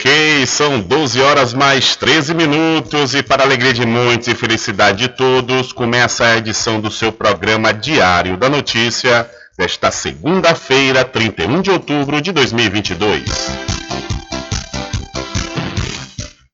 Ok, 0.00 0.46
são 0.46 0.80
12 0.80 1.20
horas 1.20 1.52
mais 1.52 1.94
13 1.94 2.32
minutos 2.32 3.14
e 3.14 3.22
para 3.22 3.42
alegria 3.42 3.74
de 3.74 3.84
muitos 3.84 4.28
e 4.28 4.34
felicidade 4.34 5.00
de 5.00 5.08
todos, 5.08 5.74
começa 5.74 6.24
a 6.24 6.38
edição 6.38 6.80
do 6.80 6.90
seu 6.90 7.12
programa 7.12 7.74
Diário 7.74 8.38
da 8.38 8.48
Notícia 8.48 9.28
desta 9.58 9.90
segunda-feira, 9.90 11.04
31 11.04 11.60
de 11.60 11.70
outubro 11.70 12.18
de 12.22 12.32
2022. 12.32 13.24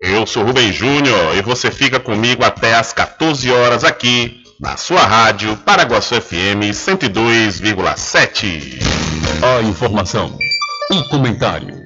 Eu 0.01 0.27
sou 0.27 0.43
Rubem 0.43 0.73
Júnior 0.73 1.37
e 1.37 1.43
você 1.43 1.71
fica 1.71 2.01
comigo 2.01 2.45
até 2.45 2.75
às 2.75 2.93
14 2.93 3.49
horas 3.53 3.85
aqui 3.85 4.43
na 4.61 4.77
sua 4.77 5.07
rádio 5.07 5.57
Paraguaçu 5.59 6.21
FM 6.21 6.73
102,7. 6.73 8.83
A 9.41 9.63
informação, 9.63 10.37
o 10.91 11.05
comentário 11.11 11.86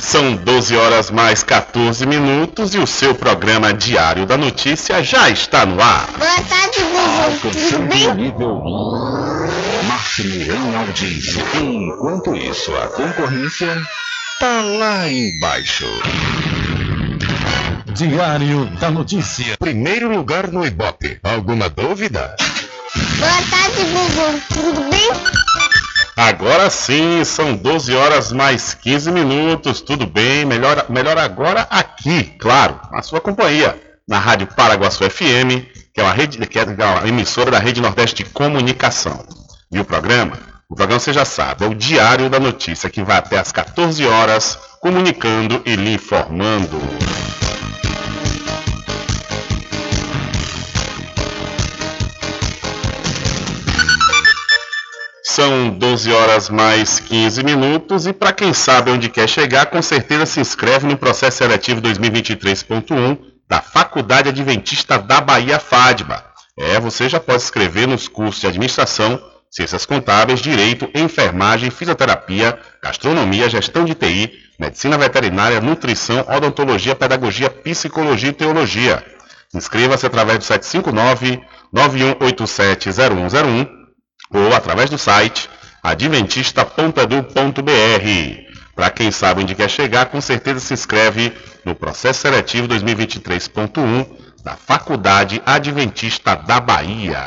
São 0.00 0.34
12 0.34 0.76
horas 0.76 1.10
mais 1.10 1.42
14 1.42 2.06
minutos 2.06 2.74
e 2.74 2.78
o 2.78 2.86
seu 2.86 3.14
programa 3.14 3.70
Diário 3.72 4.26
da 4.26 4.38
Notícia 4.38 5.04
já 5.04 5.30
está 5.30 5.64
no 5.66 5.80
ar. 5.80 6.10
Boa 6.18 6.42
tarde, 6.42 6.80
Bubu. 6.80 7.50
Tudo 7.52 7.86
bem? 7.86 8.12
nível 8.14 8.60
máximo 9.86 10.34
em 10.34 10.74
audiência. 10.74 11.44
Enquanto 11.60 12.34
isso, 12.34 12.74
a 12.76 12.88
concorrência 12.88 13.80
tá 14.40 14.62
lá 14.62 15.08
embaixo. 15.08 15.86
Diário 17.90 18.66
da 18.78 18.90
Notícia. 18.90 19.56
Primeiro 19.58 20.08
lugar 20.08 20.48
no 20.48 20.64
Ibope. 20.64 21.18
Alguma 21.22 21.68
dúvida? 21.68 22.36
Boa 23.18 23.42
tarde, 23.50 23.84
Bubu. 23.84 24.40
Tudo 24.48 24.90
bem? 24.90 25.10
Agora 26.16 26.70
sim, 26.70 27.24
são 27.24 27.56
12 27.56 27.94
horas 27.94 28.32
mais 28.32 28.74
15 28.74 29.10
minutos. 29.10 29.80
Tudo 29.80 30.06
bem? 30.06 30.44
Melhor, 30.44 30.86
melhor 30.88 31.18
agora 31.18 31.66
aqui, 31.70 32.24
claro, 32.38 32.80
na 32.92 33.02
sua 33.02 33.20
companhia, 33.20 33.80
na 34.08 34.18
Rádio 34.18 34.46
Paraguaçu 34.46 35.08
FM, 35.10 35.66
que 35.92 36.00
é 36.00 36.02
uma 36.02 36.12
rede, 36.12 36.38
que 36.46 36.58
é 36.58 36.64
uma 36.64 37.08
emissora 37.08 37.50
da 37.50 37.58
Rede 37.58 37.80
Nordeste 37.80 38.22
de 38.22 38.30
Comunicação. 38.30 39.24
E 39.72 39.80
o 39.80 39.84
programa? 39.84 40.38
O 40.68 40.76
programa 40.76 41.00
você 41.00 41.12
já 41.12 41.24
sabe, 41.24 41.64
é 41.64 41.68
o 41.68 41.74
Diário 41.74 42.30
da 42.30 42.38
Notícia, 42.38 42.88
que 42.88 43.02
vai 43.02 43.16
até 43.16 43.38
às 43.38 43.50
14 43.50 44.06
horas, 44.06 44.56
comunicando 44.80 45.60
e 45.66 45.74
lhe 45.74 45.94
informando. 45.94 46.78
São 55.40 55.70
12 55.70 56.12
horas 56.12 56.50
mais 56.50 57.00
15 57.00 57.42
minutos 57.42 58.06
e 58.06 58.12
para 58.12 58.30
quem 58.30 58.52
sabe 58.52 58.90
onde 58.90 59.08
quer 59.08 59.26
chegar, 59.26 59.64
com 59.64 59.80
certeza 59.80 60.26
se 60.26 60.38
inscreve 60.38 60.86
no 60.86 60.98
processo 60.98 61.38
seletivo 61.38 61.80
2023.1 61.80 63.16
da 63.48 63.62
Faculdade 63.62 64.28
Adventista 64.28 64.98
da 64.98 65.18
Bahia 65.18 65.58
FADBA. 65.58 66.22
É, 66.58 66.78
você 66.78 67.08
já 67.08 67.18
pode 67.18 67.40
se 67.40 67.46
inscrever 67.46 67.88
nos 67.88 68.06
cursos 68.06 68.38
de 68.42 68.48
administração, 68.48 69.18
ciências 69.50 69.86
contábeis, 69.86 70.40
direito, 70.40 70.90
enfermagem, 70.94 71.70
fisioterapia, 71.70 72.58
gastronomia, 72.82 73.48
gestão 73.48 73.86
de 73.86 73.94
TI, 73.94 74.30
medicina 74.58 74.98
veterinária, 74.98 75.58
nutrição, 75.58 76.22
odontologia, 76.28 76.94
pedagogia, 76.94 77.48
psicologia 77.48 78.28
e 78.28 78.34
teologia. 78.34 79.02
Inscreva-se 79.54 80.04
através 80.04 80.36
do 80.36 80.44
759 80.44 81.40
9187 81.72 82.90
0101 82.90 83.79
ou 84.32 84.54
através 84.54 84.88
do 84.88 84.96
site 84.96 85.50
adventista.edu.br. 85.82 88.50
Para 88.74 88.90
quem 88.90 89.10
sabe 89.10 89.42
onde 89.42 89.54
quer 89.54 89.68
chegar, 89.68 90.06
com 90.06 90.20
certeza 90.20 90.60
se 90.60 90.72
inscreve 90.72 91.32
no 91.64 91.74
processo 91.74 92.20
seletivo 92.20 92.68
2023.1 92.68 94.06
da 94.42 94.56
Faculdade 94.56 95.42
Adventista 95.44 96.34
da 96.34 96.60
Bahia. 96.60 97.26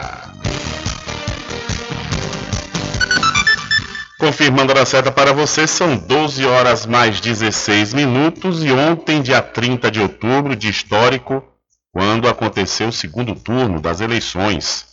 Confirmando 4.17 4.71
a 4.71 4.85
certa 4.85 5.11
para 5.11 5.33
você, 5.33 5.67
são 5.67 5.97
12 5.97 6.45
horas 6.45 6.85
mais 6.85 7.19
16 7.19 7.93
minutos 7.93 8.63
e 8.63 8.71
ontem, 8.71 9.21
dia 9.21 9.41
30 9.41 9.91
de 9.91 9.99
outubro, 9.99 10.55
de 10.55 10.69
histórico, 10.69 11.43
quando 11.91 12.29
aconteceu 12.29 12.87
o 12.87 12.93
segundo 12.93 13.35
turno 13.35 13.81
das 13.81 13.99
eleições 13.99 14.92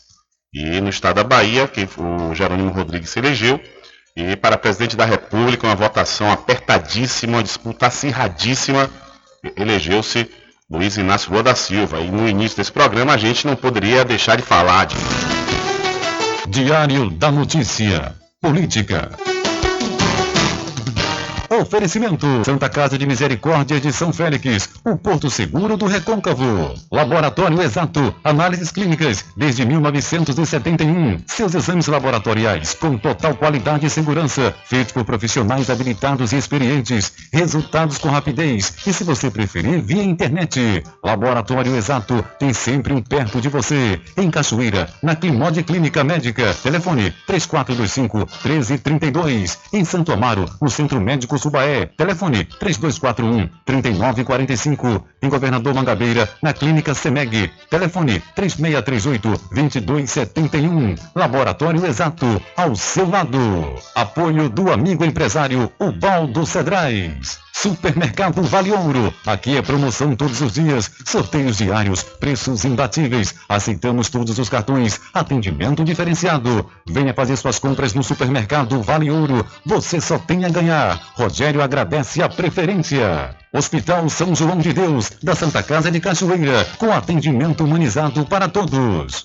e 0.52 0.80
no 0.80 0.88
estado 0.88 1.16
da 1.16 1.24
Bahia, 1.24 1.68
que 1.68 1.88
o 1.98 2.34
Jerônimo 2.34 2.70
Rodrigues 2.70 3.10
se 3.10 3.18
elegeu, 3.18 3.60
e 4.16 4.36
para 4.36 4.58
presidente 4.58 4.96
da 4.96 5.04
República, 5.04 5.66
uma 5.66 5.76
votação 5.76 6.30
apertadíssima, 6.30 7.38
uma 7.38 7.42
disputa 7.42 7.86
acirradíssima, 7.86 8.90
elegeu-se 9.56 10.28
Luiz 10.70 10.96
Inácio 10.96 11.30
Lula 11.30 11.42
da 11.42 11.54
Silva. 11.54 12.00
E 12.00 12.10
no 12.10 12.28
início 12.28 12.56
desse 12.56 12.72
programa 12.72 13.14
a 13.14 13.16
gente 13.16 13.46
não 13.46 13.56
poderia 13.56 14.04
deixar 14.04 14.36
de 14.36 14.42
falar 14.42 14.86
de. 14.86 14.96
Diário 16.48 17.10
da 17.10 17.30
Notícia. 17.30 18.14
Política. 18.40 19.10
Oferecimento: 21.70 22.26
Santa 22.44 22.68
Casa 22.68 22.98
de 22.98 23.06
Misericórdia 23.06 23.78
de 23.80 23.92
São 23.92 24.12
Félix, 24.12 24.68
o 24.84 24.96
Porto 24.96 25.30
Seguro 25.30 25.76
do 25.76 25.86
Recôncavo. 25.86 26.74
Laboratório 26.90 27.62
Exato, 27.62 28.12
análises 28.24 28.72
clínicas 28.72 29.24
desde 29.36 29.64
1971. 29.64 31.20
Seus 31.28 31.54
exames 31.54 31.86
laboratoriais 31.86 32.74
com 32.74 32.98
total 32.98 33.36
qualidade 33.36 33.86
e 33.86 33.90
segurança, 33.90 34.52
feitos 34.64 34.92
por 34.92 35.04
profissionais 35.04 35.70
habilitados 35.70 36.32
e 36.32 36.38
experientes. 36.38 37.12
Resultados 37.32 37.98
com 37.98 38.08
rapidez 38.08 38.74
e, 38.84 38.92
se 38.92 39.04
você 39.04 39.30
preferir, 39.30 39.80
via 39.80 40.02
internet. 40.02 40.82
Laboratório 41.04 41.76
Exato 41.76 42.24
tem 42.36 42.52
sempre 42.52 42.92
um 42.92 43.00
perto 43.00 43.40
de 43.40 43.48
você. 43.48 44.00
Em 44.16 44.28
Cachoeira, 44.28 44.92
na 45.00 45.14
Climode 45.14 45.62
Clínica 45.62 46.02
Médica. 46.02 46.52
Telefone 46.52 47.14
3425 47.28 48.18
1332. 48.44 49.56
Em 49.72 49.84
Santo 49.84 50.10
Amaro, 50.12 50.50
no 50.60 50.68
Centro 50.68 51.00
Médico 51.00 51.38
Subaé. 51.60 51.86
Telefone 51.96 52.44
3241 52.44 53.48
3945. 53.64 55.06
Em 55.22 55.28
Governador 55.28 55.74
Mangabeira, 55.74 56.28
na 56.42 56.52
Clínica 56.52 56.94
Semeg. 56.94 57.50
Telefone 57.68 58.22
3638 58.34 59.40
2271. 59.52 60.94
Laboratório 61.14 61.84
Exato, 61.84 62.40
ao 62.56 62.74
seu 62.74 63.08
lado. 63.08 63.38
Apoio 63.94 64.48
do 64.48 64.72
amigo 64.72 65.04
empresário 65.04 65.70
Ubaldo 65.78 66.46
Cedrais. 66.46 67.38
Supermercado 67.62 68.42
Vale 68.42 68.72
Ouro. 68.72 69.12
Aqui 69.26 69.54
é 69.56 69.60
promoção 69.60 70.16
todos 70.16 70.40
os 70.40 70.54
dias, 70.54 70.90
sorteios 71.04 71.58
diários, 71.58 72.02
preços 72.02 72.64
imbatíveis. 72.64 73.34
Aceitamos 73.46 74.08
todos 74.08 74.38
os 74.38 74.48
cartões, 74.48 74.98
atendimento 75.12 75.84
diferenciado. 75.84 76.64
Venha 76.88 77.12
fazer 77.12 77.36
suas 77.36 77.58
compras 77.58 77.92
no 77.92 78.02
Supermercado 78.02 78.80
Vale 78.80 79.10
Ouro. 79.10 79.44
Você 79.66 80.00
só 80.00 80.18
tem 80.18 80.46
a 80.46 80.48
ganhar. 80.48 80.98
Rogério 81.14 81.49
agradece 81.58 82.22
a 82.22 82.28
preferência. 82.28 83.34
Hospital 83.50 84.10
São 84.10 84.34
João 84.34 84.58
de 84.58 84.74
Deus, 84.74 85.10
da 85.22 85.34
Santa 85.34 85.62
Casa 85.62 85.90
de 85.90 85.98
Cachoeira, 85.98 86.66
com 86.76 86.92
atendimento 86.92 87.64
humanizado 87.64 88.26
para 88.26 88.46
todos. 88.46 89.24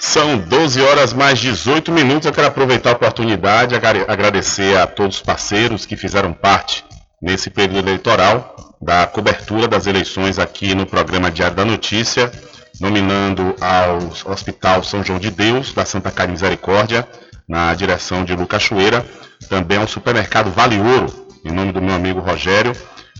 São 0.00 0.38
12 0.38 0.80
horas 0.80 1.12
mais 1.12 1.38
18 1.38 1.92
minutos. 1.92 2.26
Eu 2.26 2.32
quero 2.32 2.48
aproveitar 2.48 2.90
a 2.90 2.94
oportunidade 2.94 3.74
agradecer 3.76 4.76
a 4.76 4.86
todos 4.86 5.16
os 5.16 5.22
parceiros 5.22 5.86
que 5.86 5.96
fizeram 5.96 6.32
parte 6.32 6.84
nesse 7.20 7.48
período 7.48 7.88
eleitoral 7.88 8.76
da 8.82 9.06
cobertura 9.06 9.68
das 9.68 9.86
eleições 9.86 10.40
aqui 10.40 10.74
no 10.74 10.84
programa 10.84 11.30
Diário 11.30 11.56
da 11.56 11.64
Notícia, 11.64 12.32
nominando 12.80 13.54
ao 13.60 13.98
Hospital 14.32 14.82
São 14.82 15.04
João 15.04 15.18
de 15.18 15.30
Deus, 15.30 15.72
da 15.72 15.84
Santa 15.84 16.10
Casa 16.10 16.30
Misericórdia, 16.30 17.06
na 17.48 17.74
direção 17.74 18.24
de 18.24 18.34
Lu 18.34 18.46
Cachoeira, 18.46 19.04
também 19.48 19.78
ao 19.78 19.88
supermercado 19.88 20.50
Vale 20.50 20.78
Ouro, 20.78 21.28
em 21.44 21.50
nome 21.50 21.72
do 21.72 21.82
meu 21.82 21.94
amigo 21.94 22.20
Rogério, 22.20 22.72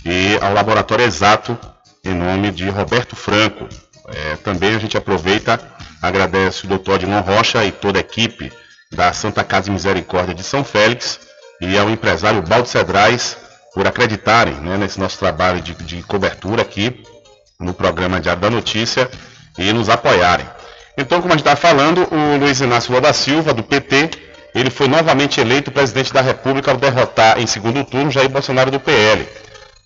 e 0.05 0.39
ao 0.41 0.53
Laboratório 0.53 1.05
Exato, 1.05 1.59
em 2.05 2.15
nome 2.15 2.51
de 2.51 2.69
Roberto 2.69 3.15
Franco. 3.15 3.69
É, 4.09 4.37
também 4.37 4.75
a 4.75 4.79
gente 4.79 4.97
aproveita 4.97 5.61
Agradece 6.03 6.65
o 6.65 6.69
doutor 6.69 6.97
Adilon 6.97 7.21
Rocha 7.21 7.65
e 7.65 7.71
toda 7.71 7.97
a 7.97 8.01
equipe 8.01 8.53
da 8.91 9.13
Santa 9.13 9.45
Casa 9.45 9.67
de 9.67 9.71
Misericórdia 9.71 10.35
de 10.35 10.43
São 10.43 10.65
Félix 10.65 11.21
e 11.61 11.79
ao 11.79 11.89
empresário 11.89 12.43
Baldo 12.43 12.67
Cedrais 12.67 13.37
por 13.73 13.87
acreditarem 13.87 14.55
né, 14.55 14.77
nesse 14.77 14.99
nosso 14.99 15.17
trabalho 15.17 15.61
de, 15.61 15.75
de 15.75 16.03
cobertura 16.03 16.63
aqui 16.63 17.05
no 17.61 17.73
programa 17.73 18.21
Diário 18.21 18.43
da 18.43 18.51
Notícia 18.51 19.09
e 19.59 19.73
nos 19.73 19.89
apoiarem. 19.89 20.47
Então, 20.97 21.21
como 21.21 21.33
a 21.33 21.37
gente 21.37 21.47
está 21.47 21.57
falando, 21.57 22.07
o 22.13 22.37
Luiz 22.39 22.61
Inácio 22.61 22.91
Lula 22.91 23.03
da 23.03 23.13
Silva, 23.13 23.53
do 23.55 23.63
PT, 23.63 24.11
ele 24.55 24.71
foi 24.71 24.89
novamente 24.89 25.41
eleito 25.41 25.71
presidente 25.71 26.13
da 26.13 26.21
República 26.21 26.71
ao 26.71 26.77
derrotar 26.77 27.41
em 27.41 27.47
segundo 27.47 27.83
turno 27.85 28.11
Jair 28.11 28.29
Bolsonaro 28.29 28.71
do 28.71 28.79
PL. 28.79 29.27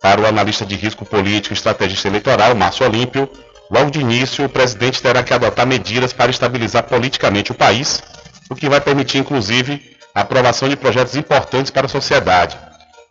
Para 0.00 0.18
o 0.20 0.26
analista 0.26 0.64
de 0.64 0.76
risco 0.76 1.04
político 1.04 1.52
e 1.52 1.56
estrategista 1.56 2.08
eleitoral, 2.08 2.54
Márcio 2.54 2.86
Olímpio, 2.86 3.28
logo 3.70 3.90
de 3.90 4.00
início 4.00 4.44
o 4.44 4.48
presidente 4.48 5.02
terá 5.02 5.22
que 5.22 5.32
adotar 5.32 5.66
medidas 5.66 6.12
para 6.12 6.30
estabilizar 6.30 6.84
politicamente 6.84 7.52
o 7.52 7.54
país, 7.54 8.02
o 8.50 8.54
que 8.54 8.68
vai 8.68 8.80
permitir, 8.80 9.18
inclusive, 9.18 9.96
a 10.14 10.20
aprovação 10.20 10.68
de 10.68 10.76
projetos 10.76 11.16
importantes 11.16 11.70
para 11.70 11.86
a 11.86 11.88
sociedade. 11.88 12.58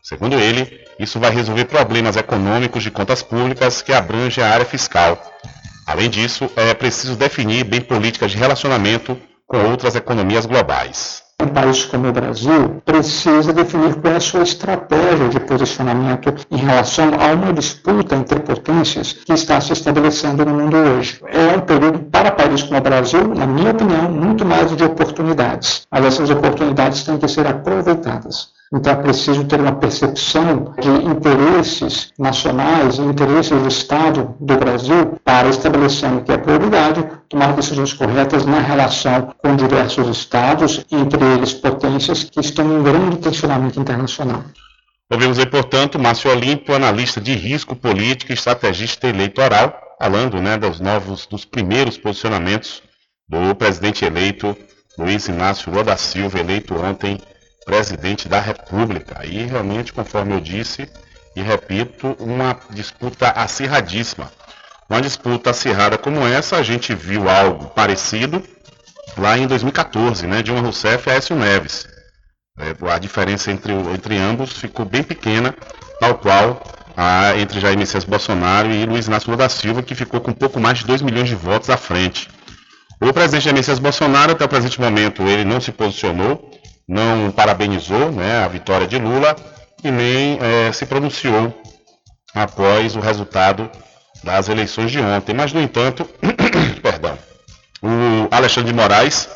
Segundo 0.01 0.39
ele, 0.39 0.81
isso 0.99 1.19
vai 1.19 1.31
resolver 1.31 1.65
problemas 1.65 2.15
econômicos 2.15 2.83
de 2.83 2.91
contas 2.91 3.23
públicas 3.23 3.81
que 3.81 3.93
abrangem 3.93 4.43
a 4.43 4.49
área 4.49 4.65
fiscal. 4.65 5.21
Além 5.87 6.09
disso, 6.09 6.49
é 6.55 6.73
preciso 6.73 7.15
definir 7.15 7.63
bem 7.63 7.81
políticas 7.81 8.31
de 8.31 8.37
relacionamento 8.37 9.19
com 9.47 9.57
outras 9.69 9.95
economias 9.95 10.45
globais 10.45 11.22
um 11.41 11.47
país 11.47 11.85
como 11.85 12.07
o 12.07 12.11
Brasil 12.11 12.81
precisa 12.85 13.51
definir 13.51 13.95
qual 13.95 14.13
é 14.13 14.17
a 14.17 14.19
sua 14.19 14.43
estratégia 14.43 15.29
de 15.29 15.39
posicionamento 15.39 16.33
em 16.49 16.57
relação 16.57 17.11
a 17.19 17.33
uma 17.33 17.51
disputa 17.53 18.15
entre 18.15 18.39
potências 18.39 19.13
que 19.13 19.33
está 19.33 19.59
se 19.59 19.73
estabelecendo 19.73 20.45
no 20.45 20.53
mundo 20.53 20.77
hoje. 20.77 21.19
É 21.27 21.57
um 21.57 21.61
período 21.61 21.99
para 21.99 22.31
países 22.31 22.63
como 22.63 22.79
o 22.79 22.83
Brasil, 22.83 23.27
na 23.35 23.45
minha 23.45 23.71
opinião, 23.71 24.09
muito 24.09 24.45
mais 24.45 24.75
de 24.75 24.83
oportunidades. 24.83 25.87
Mas 25.91 26.05
essas 26.05 26.29
oportunidades 26.29 27.03
têm 27.03 27.17
que 27.17 27.27
ser 27.27 27.45
aproveitadas. 27.47 28.53
Então 28.73 28.91
é 28.91 28.95
preciso 28.95 29.43
ter 29.45 29.59
uma 29.59 29.73
percepção 29.73 30.73
de 30.79 30.89
interesses 30.89 32.11
nacionais 32.17 32.97
interesses 32.97 33.51
do 33.51 33.67
Estado 33.67 34.35
do 34.39 34.57
Brasil 34.57 35.19
para 35.23 35.47
estabelecer 35.47 36.11
o 36.11 36.23
que 36.23 36.31
é 36.31 36.37
prioridade, 36.37 37.07
tomar 37.29 37.53
decisões 37.53 37.93
corretas 37.93 38.47
na 38.47 38.59
relação 38.59 39.31
com 39.37 39.55
diversos 39.55 40.07
estados, 40.07 40.83
entre 40.91 41.23
eles 41.23 41.53
potências 41.53 42.23
que 42.23 42.39
estão 42.39 42.79
em 42.79 42.81
grande 42.81 43.17
tensionamento 43.17 43.79
internacional. 43.79 44.43
Ouvimos 45.11 45.37
aí, 45.37 45.45
portanto, 45.45 45.99
Márcio 45.99 46.31
Olímpio, 46.31 46.73
analista 46.73 47.21
de 47.21 47.35
risco 47.35 47.75
político 47.75 48.31
e 48.31 48.33
estrategista 48.33 49.07
eleitoral, 49.07 49.79
falando 50.01 50.41
né, 50.41 50.57
dos 50.57 50.79
novos, 50.79 51.27
dos 51.27 51.45
primeiros 51.45 51.95
posicionamentos 51.95 52.81
do 53.29 53.53
presidente 53.53 54.03
eleito 54.03 54.57
Luiz 54.97 55.27
Inácio 55.27 55.71
Lula 55.71 55.83
da 55.83 55.97
Silva, 55.97 56.39
eleito 56.39 56.73
ontem 56.75 57.19
presidente 57.65 58.27
da 58.27 58.39
República. 58.39 59.25
E 59.25 59.43
realmente, 59.43 59.93
conforme 59.93 60.33
eu 60.33 60.39
disse 60.39 60.89
e 61.35 61.41
repito, 61.41 62.15
uma 62.19 62.59
disputa 62.69 63.29
acirradíssima. 63.29 64.31
Uma 64.89 65.01
disputa 65.01 65.49
acirrada 65.49 65.97
como 65.97 66.25
essa, 66.25 66.57
a 66.57 66.63
gente 66.63 66.93
viu 66.93 67.27
algo 67.29 67.67
parecido 67.69 68.43
lá 69.17 69.37
em 69.37 69.47
2014, 69.47 70.27
né? 70.27 70.43
Dilma 70.43 70.61
Rousseff 70.61 71.07
e 71.07 71.11
Aécio 71.11 71.35
Neves. 71.35 71.87
É, 72.59 72.75
a 72.91 72.99
diferença 72.99 73.51
entre, 73.51 73.73
entre 73.73 74.17
ambos 74.17 74.53
ficou 74.53 74.85
bem 74.85 75.01
pequena, 75.01 75.55
tal 75.99 76.15
qual 76.15 76.61
a, 76.95 77.35
entre 77.37 77.59
Jair 77.59 77.77
Messias 77.77 78.03
Bolsonaro 78.03 78.71
e 78.71 78.85
Luiz 78.85 79.07
Inácio 79.07 79.31
Lula 79.31 79.43
da 79.43 79.49
Silva, 79.49 79.81
que 79.81 79.95
ficou 79.95 80.21
com 80.21 80.31
pouco 80.31 80.59
mais 80.59 80.79
de 80.79 80.85
2 80.85 81.01
milhões 81.01 81.27
de 81.27 81.35
votos 81.35 81.69
à 81.71 81.77
frente. 81.77 82.29
O 83.01 83.11
presidente 83.11 83.45
Jair 83.45 83.55
Messias 83.55 83.79
Bolsonaro, 83.79 84.33
até 84.33 84.45
o 84.45 84.49
presente 84.49 84.79
momento, 84.79 85.23
ele 85.23 85.43
não 85.43 85.59
se 85.59 85.71
posicionou, 85.71 86.51
não 86.87 87.31
parabenizou 87.31 88.11
né, 88.11 88.43
a 88.43 88.47
vitória 88.47 88.87
de 88.87 88.97
Lula 88.97 89.35
e 89.83 89.91
nem 89.91 90.39
é, 90.41 90.71
se 90.71 90.85
pronunciou 90.85 91.53
após 92.33 92.95
o 92.95 92.99
resultado 92.99 93.69
das 94.23 94.49
eleições 94.49 94.91
de 94.91 94.99
ontem. 94.99 95.33
Mas, 95.33 95.53
no 95.53 95.61
entanto, 95.61 96.07
perdão, 96.81 97.17
o 97.81 98.27
Alexandre 98.31 98.71
de 98.71 98.75
Moraes, 98.75 99.29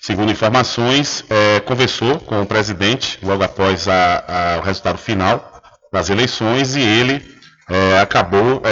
segundo 0.00 0.30
informações, 0.30 1.24
é, 1.28 1.60
conversou 1.60 2.20
com 2.20 2.42
o 2.42 2.46
presidente 2.46 3.18
logo 3.22 3.42
após 3.42 3.88
a, 3.88 4.24
a, 4.26 4.58
o 4.58 4.62
resultado 4.62 4.98
final 4.98 5.62
das 5.92 6.10
eleições 6.10 6.76
e 6.76 6.80
ele 6.80 7.36
é, 7.68 8.00
acabou 8.00 8.62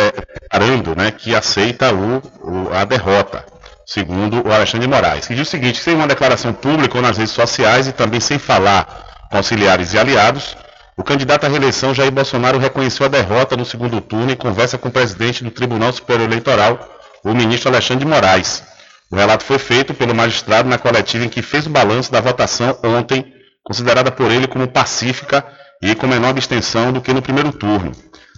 declarando 0.40 0.94
né, 0.94 1.10
que 1.10 1.34
aceita 1.34 1.92
o, 1.92 2.18
o, 2.42 2.72
a 2.72 2.84
derrota 2.84 3.53
segundo 3.86 4.46
o 4.46 4.52
Alexandre 4.52 4.86
de 4.86 4.92
Moraes, 4.92 5.26
que 5.26 5.34
diz 5.34 5.46
o 5.46 5.50
seguinte: 5.50 5.80
sem 5.80 5.94
uma 5.94 6.06
declaração 6.06 6.52
pública 6.52 6.96
ou 6.96 7.02
nas 7.02 7.18
redes 7.18 7.32
sociais 7.32 7.86
e 7.86 7.92
também 7.92 8.20
sem 8.20 8.38
falar 8.38 9.26
com 9.30 9.36
auxiliares 9.36 9.92
e 9.92 9.98
aliados, 9.98 10.56
o 10.96 11.02
candidato 11.02 11.44
à 11.44 11.48
reeleição 11.48 11.92
Jair 11.92 12.12
Bolsonaro 12.12 12.58
reconheceu 12.58 13.06
a 13.06 13.08
derrota 13.08 13.56
no 13.56 13.64
segundo 13.64 14.00
turno 14.00 14.30
em 14.30 14.36
conversa 14.36 14.78
com 14.78 14.88
o 14.88 14.92
presidente 14.92 15.42
do 15.42 15.50
Tribunal 15.50 15.92
Superior 15.92 16.28
Eleitoral, 16.28 16.78
o 17.24 17.34
ministro 17.34 17.68
Alexandre 17.68 18.04
de 18.04 18.10
Moraes. 18.10 18.62
O 19.10 19.16
relato 19.16 19.44
foi 19.44 19.58
feito 19.58 19.92
pelo 19.92 20.14
magistrado 20.14 20.68
na 20.68 20.78
coletiva 20.78 21.24
em 21.24 21.28
que 21.28 21.42
fez 21.42 21.66
o 21.66 21.70
balanço 21.70 22.12
da 22.12 22.20
votação 22.20 22.78
ontem, 22.82 23.32
considerada 23.62 24.10
por 24.10 24.30
ele 24.30 24.46
como 24.46 24.68
pacífica 24.68 25.44
e 25.82 25.94
com 25.94 26.06
menor 26.06 26.30
abstenção 26.30 26.92
do 26.92 27.00
que 27.00 27.12
no 27.12 27.20
primeiro 27.20 27.52
turno. 27.52 27.92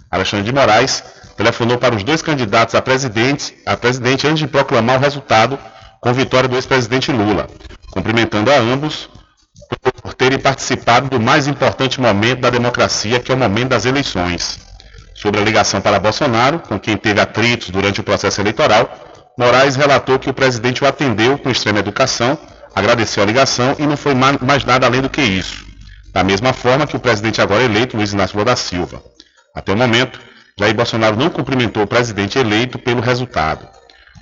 Alexandre 0.09 0.45
de 0.45 0.53
Moraes 0.53 1.03
telefonou 1.37 1.77
para 1.77 1.95
os 1.95 2.03
dois 2.03 2.21
candidatos 2.21 2.73
a 2.75 2.81
presidente, 2.81 3.55
a 3.65 3.77
presidente 3.77 4.27
antes 4.27 4.39
de 4.39 4.47
proclamar 4.47 4.97
o 4.97 4.99
resultado 4.99 5.57
com 6.01 6.11
vitória 6.11 6.49
do 6.49 6.55
ex-presidente 6.55 7.11
Lula, 7.11 7.47
cumprimentando 7.91 8.51
a 8.51 8.57
ambos 8.57 9.09
por 10.01 10.13
terem 10.13 10.39
participado 10.39 11.09
do 11.09 11.19
mais 11.19 11.47
importante 11.47 12.01
momento 12.01 12.41
da 12.41 12.49
democracia, 12.49 13.19
que 13.19 13.31
é 13.31 13.35
o 13.35 13.37
momento 13.37 13.69
das 13.69 13.85
eleições. 13.85 14.59
Sobre 15.13 15.39
a 15.39 15.43
ligação 15.43 15.79
para 15.79 15.99
Bolsonaro, 15.99 16.59
com 16.59 16.79
quem 16.79 16.97
teve 16.97 17.19
atritos 17.21 17.69
durante 17.69 18.01
o 18.01 18.03
processo 18.03 18.41
eleitoral, 18.41 18.89
Moraes 19.37 19.75
relatou 19.75 20.17
que 20.17 20.29
o 20.29 20.33
presidente 20.33 20.83
o 20.83 20.87
atendeu 20.87 21.37
com 21.37 21.49
extrema 21.49 21.79
educação, 21.79 22.37
agradeceu 22.75 23.21
a 23.21 23.25
ligação 23.25 23.75
e 23.77 23.85
não 23.85 23.97
foi 23.97 24.15
mais 24.15 24.65
nada 24.65 24.87
além 24.87 25.01
do 25.01 25.09
que 25.09 25.21
isso. 25.21 25.65
Da 26.13 26.23
mesma 26.23 26.53
forma 26.53 26.87
que 26.87 26.95
o 26.95 26.99
presidente 26.99 27.41
agora 27.41 27.63
eleito, 27.63 27.95
Luiz 27.95 28.13
Inácio 28.13 28.35
Lula 28.35 28.45
da 28.45 28.55
Silva. 28.55 29.03
Até 29.53 29.71
o 29.71 29.77
momento, 29.77 30.19
Jair 30.59 30.73
Bolsonaro 30.73 31.15
não 31.15 31.29
cumprimentou 31.29 31.83
o 31.83 31.87
presidente 31.87 32.39
eleito 32.39 32.79
pelo 32.79 32.99
resultado. 32.99 33.67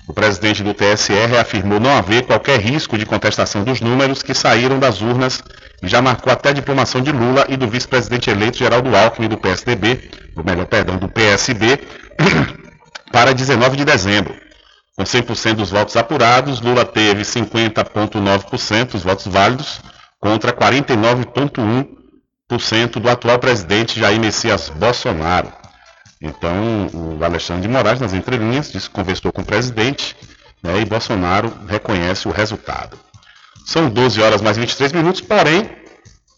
O 0.08 0.14
presidente 0.14 0.62
do 0.62 0.74
TSE 0.74 1.14
reafirmou 1.14 1.80
não 1.80 1.98
haver 1.98 2.26
qualquer 2.26 2.60
risco 2.60 2.98
de 2.98 3.06
contestação 3.06 3.64
dos 3.64 3.80
números 3.82 4.22
que 4.22 4.34
saíram 4.34 4.78
das 4.78 5.02
urnas 5.02 5.42
e 5.82 5.88
já 5.88 6.02
marcou 6.02 6.32
até 6.32 6.50
a 6.50 6.54
diplomação 6.54 7.02
de 7.02 7.12
Lula 7.12 7.46
e 7.50 7.58
do 7.58 7.68
vice-presidente 7.68 8.30
eleito 8.30 8.58
Geraldo 8.58 8.96
Alckmin 8.96 9.28
do 9.28 9.38
PSDB, 9.38 10.12
ou 10.36 10.44
melhor, 10.44 10.68
perdão, 10.68 10.98
do 10.98 11.10
PSB, 11.10 11.80
para 13.12 13.34
19 13.34 13.78
de 13.78 13.86
dezembro. 13.86 14.36
Com 14.96 15.04
100% 15.04 15.56
dos 15.56 15.72
votos 15.72 15.98
apurados, 15.98 16.62
Lula 16.62 16.86
teve 16.86 17.24
50,9% 17.24 18.92
dos 18.92 19.04
votos 19.04 19.28
válidos 19.28 19.82
contra 20.20 20.54
49,1% 20.54 23.00
do 23.00 23.10
atual 23.10 23.40
presidente 23.40 24.00
Jair 24.00 24.20
Messias 24.20 24.70
Bolsonaro. 24.70 25.65
Então, 26.26 26.88
o 26.92 27.24
Alexandre 27.24 27.62
de 27.62 27.68
Moraes, 27.68 28.00
nas 28.00 28.14
entrelinhas, 28.14 28.72
disse 28.72 28.90
que 28.90 28.96
conversou 28.96 29.32
com 29.32 29.44
o 29.44 29.46
presidente 29.46 30.16
né, 30.62 30.82
e 30.82 30.86
Bolsonaro 30.86 31.54
reconhece 31.68 32.28
o 32.28 32.32
resultado. 32.32 32.98
São 33.64 33.90
12 33.90 34.22
horas 34.22 34.42
mais 34.42 34.58
23 34.58 34.92
minutos, 34.92 35.22
porém, 35.22 35.70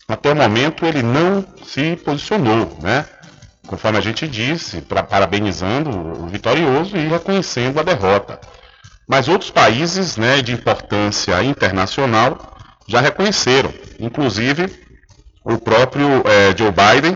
até 0.07 0.31
o 0.31 0.35
momento 0.35 0.85
ele 0.85 1.01
não 1.01 1.45
se 1.65 1.95
posicionou, 1.97 2.77
né? 2.81 3.05
Conforme 3.65 3.97
a 3.97 4.01
gente 4.01 4.27
disse, 4.27 4.81
pra, 4.81 5.03
parabenizando 5.03 5.89
o 5.89 6.27
vitorioso 6.27 6.95
e 6.97 7.07
reconhecendo 7.07 7.79
a 7.79 7.83
derrota. 7.83 8.39
Mas 9.07 9.29
outros 9.29 9.51
países 9.51 10.17
né, 10.17 10.41
de 10.41 10.51
importância 10.51 11.41
internacional 11.43 12.57
já 12.87 12.99
reconheceram, 12.99 13.73
inclusive 13.99 14.67
o 15.43 15.57
próprio 15.57 16.23
é, 16.25 16.55
Joe 16.57 16.71
Biden, 16.71 17.15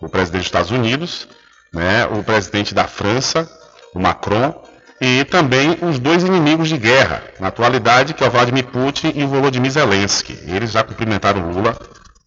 o 0.00 0.08
presidente 0.08 0.40
dos 0.40 0.46
Estados 0.46 0.70
Unidos, 0.70 1.28
né, 1.72 2.06
o 2.06 2.22
presidente 2.22 2.74
da 2.74 2.86
França, 2.86 3.48
o 3.94 4.00
Macron, 4.00 4.54
e 5.00 5.24
também 5.24 5.78
os 5.80 5.98
dois 5.98 6.22
inimigos 6.22 6.68
de 6.68 6.76
guerra, 6.76 7.22
na 7.38 7.48
atualidade, 7.48 8.12
que 8.12 8.22
é 8.22 8.26
o 8.26 8.30
Vladimir 8.30 8.66
Putin 8.66 9.12
e 9.14 9.24
o 9.24 9.28
Volodymyr 9.28 9.70
Zelensky. 9.70 10.38
Eles 10.46 10.72
já 10.72 10.82
cumprimentaram 10.82 11.50
Lula 11.50 11.76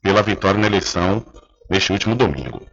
pela 0.01 0.23
vitória 0.23 0.59
na 0.59 0.65
eleição 0.65 1.23
neste 1.69 1.91
último 1.91 2.15
domingo. 2.15 2.65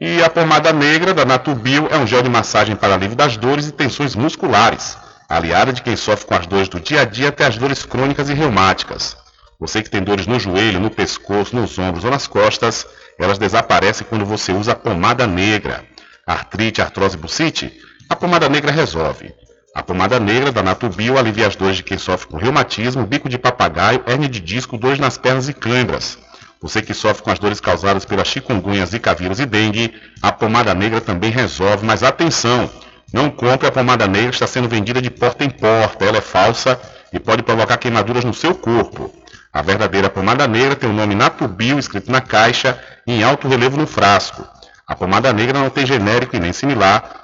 E 0.00 0.22
a 0.22 0.30
pomada 0.30 0.72
negra 0.72 1.12
da 1.12 1.24
Natubio 1.24 1.88
é 1.90 1.96
um 1.96 2.06
gel 2.06 2.22
de 2.22 2.28
massagem 2.28 2.76
para 2.76 2.94
alívio 2.94 3.16
das 3.16 3.36
dores 3.36 3.66
e 3.66 3.72
tensões 3.72 4.14
musculares, 4.14 4.96
aliada 5.28 5.72
de 5.72 5.82
quem 5.82 5.96
sofre 5.96 6.26
com 6.26 6.34
as 6.34 6.46
dores 6.46 6.68
do 6.68 6.78
dia 6.78 7.00
a 7.00 7.04
dia 7.04 7.30
até 7.30 7.46
as 7.46 7.56
dores 7.56 7.84
crônicas 7.84 8.28
e 8.28 8.34
reumáticas. 8.34 9.16
Você 9.58 9.82
que 9.82 9.90
tem 9.90 10.02
dores 10.02 10.26
no 10.26 10.38
joelho, 10.38 10.78
no 10.78 10.90
pescoço, 10.90 11.56
nos 11.56 11.76
ombros 11.78 12.04
ou 12.04 12.12
nas 12.12 12.28
costas, 12.28 12.86
elas 13.18 13.38
desaparecem 13.38 14.06
quando 14.08 14.24
você 14.24 14.52
usa 14.52 14.72
a 14.72 14.76
pomada 14.76 15.26
negra. 15.26 15.84
Artrite, 16.24 16.80
artrose 16.80 17.16
bucite, 17.16 17.72
a 18.08 18.14
pomada 18.14 18.48
negra 18.48 18.70
resolve. 18.70 19.34
A 19.74 19.82
pomada 19.82 20.20
negra 20.20 20.52
da 20.52 20.62
Natubio 20.62 21.18
alivia 21.18 21.48
as 21.48 21.56
dores 21.56 21.76
de 21.76 21.82
quem 21.82 21.98
sofre 21.98 22.28
com 22.28 22.36
reumatismo, 22.36 23.04
bico 23.04 23.28
de 23.28 23.36
papagaio, 23.36 24.04
hernia 24.06 24.28
de 24.28 24.38
disco, 24.38 24.78
dores 24.78 25.00
nas 25.00 25.18
pernas 25.18 25.48
e 25.48 25.52
câimbras. 25.52 26.16
Você 26.62 26.80
que 26.80 26.94
sofre 26.94 27.24
com 27.24 27.30
as 27.32 27.40
dores 27.40 27.58
causadas 27.58 28.04
pela 28.04 28.24
chikungunya, 28.24 28.86
zika 28.86 29.12
vírus 29.14 29.40
e 29.40 29.46
dengue, 29.46 29.92
a 30.22 30.30
pomada 30.30 30.72
negra 30.74 31.00
também 31.00 31.30
resolve, 31.30 31.84
mas 31.84 32.04
atenção! 32.04 32.70
Não 33.12 33.28
compre 33.28 33.66
a 33.66 33.72
pomada 33.72 34.06
negra, 34.06 34.30
está 34.30 34.46
sendo 34.46 34.68
vendida 34.68 35.02
de 35.02 35.10
porta 35.10 35.44
em 35.44 35.50
porta, 35.50 36.04
ela 36.04 36.18
é 36.18 36.20
falsa 36.20 36.80
e 37.12 37.18
pode 37.18 37.42
provocar 37.42 37.76
queimaduras 37.76 38.24
no 38.24 38.32
seu 38.32 38.54
corpo. 38.54 39.12
A 39.52 39.60
verdadeira 39.60 40.08
pomada 40.08 40.46
negra 40.46 40.76
tem 40.76 40.88
o 40.88 40.92
nome 40.92 41.16
Natubio 41.16 41.80
escrito 41.80 42.12
na 42.12 42.20
caixa 42.20 42.78
e 43.06 43.12
em 43.12 43.24
alto 43.24 43.48
relevo 43.48 43.76
no 43.76 43.86
frasco. 43.86 44.46
A 44.86 44.94
pomada 44.94 45.32
negra 45.32 45.58
não 45.58 45.68
tem 45.68 45.84
genérico 45.84 46.36
e 46.36 46.40
nem 46.40 46.52
similar. 46.52 47.23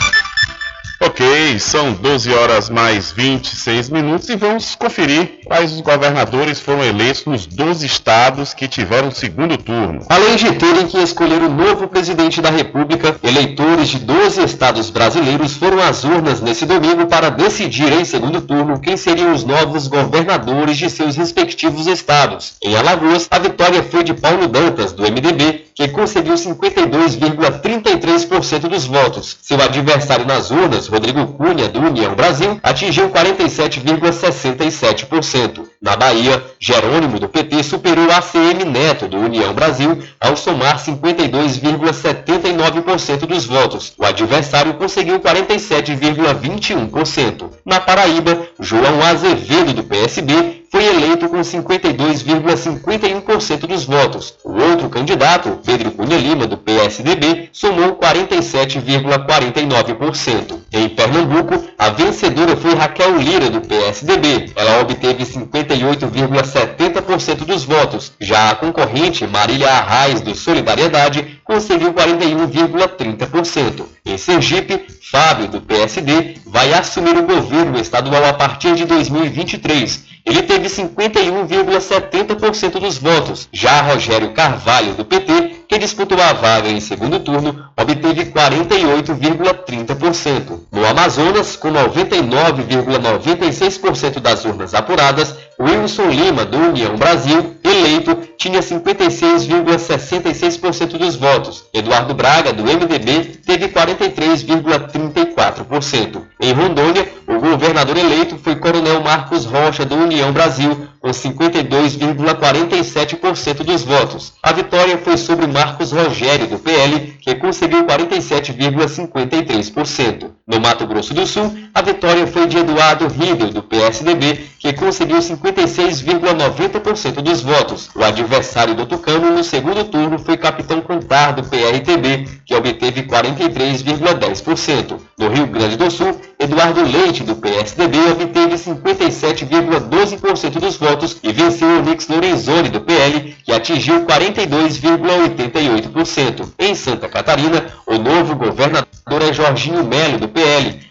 Ok, 1.03 1.57
são 1.57 1.93
12 1.93 2.31
horas 2.31 2.69
mais 2.69 3.11
26 3.11 3.89
minutos 3.89 4.29
e 4.29 4.35
vamos 4.35 4.75
conferir 4.75 5.39
quais 5.45 5.73
os 5.73 5.81
governadores 5.81 6.59
foram 6.59 6.83
eleitos 6.83 7.25
nos 7.25 7.47
12 7.47 7.83
estados 7.83 8.53
que 8.53 8.67
tiveram 8.67 9.09
segundo 9.09 9.57
turno. 9.57 10.05
Além 10.07 10.35
de 10.35 10.51
terem 10.53 10.85
que 10.85 10.99
escolher 10.99 11.41
o 11.41 11.49
novo 11.49 11.87
presidente 11.87 12.39
da 12.39 12.51
República, 12.51 13.15
eleitores 13.23 13.89
de 13.89 13.97
12 13.97 14.43
estados 14.43 14.91
brasileiros 14.91 15.53
foram 15.55 15.81
às 15.81 16.03
urnas 16.03 16.39
nesse 16.39 16.67
domingo 16.67 17.07
para 17.07 17.31
decidir 17.31 17.91
em 17.91 18.05
segundo 18.05 18.39
turno 18.39 18.79
quem 18.79 18.95
seriam 18.95 19.33
os 19.33 19.43
novos 19.43 19.87
governadores 19.87 20.77
de 20.77 20.87
seus 20.87 21.15
respectivos 21.15 21.87
estados. 21.87 22.53
Em 22.63 22.75
Alagoas, 22.75 23.27
a 23.31 23.39
vitória 23.39 23.81
foi 23.81 24.03
de 24.03 24.13
Paulo 24.13 24.47
Dantas, 24.47 24.91
do 24.91 25.01
MDB, 25.01 25.70
que 25.75 25.89
conseguiu 25.89 26.35
52,33% 26.35 28.67
dos 28.67 28.85
votos. 28.85 29.37
Seu 29.41 29.59
adversário 29.61 30.25
nas 30.25 30.49
urnas, 30.51 30.87
Rodrigo 30.87 31.25
Cunha, 31.33 31.67
do 31.69 31.79
União 31.79 32.13
Brasil, 32.15 32.59
atingiu 32.63 33.09
47,67%. 33.09 35.65
Na 35.81 35.95
Bahia, 35.95 36.43
Jerônimo, 36.59 37.17
do 37.19 37.27
PT, 37.27 37.63
superou 37.63 38.11
ACM 38.11 38.65
Neto, 38.65 39.07
do 39.07 39.17
União 39.17 39.51
Brasil, 39.53 39.97
ao 40.19 40.37
somar 40.37 40.77
52,79% 40.77 43.25
dos 43.25 43.45
votos. 43.45 43.93
O 43.97 44.05
adversário 44.05 44.75
conseguiu 44.75 45.19
47,21%. 45.19 47.49
Na 47.65 47.79
Paraíba, 47.79 48.45
João 48.59 49.01
Azevedo, 49.01 49.73
do 49.73 49.83
PSB, 49.83 50.60
foi 50.71 50.85
eleito 50.85 51.27
com 51.27 51.41
52,51% 51.41 53.67
dos 53.67 53.83
votos. 53.83 54.35
O 54.45 54.53
outro 54.53 54.87
candidato, 54.89 55.59
Pedro 55.65 55.91
Cunha 55.91 56.17
Lima, 56.17 56.47
do 56.47 56.57
PSDB, 56.57 57.49
somou 57.51 57.97
47,49%. 57.97 60.61
Em 60.71 60.87
Pernambuco, 60.87 61.61
a 61.77 61.89
vencedora 61.89 62.55
foi 62.55 62.73
Raquel 62.73 63.17
Lira, 63.17 63.49
do 63.49 63.59
PSDB. 63.59 64.53
Ela 64.55 64.79
obteve 64.79 65.25
58,70% 65.25 67.43
dos 67.43 67.65
votos. 67.65 68.13
Já 68.21 68.51
a 68.51 68.55
concorrente, 68.55 69.27
Marília 69.27 69.67
Arraes, 69.67 70.21
do 70.21 70.33
Solidariedade, 70.33 71.41
conseguiu 71.43 71.93
41,30%. 71.93 73.83
Em 74.05 74.17
Sergipe, 74.17 74.85
Fábio, 75.11 75.49
do 75.49 75.59
PSD, 75.59 76.35
vai 76.45 76.71
assumir 76.71 77.17
o 77.17 77.23
governo 77.23 77.77
estadual 77.77 78.23
a 78.23 78.31
partir 78.31 78.75
de 78.75 78.85
2023. 78.85 80.10
Ele 80.25 80.41
teve 80.43 80.67
51,70% 80.67 82.79
dos 82.79 82.97
votos. 82.97 83.49
Já 83.51 83.81
Rogério 83.81 84.31
Carvalho, 84.33 84.93
do 84.93 85.03
PT, 85.03 85.65
que 85.67 85.77
disputou 85.79 86.21
a 86.21 86.31
vaga 86.33 86.69
em 86.69 86.79
segundo 86.79 87.19
turno, 87.19 87.65
obteve 87.75 88.25
48,30%. 88.25 90.59
No 90.71 90.85
Amazonas, 90.85 91.55
com 91.55 91.71
99,96% 91.71 94.19
das 94.19 94.45
urnas 94.45 94.73
apuradas, 94.73 95.35
Wilson 95.59 96.09
Lima, 96.09 96.45
do 96.45 96.57
União 96.57 96.95
Brasil, 96.95 97.57
eleito, 97.63 98.15
tinha 98.37 98.61
56,66% 98.61 100.97
dos 100.97 101.15
votos. 101.15 101.65
Eduardo 101.73 102.13
Braga, 102.13 102.53
do 102.53 102.63
MDB, 102.63 103.39
teve 103.45 103.67
43,34%. 103.69 106.21
Em 106.39 106.53
Rondônia, 106.53 107.07
o 107.27 107.39
governador 107.39 107.97
eleito 107.97 108.37
foi 108.37 108.55
Coronel 108.55 109.01
Marcos 109.01 109.45
Rocha, 109.45 109.83
do 109.85 109.95
União 109.95 110.31
Brasil, 110.31 110.87
com 110.99 111.09
52,47% 111.09 113.63
dos 113.63 113.83
votos. 113.83 114.33
A 114.41 114.51
vitória 114.51 114.97
foi 114.97 115.17
sobre 115.17 115.45
Marcos 115.47 115.91
Rogério, 115.91 116.47
do 116.47 116.57
PL, 116.59 117.17
que 117.21 117.35
conseguiu 117.35 117.85
47,53%. 117.85 120.31
No 120.51 120.59
Mato 120.59 120.85
Grosso 120.85 121.13
do 121.13 121.25
Sul, 121.25 121.55
a 121.73 121.81
vitória 121.81 122.27
foi 122.27 122.45
de 122.45 122.57
Eduardo 122.57 123.07
Riedel, 123.07 123.51
do 123.51 123.63
PSDB, 123.63 124.37
que 124.59 124.73
conseguiu 124.73 125.19
56,90% 125.19 127.21
dos 127.21 127.39
votos. 127.39 127.89
O 127.95 128.03
adversário 128.03 128.75
do 128.75 128.85
Tucano 128.85 129.31
no 129.31 129.45
segundo 129.45 129.85
turno 129.85 130.19
foi 130.19 130.35
Capitão 130.35 130.81
Cantar, 130.81 131.31
do 131.31 131.43
PRTB, 131.43 132.27
que 132.45 132.53
obteve 132.53 133.03
43,10%. 133.03 134.99
No 135.17 135.29
Rio 135.29 135.47
Grande 135.47 135.77
do 135.77 135.89
Sul, 135.89 136.19
Eduardo 136.37 136.83
Leite, 136.83 137.23
do 137.23 137.37
PSDB, 137.37 137.97
obteve 138.11 138.55
57,12% 138.55 140.59
dos 140.59 140.75
votos 140.75 141.15
e 141.23 141.31
venceu 141.31 141.77
Onix 141.77 142.09
Lorenzoni, 142.09 142.67
do 142.67 142.81
PL, 142.81 143.37
que 143.45 143.53
atingiu 143.53 144.05
42,88%. 144.05 146.49
Em 146.59 146.75
Santa 146.75 147.07
Catarina, 147.07 147.67
o 147.87 147.97
novo 147.97 148.35
governador 148.35 149.21
é 149.21 149.31
Jorginho 149.31 149.85
Melo, 149.85 150.17
do 150.17 150.27
PL. 150.27 150.40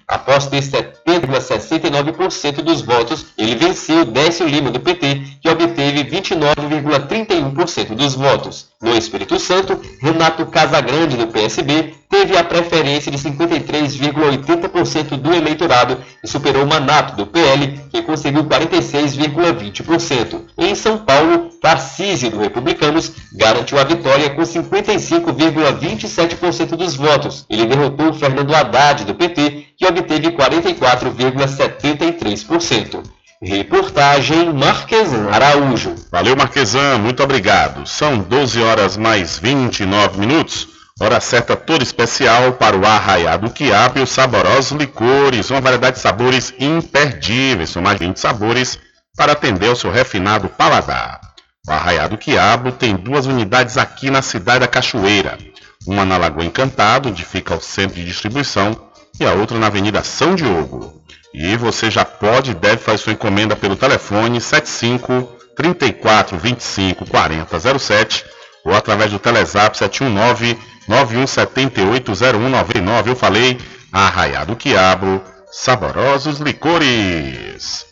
Após 0.07 0.47
ter 0.47 0.61
70,69% 0.61 2.63
dos 2.63 2.83
votos, 2.83 3.27
ele 3.39 3.55
venceu 3.55 4.05
Décio 4.05 4.47
Lima, 4.47 4.71
do 4.71 4.81
PT, 4.81 5.23
que 5.41 5.49
obteve 5.49 6.05
29,31% 6.05 7.95
dos 7.95 8.15
votos. 8.15 8.69
No 8.83 8.95
Espírito 8.97 9.39
Santo, 9.39 9.81
Renato 10.01 10.45
Casagrande, 10.47 11.17
do 11.17 11.29
PSB, 11.29 11.95
teve 12.11 12.37
a 12.37 12.43
preferência 12.43 13.13
de 13.13 13.17
53,80% 13.17 15.17
do 15.17 15.33
eleitorado 15.33 15.97
e 16.23 16.29
superou 16.29 16.67
Manato, 16.67 17.17
do 17.17 17.25
PL, 17.25 17.81
que 17.89 18.03
conseguiu 18.03 18.45
46,20%. 18.45 20.41
Em 20.59 20.75
São 20.75 20.99
Paulo, 20.99 21.49
Tarcísio, 21.63 22.31
do 22.31 22.41
Republicanos, 22.41 23.13
garantiu 23.33 23.79
a 23.79 23.85
vitória 23.85 24.29
com 24.31 24.43
55,27% 24.43 26.77
dos 26.77 26.97
votos. 26.97 27.47
Ele 27.49 27.67
derrotou 27.67 28.13
Fernando 28.13 28.53
Haddad, 28.53 29.05
do 29.05 29.15
PT, 29.15 29.67
que 29.79 29.87
obteve 29.87 30.33
44,73%. 30.33 33.05
Reportagem 33.43 34.53
Marquesan 34.53 35.31
Araújo. 35.31 35.95
Valeu, 36.13 36.37
Marquesan, 36.37 36.99
muito 36.99 37.23
obrigado. 37.23 37.87
São 37.87 38.19
12 38.19 38.61
horas 38.61 38.99
mais 38.99 39.39
29 39.39 40.21
minutos. 40.21 40.80
Hora 41.03 41.19
certa 41.19 41.57
toda 41.57 41.83
especial 41.83 42.53
para 42.53 42.77
o 42.77 42.85
arraiado 42.85 43.49
quiabo 43.49 43.99
e 43.99 44.03
os 44.03 44.11
saborosos 44.11 44.73
licores, 44.73 45.49
uma 45.49 45.59
variedade 45.59 45.97
de 45.97 46.03
sabores 46.03 46.53
imperdíveis, 46.61 47.71
são 47.71 47.81
mais 47.81 47.99
de 47.99 48.05
20 48.05 48.21
sabores 48.21 48.79
para 49.17 49.33
atender 49.33 49.69
ao 49.69 49.77
seu 49.77 49.91
refinado 49.91 50.51
paladar. 50.51 51.19
O 51.67 51.73
arraiado 51.73 52.19
quiabo 52.19 52.71
tem 52.71 52.95
duas 52.95 53.25
unidades 53.25 53.79
aqui 53.79 54.11
na 54.11 54.21
cidade 54.21 54.61
da 54.61 54.69
Cachoeira, 54.69 55.39
uma 55.87 56.05
na 56.05 56.19
Lagoa 56.19 56.45
Encantado, 56.45 57.09
onde 57.09 57.25
fica 57.25 57.55
o 57.55 57.63
centro 57.63 57.97
de 57.97 58.05
distribuição, 58.05 58.91
e 59.19 59.25
a 59.25 59.33
outra 59.33 59.59
na 59.59 59.69
Avenida 59.69 60.05
São 60.05 60.35
Diogo. 60.35 61.03
E 61.33 61.57
você 61.57 61.91
já 61.91 62.05
pode 62.05 62.51
e 62.51 62.55
deve 62.55 62.77
fazer 62.77 62.99
sua 62.99 63.15
encomenda 63.15 63.57
pelo 63.57 63.75
telefone 63.75 64.39
75 64.39 65.27
34 65.57 66.37
25 66.39 67.07
40 67.07 67.79
07 67.79 68.25
ou 68.65 68.75
através 68.75 69.11
do 69.11 69.19
Telezap 69.19 69.79
719 69.79 70.59
91780199. 70.89 73.09
Eu 73.09 73.17
falei 73.17 73.59
Arraiado 73.93 74.57
Quiabo, 74.57 75.21
saborosos 75.51 76.39
licores. 76.39 77.85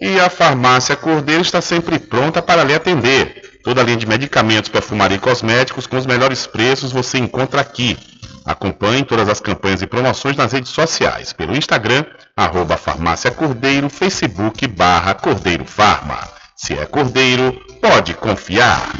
E 0.00 0.18
a 0.18 0.30
farmácia 0.30 0.96
Cordeiro 0.96 1.42
está 1.42 1.60
sempre 1.60 1.98
pronta 1.98 2.40
para 2.40 2.64
lhe 2.64 2.74
atender. 2.74 3.60
Toda 3.62 3.82
a 3.82 3.84
linha 3.84 3.98
de 3.98 4.06
medicamentos, 4.06 4.70
perfumaria 4.70 5.18
e 5.18 5.20
cosméticos 5.20 5.86
com 5.86 5.98
os 5.98 6.06
melhores 6.06 6.46
preços 6.46 6.92
você 6.92 7.18
encontra 7.18 7.60
aqui. 7.60 7.98
Acompanhe 8.44 9.04
todas 9.04 9.28
as 9.28 9.40
campanhas 9.40 9.82
e 9.82 9.86
promoções 9.86 10.36
nas 10.36 10.52
redes 10.52 10.70
sociais, 10.70 11.32
pelo 11.32 11.54
Instagram, 11.54 12.04
arroba 12.34 12.78
farmácia 12.78 13.30
Cordeiro, 13.30 13.90
Facebook 13.90 14.66
barra 14.66 15.12
Cordeiro 15.14 15.66
Farma. 15.66 16.18
Se 16.56 16.72
é 16.74 16.86
Cordeiro, 16.86 17.52
pode 17.80 18.14
confiar. 18.14 18.90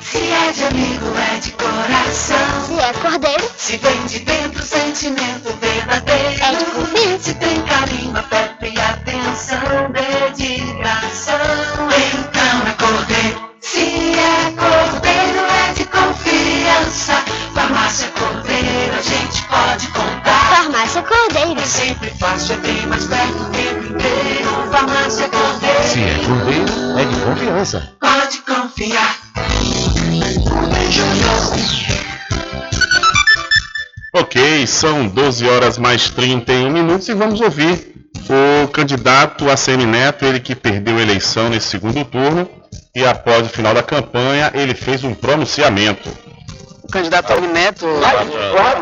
Se 0.00 0.18
é 0.18 0.52
de 0.52 0.64
amigo, 0.64 1.06
é 1.16 1.38
de 1.38 1.50
coração. 1.52 2.66
Se 2.66 2.78
é 2.80 2.92
cordeiro, 2.94 3.50
Se 3.56 3.76
vem 3.76 4.06
de 4.06 4.18
dentro, 4.20 4.62
sentimento 4.62 5.52
verdadeiro. 5.60 6.42
É 6.42 6.54
de 6.56 6.64
convite. 6.66 7.22
Se 7.22 7.34
tem 7.34 7.60
carinho, 7.62 8.16
afeto 8.16 8.64
e 8.64 8.80
atenção, 8.80 9.90
dedicação. 9.92 11.36
Então 12.14 12.68
é 12.68 12.72
cordeiro. 12.78 13.50
Se 13.60 14.14
é 14.18 14.52
cordeiro, 14.56 15.40
é 15.68 15.72
de 15.74 15.84
confiança. 15.84 17.17
Cordeiro. 21.28 21.60
É 21.60 21.64
sempre 21.64 22.10
fácil, 22.10 22.54
é 22.54 22.58
bem 22.58 22.86
mais 22.86 23.04
perto 23.04 23.42
o 23.42 23.50
tempo 23.50 23.86
inteiro. 23.86 24.48
Farmácia 24.70 25.28
Cordeiro. 25.28 25.82
Se 25.84 26.00
é 26.00 26.18
cordeiro, 26.26 26.98
é 26.98 27.04
de 27.04 27.16
confiança. 27.20 27.92
Pode 28.00 28.38
confiar. 28.38 29.18
Ok, 34.14 34.66
são 34.66 35.06
12 35.06 35.48
horas 35.48 35.78
mais 35.78 36.10
31 36.10 36.70
minutos 36.70 37.08
e 37.08 37.14
vamos 37.14 37.40
ouvir 37.40 37.94
o 38.64 38.68
candidato 38.68 39.48
a 39.48 39.56
Semineto, 39.56 40.24
ele 40.24 40.40
que 40.40 40.54
perdeu 40.54 40.96
a 40.96 41.02
eleição 41.02 41.48
nesse 41.48 41.68
segundo 41.68 42.04
turno 42.04 42.48
e 42.94 43.06
após 43.06 43.46
o 43.46 43.48
final 43.48 43.72
da 43.74 43.82
campanha 43.82 44.50
ele 44.54 44.74
fez 44.74 45.04
um 45.04 45.14
pronunciamento. 45.14 46.10
o 46.82 46.88
candidato 46.88 47.32
Aldo 47.32 47.48
Neto 47.48 47.86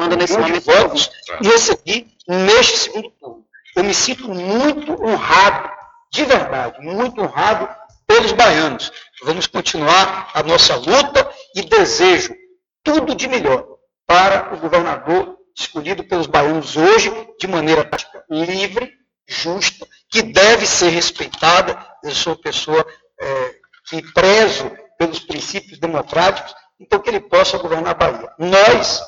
manda 0.00 0.16
nesse 0.16 0.38
momento 0.38 0.64
votos 0.64 1.10
e 1.42 1.48
recebi 1.48 2.15
neste 2.26 2.78
segundo 2.78 3.10
turno. 3.10 3.44
Eu 3.74 3.84
me 3.84 3.94
sinto 3.94 4.28
muito 4.28 4.92
honrado, 5.02 5.70
de 6.10 6.24
verdade, 6.24 6.80
muito 6.80 7.20
honrado 7.20 7.68
pelos 8.06 8.32
baianos. 8.32 8.90
Vamos 9.22 9.46
continuar 9.46 10.30
a 10.34 10.42
nossa 10.42 10.76
luta 10.76 11.28
e 11.54 11.62
desejo 11.62 12.34
tudo 12.82 13.14
de 13.14 13.28
melhor 13.28 13.66
para 14.06 14.54
o 14.54 14.58
governador 14.58 15.36
escolhido 15.56 16.04
pelos 16.04 16.26
baianos 16.26 16.76
hoje, 16.76 17.10
de 17.40 17.46
maneira 17.46 17.88
livre, 18.30 18.92
justa, 19.26 19.86
que 20.10 20.22
deve 20.22 20.66
ser 20.66 20.90
respeitada. 20.90 21.76
Eu 22.02 22.10
sou 22.12 22.34
uma 22.34 22.42
pessoa 22.42 22.86
eh, 23.20 23.54
que 23.88 24.02
prezo 24.12 24.70
pelos 24.98 25.18
princípios 25.18 25.78
democráticos, 25.78 26.54
então 26.78 27.00
que 27.00 27.08
ele 27.08 27.20
possa 27.20 27.58
governar 27.58 27.92
a 27.92 27.94
Bahia. 27.94 28.32
Nós, 28.38 29.00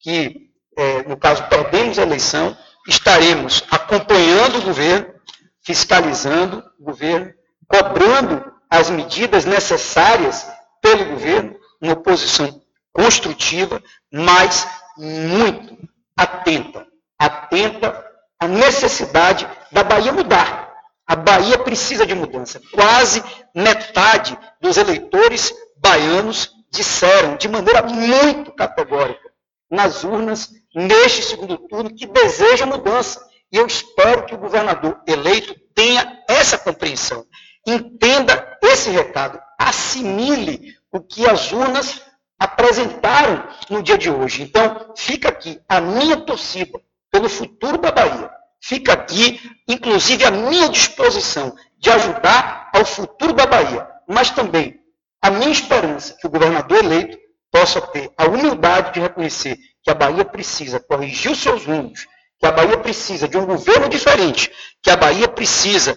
que, 0.00 0.45
eh, 0.76 1.04
no 1.08 1.16
caso, 1.16 1.42
perdemos 1.48 1.98
a 1.98 2.02
eleição, 2.02 2.56
estaremos 2.86 3.64
acompanhando 3.70 4.58
o 4.58 4.62
governo, 4.62 5.14
fiscalizando 5.62 6.62
o 6.78 6.84
governo, 6.84 7.32
cobrando 7.66 8.44
as 8.70 8.90
medidas 8.90 9.44
necessárias 9.44 10.46
pelo 10.82 11.06
governo, 11.06 11.56
uma 11.80 11.96
posição 11.96 12.60
construtiva, 12.92 13.82
mas 14.12 14.66
muito 14.96 15.76
atenta, 16.16 16.86
atenta 17.18 18.04
à 18.40 18.46
necessidade 18.46 19.48
da 19.72 19.82
Bahia 19.82 20.12
mudar. 20.12 20.66
A 21.06 21.14
Bahia 21.14 21.58
precisa 21.58 22.04
de 22.04 22.14
mudança. 22.14 22.60
Quase 22.72 23.22
metade 23.54 24.36
dos 24.60 24.76
eleitores 24.76 25.54
baianos 25.76 26.50
disseram 26.70 27.36
de 27.36 27.48
maneira 27.48 27.82
muito 27.82 28.52
categórica 28.52 29.30
nas 29.70 30.04
urnas 30.04 30.50
neste 30.76 31.22
segundo 31.22 31.56
turno 31.56 31.94
que 31.94 32.06
deseja 32.06 32.66
mudança. 32.66 33.26
E 33.50 33.56
eu 33.56 33.66
espero 33.66 34.26
que 34.26 34.34
o 34.34 34.38
governador 34.38 35.00
eleito 35.06 35.54
tenha 35.74 36.22
essa 36.28 36.58
compreensão. 36.58 37.24
Entenda 37.66 38.58
esse 38.62 38.90
recado, 38.90 39.40
assimile 39.58 40.76
o 40.92 41.00
que 41.00 41.26
as 41.26 41.50
urnas 41.50 42.02
apresentaram 42.38 43.48
no 43.70 43.82
dia 43.82 43.96
de 43.96 44.10
hoje. 44.10 44.42
Então, 44.42 44.92
fica 44.94 45.30
aqui 45.30 45.58
a 45.66 45.80
minha 45.80 46.18
torcida 46.18 46.78
pelo 47.10 47.28
futuro 47.28 47.78
da 47.78 47.90
Bahia. 47.90 48.30
Fica 48.60 48.92
aqui, 48.92 49.40
inclusive, 49.66 50.24
a 50.24 50.30
minha 50.30 50.68
disposição 50.68 51.56
de 51.78 51.90
ajudar 51.90 52.70
ao 52.74 52.84
futuro 52.84 53.32
da 53.32 53.46
Bahia, 53.46 53.88
mas 54.06 54.30
também 54.30 54.80
a 55.22 55.30
minha 55.30 55.50
esperança 55.50 56.16
que 56.20 56.26
o 56.26 56.30
governador 56.30 56.84
eleito 56.84 57.18
possa 57.50 57.80
ter 57.80 58.10
a 58.18 58.26
humildade 58.26 58.92
de 58.92 59.00
reconhecer 59.00 59.56
que 59.86 59.90
a 59.92 59.94
Bahia 59.94 60.24
precisa 60.24 60.80
corrigir 60.80 61.30
os 61.30 61.38
seus 61.38 61.64
rumos, 61.64 62.08
que 62.40 62.44
a 62.44 62.50
Bahia 62.50 62.76
precisa 62.76 63.28
de 63.28 63.38
um 63.38 63.46
governo 63.46 63.88
diferente, 63.88 64.52
que 64.82 64.90
a 64.90 64.96
Bahia 64.96 65.28
precisa 65.28 65.96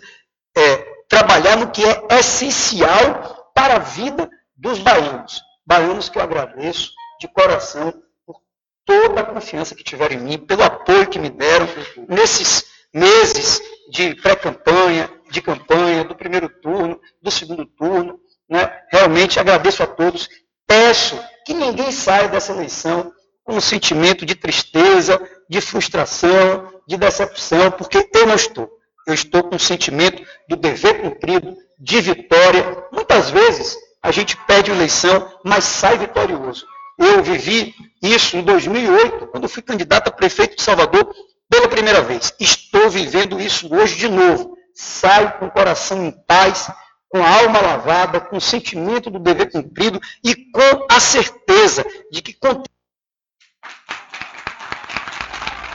é, 0.55 0.77
trabalhar 1.09 1.57
no 1.57 1.71
que 1.71 1.83
é 1.83 2.19
essencial 2.19 3.51
para 3.55 3.77
a 3.77 3.79
vida 3.79 4.29
dos 4.55 4.77
baianos. 4.77 5.41
Baianos 5.65 6.07
que 6.07 6.19
eu 6.19 6.21
agradeço 6.21 6.91
de 7.19 7.27
coração 7.29 7.91
por 8.27 8.39
toda 8.85 9.21
a 9.21 9.25
confiança 9.25 9.73
que 9.73 9.83
tiveram 9.83 10.17
em 10.17 10.19
mim, 10.19 10.37
pelo 10.37 10.61
apoio 10.61 11.09
que 11.09 11.17
me 11.17 11.31
deram 11.31 11.67
nesses 12.07 12.65
meses 12.93 13.59
de 13.89 14.13
pré-campanha, 14.21 15.09
de 15.31 15.41
campanha, 15.41 16.03
do 16.03 16.15
primeiro 16.15 16.47
turno, 16.47 17.01
do 17.19 17.31
segundo 17.31 17.65
turno. 17.65 18.19
Né? 18.47 18.71
Realmente 18.91 19.39
agradeço 19.39 19.81
a 19.81 19.87
todos. 19.87 20.29
Peço 20.67 21.19
que 21.43 21.55
ninguém 21.55 21.91
saia 21.91 22.27
dessa 22.27 22.51
eleição 22.51 23.11
um 23.55 23.61
sentimento 23.61 24.25
de 24.25 24.35
tristeza, 24.35 25.19
de 25.49 25.59
frustração, 25.61 26.71
de 26.87 26.97
decepção, 26.97 27.71
porque 27.71 28.09
eu 28.13 28.25
não 28.27 28.35
estou. 28.35 28.69
Eu 29.07 29.13
estou 29.13 29.43
com 29.43 29.55
um 29.55 29.59
sentimento 29.59 30.23
do 30.47 30.55
dever 30.55 31.01
cumprido, 31.01 31.55
de 31.79 32.01
vitória. 32.01 32.85
Muitas 32.91 33.29
vezes 33.29 33.75
a 34.01 34.11
gente 34.11 34.37
perde 34.45 34.71
eleição, 34.71 35.31
mas 35.43 35.63
sai 35.63 35.97
vitorioso. 35.97 36.65
Eu 36.97 37.23
vivi 37.23 37.73
isso 38.01 38.37
em 38.37 38.43
2008, 38.43 39.27
quando 39.27 39.49
fui 39.49 39.63
candidato 39.63 40.09
a 40.09 40.11
prefeito 40.11 40.57
de 40.57 40.61
Salvador 40.61 41.13
pela 41.49 41.67
primeira 41.67 42.01
vez. 42.01 42.33
Estou 42.39 42.89
vivendo 42.89 43.39
isso 43.39 43.73
hoje 43.73 43.95
de 43.95 44.07
novo. 44.07 44.57
Saio 44.73 45.31
com 45.39 45.47
o 45.47 45.51
coração 45.51 46.05
em 46.05 46.11
paz, 46.11 46.69
com 47.09 47.23
a 47.23 47.41
alma 47.41 47.59
lavada, 47.59 48.19
com 48.19 48.37
o 48.37 48.41
sentimento 48.41 49.09
do 49.09 49.17
dever 49.17 49.51
cumprido 49.51 49.99
e 50.23 50.35
com 50.35 50.85
a 50.89 50.99
certeza 50.99 51.85
de 52.11 52.21
que 52.21 52.33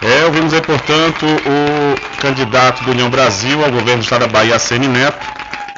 É, 0.04 0.24
ouvimos 0.26 0.52
aí, 0.52 0.60
portanto, 0.60 1.24
o 1.24 2.20
candidato 2.20 2.84
do 2.84 2.90
União 2.90 3.08
Brasil 3.08 3.64
ao 3.64 3.70
governo 3.70 4.00
do 4.00 4.04
Estado 4.04 4.26
da 4.26 4.28
Bahia, 4.28 4.58
Semi 4.58 4.86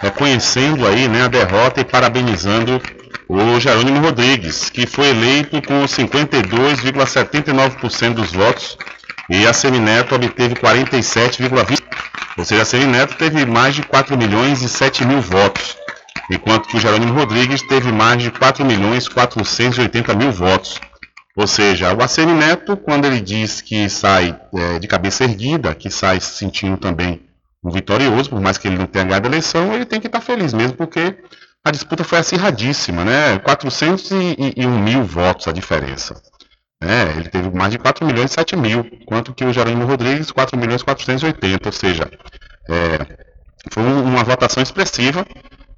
reconhecendo 0.02 0.84
aí 0.84 1.06
né, 1.06 1.22
a 1.22 1.28
derrota 1.28 1.80
e 1.80 1.84
parabenizando 1.84 2.82
o 3.28 3.60
Jerônimo 3.60 4.00
Rodrigues, 4.00 4.68
que 4.68 4.84
foi 4.84 5.10
eleito 5.10 5.62
com 5.62 5.84
52,79% 5.84 8.14
dos 8.14 8.32
votos 8.32 8.76
e 9.30 9.46
a 9.46 9.52
Semineto 9.52 10.16
obteve 10.16 10.56
47,20%. 10.56 11.78
Ou 12.36 12.44
seja, 12.44 12.62
a 12.62 12.66
Semineto 12.66 13.14
teve 13.14 13.46
mais 13.46 13.76
de 13.76 13.82
4 13.82 14.18
milhões 14.18 14.60
e 14.60 14.68
7 14.68 15.04
mil 15.04 15.20
votos, 15.20 15.76
enquanto 16.32 16.66
que 16.66 16.76
o 16.76 16.80
Jerônimo 16.80 17.14
Rodrigues 17.14 17.62
teve 17.62 17.92
mais 17.92 18.20
de 18.20 18.32
4 18.32 18.64
milhões 18.64 19.08
480 19.08 20.14
mil 20.14 20.32
votos. 20.32 20.80
Ou 21.36 21.46
seja, 21.46 21.94
o 21.94 22.02
ACM 22.02 22.32
Neto, 22.32 22.78
quando 22.78 23.04
ele 23.04 23.20
diz 23.20 23.60
que 23.60 23.88
sai 23.90 24.40
é, 24.54 24.78
de 24.78 24.88
cabeça 24.88 25.24
erguida, 25.24 25.74
que 25.74 25.90
sai 25.90 26.18
se 26.18 26.34
sentindo 26.34 26.78
também 26.78 27.20
um 27.62 27.70
vitorioso, 27.70 28.30
por 28.30 28.40
mais 28.40 28.56
que 28.56 28.66
ele 28.66 28.78
não 28.78 28.86
tenha 28.86 29.04
ganhado 29.04 29.26
a 29.26 29.30
eleição, 29.30 29.74
ele 29.74 29.84
tem 29.84 30.00
que 30.00 30.06
estar 30.06 30.22
feliz 30.22 30.54
mesmo, 30.54 30.76
porque 30.78 31.14
a 31.62 31.70
disputa 31.70 32.04
foi 32.04 32.18
acirradíssima, 32.18 33.04
né? 33.04 33.38
401 33.40 34.78
mil 34.82 35.04
votos 35.04 35.46
a 35.46 35.52
diferença. 35.52 36.14
né? 36.80 37.12
Ele 37.16 37.28
teve 37.28 37.50
mais 37.50 37.70
de 37.70 37.78
4 37.78 38.06
milhões 38.06 38.30
e 38.30 38.34
7 38.34 38.56
mil, 38.56 38.86
enquanto 39.00 39.34
que 39.34 39.44
o 39.44 39.52
Jerônimo 39.52 39.84
Rodrigues 39.84 40.30
4 40.30 40.58
milhões 40.58 40.80
e 40.80 40.84
480, 40.84 41.68
ou 41.68 41.72
seja, 41.72 42.10
é, 42.70 42.98
foi 43.70 43.82
uma 43.82 44.24
votação 44.24 44.62
expressiva 44.62 45.26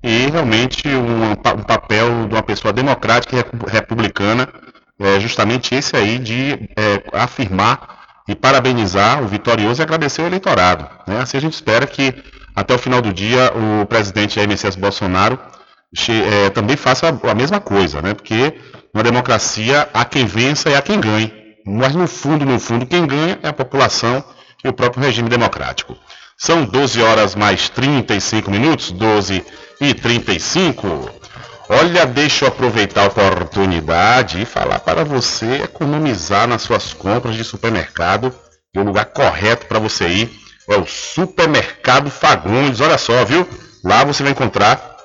e 0.03 0.27
realmente 0.31 0.87
um, 0.87 1.33
um, 1.33 1.63
papel 1.65 2.29
de 2.29 2.35
uma 2.35 2.43
pessoa 2.43 2.73
democrática 2.73 3.37
e 3.37 3.71
republicana 3.71 4.49
é 4.99 5.21
justamente 5.21 5.75
esse 5.75 5.97
aí 5.97 6.19
de 6.19 6.69
é, 6.77 7.03
afirmar 7.13 7.99
e 8.27 8.35
parabenizar 8.35 9.23
o 9.23 9.29
vitorioso 9.29 9.81
e 9.81 9.85
agradecer 9.85 10.23
o 10.23 10.27
eleitorado. 10.27 10.89
Né? 11.07 11.21
Assim 11.21 11.37
a 11.37 11.41
gente 11.41 11.55
espera 11.55 11.87
que 11.87 12.15
até 12.55 12.75
o 12.75 12.79
final 12.79 13.01
do 13.01 13.13
dia 13.13 13.53
o 13.55 13.87
presidente 13.87 14.35
Jair 14.35 14.49
Messias 14.49 14.77
Bolsonaro 14.77 15.39
é, 16.09 16.51
também 16.51 16.77
faça 16.77 17.09
a, 17.09 17.31
a 17.31 17.35
mesma 17.35 17.61
coisa, 17.61 18.03
né? 18.03 18.15
porque 18.15 18.55
uma 18.93 19.03
democracia 19.03 19.89
há 19.95 20.05
quem 20.05 20.27
vença 20.27 20.69
e 20.69 20.75
há 20.75 20.83
quem 20.83 21.01
ganhe. 21.01 21.33
Mas 21.65 21.95
no 21.95 22.07
fundo, 22.07 22.45
no 22.45 22.59
fundo, 22.59 22.87
quem 22.87 23.07
ganha 23.07 23.39
é 23.43 23.49
a 23.49 23.53
população 23.53 24.25
e 24.65 24.69
o 24.69 24.73
próprio 24.73 25.03
regime 25.03 25.29
democrático. 25.29 25.97
São 26.37 26.65
12 26.65 27.03
horas 27.03 27.35
mais 27.35 27.69
35 27.69 28.51
minutos, 28.51 28.91
12 28.91 29.45
e 29.81 29.95
35. 29.95 31.11
Olha, 31.71 32.07
deixa 32.07 32.47
eu 32.47 32.49
aproveitar 32.49 33.03
a 33.03 33.09
oportunidade 33.09 34.41
e 34.41 34.47
falar 34.47 34.79
para 34.79 35.05
você 35.05 35.65
economizar 35.65 36.49
nas 36.49 36.63
suas 36.63 36.95
compras 36.95 37.37
de 37.37 37.45
supermercado. 37.45 38.35
E 38.75 38.79
o 38.79 38.83
lugar 38.83 39.05
correto 39.05 39.67
para 39.67 39.79
você 39.79 40.09
ir 40.09 40.31
é 40.67 40.77
o 40.77 40.87
Supermercado 40.87 42.11
Fagundes. 42.11 42.81
Olha 42.81 42.97
só, 42.97 43.23
viu? 43.23 43.47
Lá 43.85 44.03
você 44.03 44.23
vai 44.23 44.33
encontrar 44.33 44.97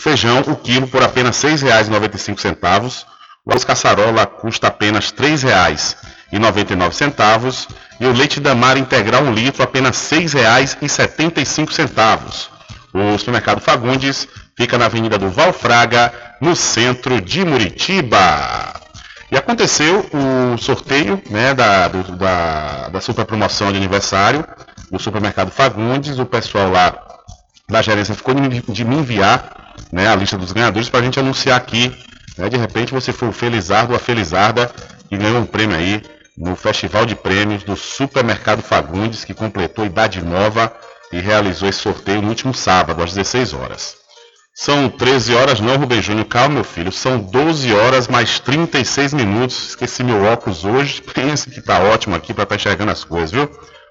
feijão, 0.00 0.40
o 0.48 0.56
quilo, 0.56 0.88
por 0.88 1.00
apenas 1.00 1.40
R$ 1.44 1.50
6,95. 1.50 3.04
O 3.46 3.50
arroz 3.50 3.64
caçarola 3.64 4.26
custa 4.26 4.66
apenas 4.66 5.14
R$ 5.16 5.36
3,99. 5.36 7.68
E 8.00 8.06
o 8.06 8.12
leite 8.12 8.40
da 8.40 8.52
mar 8.52 8.76
integral, 8.76 9.22
um 9.22 9.32
litro, 9.32 9.62
apenas 9.62 10.10
R$ 10.10 10.24
6,75. 10.24 12.59
O 12.92 13.16
supermercado 13.18 13.60
Fagundes 13.60 14.26
fica 14.56 14.76
na 14.76 14.86
Avenida 14.86 15.16
do 15.16 15.30
Valfraga, 15.30 16.12
no 16.40 16.56
centro 16.56 17.20
de 17.20 17.44
Muritiba. 17.44 18.80
E 19.30 19.36
aconteceu 19.36 20.10
o 20.12 20.58
sorteio 20.58 21.22
né, 21.30 21.54
da, 21.54 21.86
do, 21.86 22.16
da, 22.16 22.88
da 22.88 23.00
super 23.00 23.24
promoção 23.24 23.70
de 23.70 23.78
aniversário 23.78 24.44
do 24.90 24.98
supermercado 24.98 25.52
Fagundes. 25.52 26.18
O 26.18 26.26
pessoal 26.26 26.68
lá 26.68 26.96
da 27.68 27.80
gerência 27.80 28.14
ficou 28.14 28.34
de 28.34 28.84
me 28.84 28.96
enviar 28.96 29.74
né, 29.92 30.08
a 30.08 30.16
lista 30.16 30.36
dos 30.36 30.50
ganhadores 30.50 30.88
para 30.88 30.98
a 31.00 31.02
gente 31.04 31.20
anunciar 31.20 31.56
aqui. 31.56 31.96
Né, 32.36 32.48
de 32.48 32.56
repente 32.56 32.92
você 32.92 33.12
foi 33.12 33.28
o 33.28 33.32
Felizardo 33.32 33.94
a 33.94 34.00
Felizarda 34.00 34.68
e 35.08 35.16
ganhou 35.16 35.38
um 35.38 35.46
prêmio 35.46 35.76
aí 35.76 36.02
no 36.36 36.56
Festival 36.56 37.06
de 37.06 37.14
Prêmios 37.14 37.62
do 37.62 37.76
Supermercado 37.76 38.62
Fagundes, 38.62 39.24
que 39.24 39.34
completou 39.34 39.86
idade 39.86 40.20
nova 40.24 40.72
e 41.12 41.18
realizou 41.18 41.68
esse 41.68 41.80
sorteio 41.80 42.22
no 42.22 42.28
último 42.28 42.54
sábado, 42.54 43.02
às 43.02 43.14
16 43.14 43.52
horas. 43.54 44.00
São 44.54 44.88
13 44.88 45.34
horas, 45.34 45.60
não, 45.60 45.76
Rubem 45.76 46.02
Júnior, 46.02 46.26
calma, 46.26 46.56
meu 46.56 46.64
filho. 46.64 46.92
São 46.92 47.18
12 47.18 47.72
horas 47.72 48.08
mais 48.08 48.38
36 48.40 49.14
minutos. 49.14 49.70
Esqueci 49.70 50.04
meu 50.04 50.24
óculos 50.24 50.64
hoje. 50.64 51.00
Pensa 51.14 51.50
que 51.50 51.62
tá 51.62 51.78
ótimo 51.78 52.14
aqui 52.14 52.34
para 52.34 52.42
estar 52.42 52.56
tá 52.56 52.60
enxergando 52.60 52.92
as 52.92 53.02
coisas, 53.02 53.30
viu? 53.30 53.48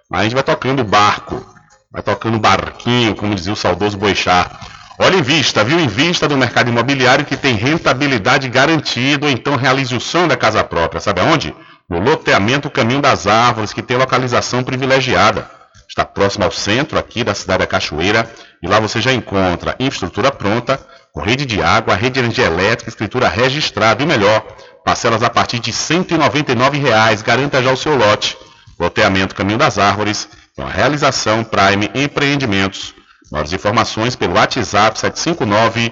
Mas 0.10 0.22
a 0.22 0.24
gente 0.26 0.34
vai 0.34 0.44
tocando 0.44 0.84
barco, 0.84 1.44
vai 1.92 2.04
tocando 2.04 2.38
barquinho, 2.40 3.16
como 3.16 3.34
dizia 3.34 3.54
o 3.54 3.56
saudoso 3.56 3.98
Boixá. 3.98 4.60
Olha 5.00 5.16
em 5.16 5.22
vista, 5.22 5.64
viu? 5.64 5.80
Em 5.80 5.88
vista 5.88 6.28
do 6.28 6.38
mercado 6.38 6.70
imobiliário 6.70 7.26
que 7.26 7.38
tem 7.38 7.56
rentabilidade 7.56 8.50
garantida, 8.50 9.32
então 9.32 9.56
realize 9.56 9.96
o 9.96 10.00
sonho 10.00 10.28
da 10.28 10.36
casa 10.36 10.64
própria. 10.64 11.00
Sabe 11.00 11.22
aonde? 11.22 11.56
No 11.90 12.00
loteamento 12.00 12.70
Caminho 12.70 13.02
das 13.02 13.26
Árvores, 13.26 13.74
que 13.74 13.82
tem 13.82 13.98
localização 13.98 14.64
privilegiada 14.64 15.59
está 15.90 16.06
próximo 16.06 16.46
ao 16.46 16.52
centro 16.52 17.00
aqui 17.00 17.24
da 17.24 17.34
cidade 17.34 17.60
da 17.60 17.68
Cachoeira, 17.68 18.32
e 18.62 18.68
lá 18.68 18.80
você 18.80 19.02
já 19.02 19.12
encontra 19.12 19.76
infraestrutura 19.80 20.32
pronta, 20.32 20.80
com 21.12 21.20
rede 21.20 21.46
de 21.46 21.62
água, 21.62 21.96
rede 21.96 22.14
de 22.14 22.20
energia 22.20 22.46
elétrica, 22.46 22.90
escritura 22.90 23.28
registrada 23.28 24.04
e 24.04 24.06
melhor, 24.06 24.46
parcelas 24.86 25.24
a 25.24 25.30
partir 25.30 25.60
de 25.60 25.74
199 25.74 26.78
reais, 26.78 27.24
garanta 27.24 27.62
já 27.64 27.72
o 27.72 27.78
seu 27.78 27.96
lote. 27.96 28.38
Loteamento 28.80 29.36
Caminho 29.36 29.58
das 29.58 29.78
Árvores, 29.78 30.30
com 30.56 30.62
a 30.62 30.70
realização 30.70 31.44
Prime 31.44 31.90
Empreendimentos. 31.96 32.94
Mais 33.32 33.52
informações 33.52 34.16
pelo 34.16 34.36
WhatsApp 34.36 34.98
759 34.98 35.92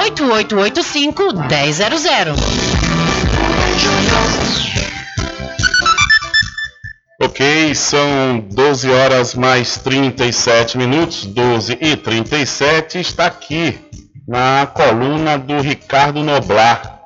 98885 0.00 1.34
1000. 1.34 2.34
Ok, 7.22 7.74
são 7.74 8.40
12 8.50 8.90
horas 8.90 9.34
mais 9.34 9.76
37 9.76 10.78
minutos, 10.78 11.26
12 11.26 11.76
e 11.78 11.96
37, 11.96 12.98
está 12.98 13.26
aqui 13.26 13.78
na 14.26 14.66
coluna 14.72 15.36
do 15.38 15.60
Ricardo 15.60 16.22
Noblar. 16.22 16.98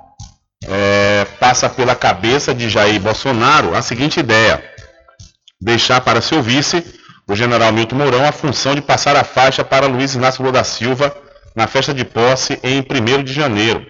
É, 0.65 1.27
passa 1.41 1.69
pela 1.69 1.97
cabeça 1.97 2.55
de 2.55 2.71
Jair 2.71 3.01
Bolsonaro 3.01 3.75
a 3.75 3.83
seguinte 3.83 4.21
ideia: 4.21 4.63
deixar 5.61 6.01
para 6.01 6.21
seu 6.21 6.41
vice, 6.41 6.85
o 7.27 7.35
general 7.35 7.73
Milton 7.73 7.97
Mourão, 7.97 8.25
a 8.25 8.31
função 8.31 8.73
de 8.73 8.81
passar 8.81 9.17
a 9.17 9.25
faixa 9.25 9.65
para 9.65 9.89
Luiz 9.89 10.15
Inácio 10.15 10.43
Lula 10.43 10.53
da 10.53 10.65
Silva 10.65 11.24
na 11.55 11.67
festa 11.67 11.95
de 11.95 12.05
posse 12.05 12.59
em 12.63 12.81
1 12.81 13.23
de 13.23 13.33
janeiro. 13.33 13.87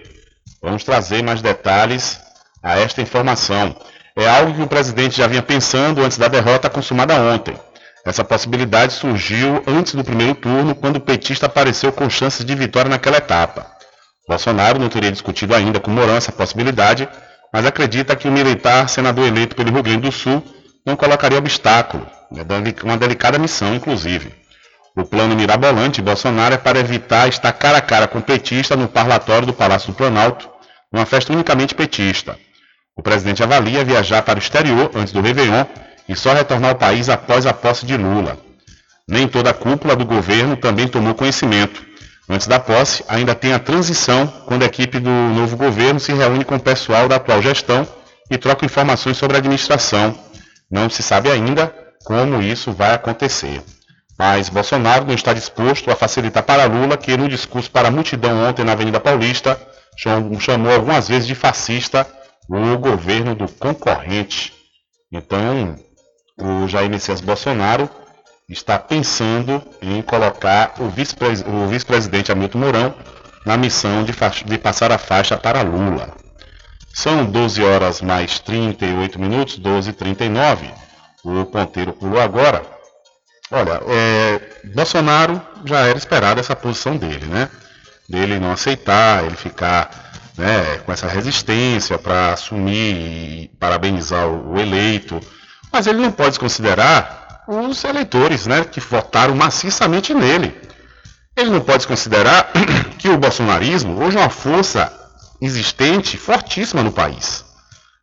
Vamos 0.63 0.85
trazer 0.85 1.23
mais 1.23 1.41
detalhes 1.41 2.21
a 2.63 2.79
esta 2.79 3.01
informação. 3.01 3.77
É 4.17 4.29
algo 4.29 4.55
que 4.55 4.63
o 4.63 4.67
presidente 4.67 5.17
já 5.17 5.27
vinha 5.27 5.43
pensando 5.43 6.03
antes 6.03 6.19
da 6.19 6.29
derrota 6.29 6.71
consumada 6.71 7.15
ontem. 7.15 7.57
Essa 8.05 8.23
possibilidade 8.23 8.93
surgiu 8.93 9.63
antes 9.67 9.95
do 9.95 10.05
primeiro 10.05 10.35
turno, 10.35 10.75
quando 10.75 10.97
o 10.97 11.01
petista 11.01 11.47
apareceu 11.47 11.91
com 11.91 12.09
chances 12.11 12.45
de 12.45 12.55
vitória 12.55 12.89
naquela 12.89 13.17
etapa. 13.17 13.67
Bolsonaro 14.29 14.79
não 14.79 14.89
teria 14.89 15.11
discutido 15.11 15.55
ainda 15.55 15.81
com 15.81 15.91
Mourão 15.91 16.17
essa 16.17 16.31
possibilidade, 16.31 17.09
mas 17.53 17.65
acredita 17.65 18.15
que 18.15 18.29
o 18.29 18.33
militar 18.33 18.89
senador 18.89 19.27
eleito 19.27 19.57
pelo 19.57 19.71
Rio 19.71 19.83
Grande 19.83 20.03
do 20.03 20.13
Sul 20.13 20.43
não 20.85 20.97
colocaria 20.97 21.39
obstáculo, 21.39 22.07
é 22.37 22.85
uma 22.85 22.97
delicada 22.97 23.39
missão, 23.39 23.75
inclusive. 23.75 24.44
O 24.97 25.05
plano 25.05 25.35
mirabolante 25.35 25.97
de 25.97 26.03
Bolsonaro 26.03 26.55
é 26.55 26.59
para 26.59 26.79
evitar 26.79 27.29
estar 27.29 27.53
cara 27.53 27.79
a 27.79 27.83
cara 27.83 28.07
com 28.07 28.19
o 28.19 28.23
petista 28.23 28.77
no 28.77 28.87
parlatório 28.87 29.45
do 29.45 29.53
Palácio 29.53 29.93
do 29.93 29.97
Planalto, 29.97 30.49
numa 30.93 31.05
festa 31.05 31.33
unicamente 31.33 31.75
petista. 31.75 32.39
O 32.97 33.03
presidente 33.03 33.43
avalia 33.43 33.85
viajar 33.85 34.23
para 34.23 34.39
o 34.39 34.43
exterior 34.43 34.93
antes 34.95 35.13
do 35.13 35.21
Réveillon 35.21 35.65
e 36.09 36.15
só 36.15 36.33
retornar 36.33 36.71
ao 36.71 36.77
país 36.77 37.09
após 37.09 37.45
a 37.45 37.53
posse 37.53 37.85
de 37.85 37.97
Lula. 37.97 38.39
Nem 39.09 39.27
toda 39.27 39.51
a 39.51 39.55
cúpula 39.55 39.97
do 39.97 40.07
governo 40.07 40.57
também 40.57 40.87
tomou 40.87 41.13
conhecimento. 41.13 41.85
Antes 42.29 42.47
da 42.47 42.61
posse, 42.61 43.05
ainda 43.09 43.35
tem 43.35 43.53
a 43.53 43.59
transição, 43.59 44.29
quando 44.47 44.63
a 44.63 44.67
equipe 44.67 45.01
do 45.01 45.11
novo 45.11 45.57
governo 45.57 45.99
se 45.99 46.13
reúne 46.13 46.45
com 46.45 46.55
o 46.55 46.61
pessoal 46.61 47.09
da 47.09 47.17
atual 47.17 47.43
gestão 47.43 47.87
e 48.31 48.39
troca 48.39 48.65
informações 48.65 49.17
sobre 49.17 49.37
a 49.37 49.41
administração. 49.41 50.17
Não 50.71 50.89
se 50.89 51.03
sabe 51.03 51.33
ainda 51.33 51.75
como 52.05 52.41
isso 52.41 52.73
vai 52.73 52.95
acontecer. 52.95 53.61
Mas 54.19 54.49
Bolsonaro 54.49 55.05
não 55.05 55.15
está 55.15 55.33
disposto 55.33 55.91
a 55.91 55.97
facilitar 55.97 56.43
para 56.43 56.65
Lula, 56.67 56.97
que 56.97 57.17
no 57.17 57.29
discurso 57.29 57.71
para 57.71 57.89
a 57.89 57.91
multidão 57.91 58.49
ontem 58.49 58.65
na 58.65 58.73
Avenida 58.73 59.01
Paulista 59.01 59.61
chamou 59.97 60.73
algumas 60.73 61.09
vezes 61.09 61.27
de 61.27 61.35
fascista 61.35 62.07
o 62.49 62.79
governo 62.79 63.35
do 63.35 63.49
concorrente. 63.49 64.53
Então, 65.11 65.77
o 66.39 66.69
Jair 66.69 66.91
Messias 66.91 67.21
Bolsonaro 67.21 67.89
está 68.49 68.79
pensando 68.79 69.63
em 69.81 70.03
colocar 70.03 70.75
o 70.79 70.89
vice-presidente 70.89 72.31
Hamilton 72.31 72.59
Mourão 72.59 72.95
na 73.47 73.57
missão 73.57 74.05
de, 74.05 74.13
de, 74.45 74.59
passar 74.59 74.93
a 74.93 74.99
faixa 74.99 75.37
para 75.37 75.63
Lula. 75.63 76.15
São 76.93 77.25
12 77.25 77.63
horas 77.63 78.01
mais 78.01 78.39
38 78.39 79.19
minutos, 79.19 79.59
12 79.59 79.91
e 79.91 79.93
39. 79.93 80.71
O 81.25 81.45
ponteiro 81.47 81.93
pulou 81.93 82.21
agora. 82.21 82.74
Olha, 83.51 83.81
é, 83.87 84.41
Bolsonaro 84.75 85.41
já 85.65 85.81
era 85.81 85.99
esperado 85.99 86.41
essa 86.41 86.57
posição 86.57 86.97
dele, 86.97 87.27
né? 87.27 87.49
Dele 88.09 88.39
não 88.39 88.53
aceitar, 88.53 89.25
ele 89.25 89.37
ficar 89.37 89.91
né, 90.37 90.79
com 90.79 90.93
essa 90.93 91.07
resistência 91.07 91.99
para 91.99 92.33
assumir 92.33 92.73
e 92.73 93.51
parabenizar 93.59 94.27
o, 94.27 94.59
eleito, 94.59 95.21
mas 95.73 95.87
ele 95.87 96.01
não 96.01 96.11
pode 96.11 96.39
considerar 96.39 97.45
os 97.47 97.85
eleitores 97.85 98.47
né, 98.47 98.65
que 98.65 98.81
votaram 98.81 99.35
maciçamente 99.35 100.13
nele. 100.13 100.55
Ele 101.37 101.51
não 101.51 101.61
pode 101.61 101.87
considerar 101.87 102.51
que 102.99 103.09
o 103.09 103.19
bolsonarismo 103.19 104.03
hoje 104.03 104.17
é 104.17 104.21
uma 104.21 104.31
força 104.31 104.93
existente, 105.41 106.17
fortíssima 106.17 106.83
no 106.83 106.93
país. 106.93 107.45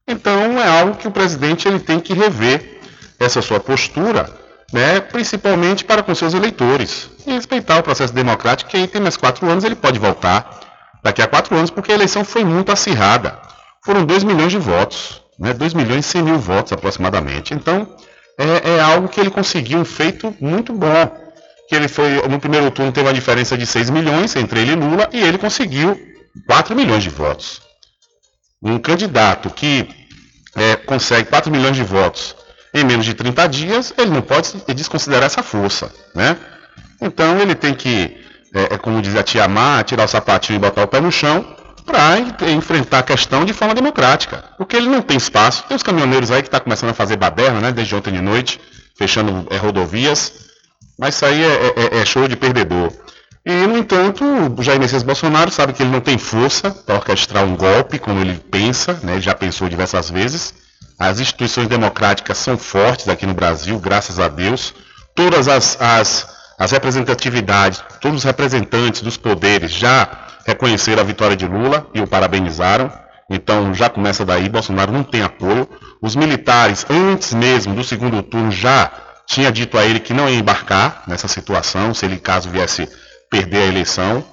Então 0.08 0.60
é 0.60 0.82
algo 0.82 0.98
que 0.98 1.08
o 1.08 1.12
presidente 1.12 1.68
ele 1.68 1.80
tem 1.80 2.00
que 2.00 2.14
rever 2.14 2.82
essa 3.20 3.42
sua 3.42 3.60
postura, 3.60 4.41
né, 4.72 5.00
principalmente 5.00 5.84
para 5.84 6.02
com 6.02 6.16
seus 6.16 6.34
eleitores, 6.34 7.10
e 7.26 7.32
respeitar 7.32 7.80
o 7.80 7.84
processo 7.84 8.14
democrático, 8.14 8.70
que 8.70 8.78
aí 8.78 8.88
tem 8.88 9.02
mais 9.02 9.18
quatro 9.18 9.48
anos, 9.50 9.64
ele 9.64 9.76
pode 9.76 10.00
voltar 10.00 10.60
daqui 11.04 11.22
a 11.22 11.28
quatro 11.28 11.56
anos, 11.56 11.70
porque 11.70 11.92
a 11.92 11.96
eleição 11.96 12.24
foi 12.24 12.44
muito 12.44 12.72
acirrada. 12.72 13.40
Foram 13.84 14.06
2 14.06 14.24
milhões 14.24 14.52
de 14.52 14.58
votos, 14.58 15.22
né, 15.40 15.54
2 15.54 15.74
milhões 15.74 16.06
e 16.06 16.10
100 16.10 16.24
mil 16.24 16.40
votos 16.40 16.72
aproximadamente. 16.72 17.54
Então 17.54 17.88
é, 18.38 18.76
é 18.76 18.80
algo 18.80 19.08
que 19.08 19.20
ele 19.20 19.30
conseguiu 19.30 19.80
um 19.80 19.86
feito 19.86 20.36
muito 20.40 20.74
bom. 20.74 21.20
Que 21.68 21.76
ele 21.76 21.88
foi, 21.88 22.22
no 22.28 22.40
primeiro 22.40 22.70
turno 22.70 22.92
teve 22.92 23.08
uma 23.08 23.14
diferença 23.14 23.58
de 23.58 23.66
6 23.66 23.90
milhões 23.90 24.36
entre 24.36 24.60
ele 24.60 24.74
e 24.74 24.76
Lula, 24.76 25.10
e 25.12 25.22
ele 25.22 25.38
conseguiu 25.38 26.00
4 26.48 26.76
milhões 26.76 27.04
de 27.04 27.10
votos. 27.10 27.62
Um 28.62 28.78
candidato 28.78 29.50
que 29.50 29.88
é, 30.56 30.76
consegue 30.76 31.30
4 31.30 31.52
milhões 31.52 31.76
de 31.76 31.84
votos 31.84 32.36
em 32.74 32.84
menos 32.84 33.06
de 33.06 33.14
30 33.14 33.48
dias, 33.48 33.94
ele 33.98 34.12
não 34.12 34.22
pode 34.22 34.54
desconsiderar 34.74 35.26
essa 35.26 35.44
força, 35.44 35.92
né? 36.16 36.38
Então 37.02 37.40
ele 37.40 37.56
tem 37.56 37.74
que, 37.74 38.18
é, 38.54 38.76
é 38.76 38.78
como 38.78 39.02
diz 39.02 39.16
a 39.16 39.24
tia 39.24 39.48
Má, 39.48 39.84
tirar 39.84 40.06
o 40.06 40.08
sapatinho 40.08 40.58
e 40.58 40.60
botar 40.60 40.84
o 40.84 40.88
pé 40.88 41.02
no 41.02 41.12
chão 41.12 41.46
para 41.86 42.20
enfrentar 42.52 43.00
a 43.00 43.04
questão 43.04 43.44
de 43.44 43.54
forma 43.54 43.74
democrática, 43.74 44.44
porque 44.58 44.76
ele 44.76 44.88
não 44.88 45.02
tem 45.02 45.18
espaço. 45.18 45.64
Tem 45.68 45.76
os 45.76 45.84
caminhoneiros 45.84 46.32
aí 46.32 46.42
que 46.42 46.48
estão 46.48 46.60
tá 46.60 46.64
começando 46.64 46.92
a 46.92 46.94
fazer 46.94 47.18
baderna, 47.18 47.60
né, 47.60 47.72
desde 47.72 47.96
ontem 47.96 48.14
de 48.14 48.22
noite, 48.22 48.60
fechando 48.96 49.48
é, 49.50 49.58
rodovias, 49.58 50.32
mas 50.98 51.16
isso 51.16 51.26
aí 51.26 51.44
é, 51.44 51.74
é, 51.76 51.98
é 52.02 52.06
show 52.06 52.28
de 52.28 52.36
perdedor. 52.36 52.92
E, 53.44 53.52
no 53.66 53.78
entanto, 53.78 54.24
o 54.24 54.62
Jair 54.62 54.80
Messias 54.80 55.02
Bolsonaro 55.02 55.50
sabe 55.50 55.74
que 55.74 55.82
ele 55.82 55.90
não 55.90 56.00
tem 56.00 56.18
força 56.18 56.70
para 56.70 56.96
orquestrar 56.96 57.44
um 57.44 57.56
golpe, 57.56 57.98
como 57.98 58.20
ele 58.20 58.40
pensa, 58.52 59.00
né, 59.02 59.14
ele 59.14 59.22
já 59.22 59.34
pensou 59.34 59.68
diversas 59.68 60.12
vezes. 60.12 60.54
As 60.98 61.20
instituições 61.20 61.68
democráticas 61.68 62.38
são 62.38 62.58
fortes 62.58 63.10
aqui 63.10 63.26
no 63.26 63.34
Brasil, 63.34 63.80
graças 63.80 64.20
a 64.20 64.28
Deus. 64.28 64.74
Todas 65.16 65.48
as, 65.48 65.80
as, 65.82 66.28
as 66.60 66.72
representatividades, 66.72 67.84
todos 68.00 68.20
os 68.20 68.24
representantes 68.24 69.02
dos 69.02 69.18
poderes 69.18 69.72
já 69.72 70.28
reconheceram 70.46 71.02
a 71.02 71.06
vitória 71.06 71.36
de 71.36 71.48
Lula 71.48 71.88
e 71.94 72.02
o 72.02 72.08
parabenizaram. 72.08 72.92
Então 73.30 73.74
já 73.74 73.90
começa 73.90 74.24
daí, 74.24 74.48
Bolsonaro 74.48 74.92
não 74.92 75.04
tem 75.04 75.24
apoio. 75.24 75.68
Os 76.02 76.16
militares, 76.16 76.86
antes 76.90 77.34
mesmo 77.34 77.74
do 77.74 77.84
segundo 77.84 78.22
turno, 78.22 78.52
já 78.52 78.92
tinha 79.26 79.52
dito 79.52 79.78
a 79.78 79.86
ele 79.86 80.00
que 80.00 80.14
não 80.14 80.30
ia 80.30 80.38
embarcar 80.38 81.04
nessa 81.08 81.28
situação, 81.28 81.94
se 81.94 82.06
ele 82.06 82.18
caso 82.18 82.50
viesse 82.50 82.88
perder 83.30 83.64
a 83.64 83.68
eleição. 83.68 84.24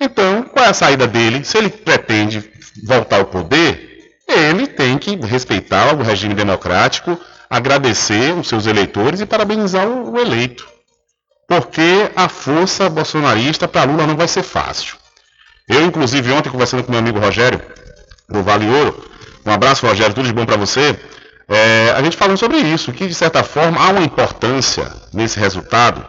Então, 0.00 0.42
qual 0.42 0.66
é 0.66 0.68
a 0.68 0.74
saída 0.74 1.06
dele? 1.06 1.44
Se 1.44 1.56
ele 1.56 1.70
pretende 1.70 2.44
voltar 2.86 3.18
ao 3.18 3.26
poder, 3.26 3.87
ele 4.28 4.66
tem 4.66 4.98
que 4.98 5.16
respeitar 5.16 5.94
o 5.94 6.02
regime 6.02 6.34
democrático, 6.34 7.18
agradecer 7.48 8.34
os 8.34 8.46
seus 8.46 8.66
eleitores 8.66 9.20
e 9.20 9.26
parabenizar 9.26 9.88
o 9.88 10.18
eleito. 10.18 10.68
Porque 11.48 12.10
a 12.14 12.28
força 12.28 12.90
bolsonarista 12.90 13.66
para 13.66 13.84
Lula 13.84 14.06
não 14.06 14.16
vai 14.16 14.28
ser 14.28 14.42
fácil. 14.42 14.96
Eu, 15.66 15.84
inclusive, 15.84 16.30
ontem, 16.32 16.50
conversando 16.50 16.84
com 16.84 16.90
meu 16.90 17.00
amigo 17.00 17.18
Rogério, 17.18 17.60
do 18.28 18.42
Vale 18.42 18.68
Ouro, 18.68 19.04
um 19.46 19.50
abraço, 19.50 19.86
Rogério, 19.86 20.14
tudo 20.14 20.26
de 20.26 20.32
bom 20.34 20.44
para 20.44 20.56
você. 20.56 20.98
É, 21.48 21.94
a 21.96 22.02
gente 22.02 22.16
falando 22.16 22.36
sobre 22.36 22.58
isso, 22.58 22.92
que 22.92 23.06
de 23.06 23.14
certa 23.14 23.42
forma 23.42 23.80
há 23.80 23.90
uma 23.90 24.02
importância 24.02 24.92
nesse 25.12 25.40
resultado, 25.40 26.04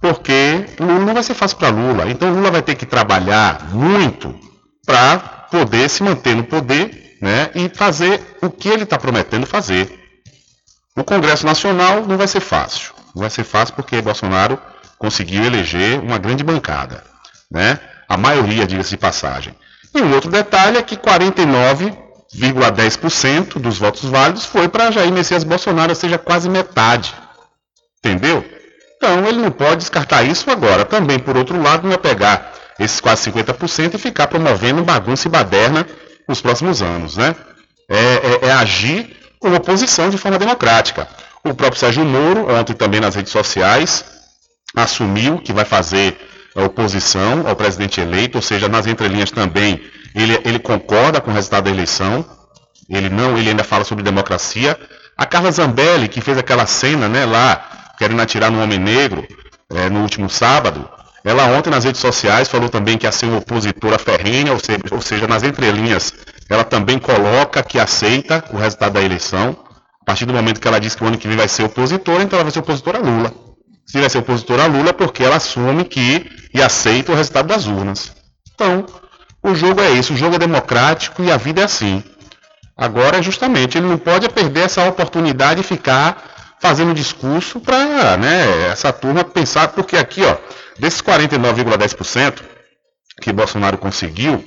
porque 0.00 0.64
Lula 0.78 1.00
não 1.00 1.14
vai 1.14 1.22
ser 1.24 1.34
fácil 1.34 1.56
para 1.56 1.70
Lula. 1.70 2.08
Então 2.08 2.32
Lula 2.32 2.52
vai 2.52 2.62
ter 2.62 2.76
que 2.76 2.86
trabalhar 2.86 3.70
muito 3.72 4.32
para 4.86 5.18
poder 5.50 5.88
se 5.88 6.04
manter 6.04 6.36
no 6.36 6.44
poder 6.44 7.03
né, 7.24 7.50
e 7.54 7.70
fazer 7.70 8.20
o 8.42 8.50
que 8.50 8.68
ele 8.68 8.82
está 8.82 8.98
prometendo 8.98 9.46
fazer. 9.46 9.98
O 10.94 11.02
Congresso 11.02 11.46
Nacional 11.46 12.04
não 12.06 12.18
vai 12.18 12.28
ser 12.28 12.40
fácil. 12.40 12.92
Não 13.14 13.22
vai 13.22 13.30
ser 13.30 13.44
fácil 13.44 13.74
porque 13.74 14.02
Bolsonaro 14.02 14.60
conseguiu 14.98 15.42
eleger 15.42 15.98
uma 16.00 16.18
grande 16.18 16.44
bancada. 16.44 17.02
Né? 17.50 17.80
A 18.06 18.18
maioria, 18.18 18.66
diga-se 18.66 18.90
de 18.90 18.98
passagem. 18.98 19.54
E 19.94 20.02
um 20.02 20.12
outro 20.12 20.30
detalhe 20.30 20.76
é 20.76 20.82
que 20.82 20.98
49,10% 20.98 23.58
dos 23.58 23.78
votos 23.78 24.04
válidos 24.04 24.44
foi 24.44 24.68
para 24.68 24.90
Jair 24.90 25.10
Messias 25.10 25.44
Bolsonaro, 25.44 25.92
ou 25.92 25.96
seja, 25.96 26.18
quase 26.18 26.50
metade. 26.50 27.14
Entendeu? 28.00 28.44
Então 28.98 29.26
ele 29.26 29.38
não 29.38 29.50
pode 29.50 29.76
descartar 29.76 30.24
isso 30.24 30.50
agora. 30.50 30.84
Também, 30.84 31.18
por 31.18 31.38
outro 31.38 31.58
lado, 31.62 31.86
não 31.86 31.94
é 31.94 31.96
pegar 31.96 32.52
esses 32.78 33.00
quase 33.00 33.30
50% 33.30 33.94
e 33.94 33.98
ficar 33.98 34.26
promovendo 34.26 34.84
bagunça 34.84 35.26
e 35.26 35.30
baderna 35.30 35.86
nos 36.28 36.40
próximos 36.40 36.82
anos. 36.82 37.16
Né? 37.16 37.34
É, 37.88 37.96
é, 37.96 38.48
é 38.48 38.52
agir 38.52 39.16
como 39.38 39.56
oposição 39.56 40.08
de 40.10 40.18
forma 40.18 40.38
democrática. 40.38 41.08
O 41.44 41.54
próprio 41.54 41.78
Sérgio 41.78 42.04
Moro, 42.04 42.50
ontem 42.54 42.72
também 42.72 43.00
nas 43.00 43.14
redes 43.14 43.32
sociais, 43.32 44.04
assumiu 44.74 45.38
que 45.38 45.52
vai 45.52 45.64
fazer 45.64 46.16
oposição 46.54 47.46
ao 47.46 47.56
presidente 47.56 48.00
eleito, 48.00 48.38
ou 48.38 48.42
seja, 48.42 48.68
nas 48.68 48.86
entrelinhas 48.86 49.30
também 49.30 49.82
ele, 50.14 50.40
ele 50.44 50.58
concorda 50.58 51.20
com 51.20 51.30
o 51.30 51.34
resultado 51.34 51.64
da 51.64 51.70
eleição, 51.70 52.24
ele 52.88 53.10
não, 53.10 53.36
ele 53.36 53.50
ainda 53.50 53.64
fala 53.64 53.84
sobre 53.84 54.04
democracia. 54.04 54.78
A 55.16 55.26
Carla 55.26 55.50
Zambelli, 55.50 56.08
que 56.08 56.20
fez 56.20 56.38
aquela 56.38 56.66
cena 56.66 57.08
né, 57.08 57.24
lá 57.26 57.92
querendo 57.98 58.22
atirar 58.22 58.50
no 58.50 58.62
homem 58.62 58.78
negro 58.78 59.26
é, 59.70 59.88
no 59.88 60.02
último 60.02 60.30
sábado, 60.30 60.88
ela 61.24 61.46
ontem 61.46 61.70
nas 61.70 61.84
redes 61.84 62.02
sociais 62.02 62.48
falou 62.48 62.68
também 62.68 62.98
que 62.98 63.06
ia 63.06 63.12
ser 63.12 63.26
uma 63.26 63.38
opositora 63.38 63.98
ferrenha, 63.98 64.52
ou 64.52 64.60
seja, 64.60 64.82
ou 64.90 65.00
seja, 65.00 65.26
nas 65.26 65.42
entrelinhas, 65.42 66.12
ela 66.50 66.62
também 66.62 66.98
coloca 66.98 67.62
que 67.62 67.78
aceita 67.78 68.44
o 68.52 68.58
resultado 68.58 68.92
da 68.92 69.02
eleição. 69.02 69.56
A 70.02 70.04
partir 70.04 70.26
do 70.26 70.34
momento 70.34 70.60
que 70.60 70.68
ela 70.68 70.78
diz 70.78 70.94
que 70.94 71.02
o 71.02 71.06
ano 71.06 71.16
que 71.16 71.26
vem 71.26 71.36
vai 71.36 71.48
ser 71.48 71.64
opositora, 71.64 72.22
então 72.22 72.36
ela 72.36 72.44
vai 72.44 72.52
ser 72.52 72.58
opositora 72.58 72.98
a 72.98 73.00
Lula. 73.00 73.32
Se 73.86 73.98
vai 73.98 74.10
ser 74.10 74.18
opositora 74.18 74.64
a 74.64 74.66
Lula, 74.66 74.90
é 74.90 74.92
porque 74.92 75.24
ela 75.24 75.36
assume 75.36 75.84
que 75.84 76.30
e 76.52 76.60
aceita 76.60 77.12
o 77.12 77.14
resultado 77.14 77.46
das 77.46 77.66
urnas. 77.66 78.12
Então, 78.54 78.84
o 79.42 79.54
jogo 79.54 79.80
é 79.80 79.90
isso, 79.92 80.12
o 80.12 80.16
jogo 80.16 80.36
é 80.36 80.38
democrático 80.38 81.22
e 81.22 81.32
a 81.32 81.38
vida 81.38 81.62
é 81.62 81.64
assim. 81.64 82.04
Agora, 82.76 83.22
justamente, 83.22 83.78
ele 83.78 83.86
não 83.86 83.96
pode 83.98 84.28
perder 84.28 84.64
essa 84.64 84.86
oportunidade 84.86 85.60
e 85.60 85.64
ficar 85.64 86.56
fazendo 86.60 86.94
discurso 86.94 87.60
para 87.60 88.16
né, 88.16 88.68
essa 88.70 88.92
turma 88.92 89.24
pensar, 89.24 89.68
porque 89.68 89.96
aqui, 89.96 90.22
ó, 90.22 90.36
desses 90.78 91.00
49,10% 91.00 92.42
que 93.20 93.32
Bolsonaro 93.32 93.78
conseguiu, 93.78 94.44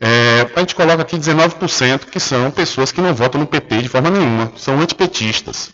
é, 0.00 0.46
a 0.54 0.60
gente 0.60 0.74
coloca 0.74 1.02
aqui 1.02 1.16
19% 1.16 2.06
que 2.10 2.20
são 2.20 2.50
pessoas 2.50 2.92
que 2.92 3.00
não 3.00 3.14
votam 3.14 3.40
no 3.40 3.46
PT 3.46 3.82
de 3.82 3.88
forma 3.88 4.10
nenhuma, 4.10 4.52
são 4.56 4.78
antipetistas. 4.80 5.70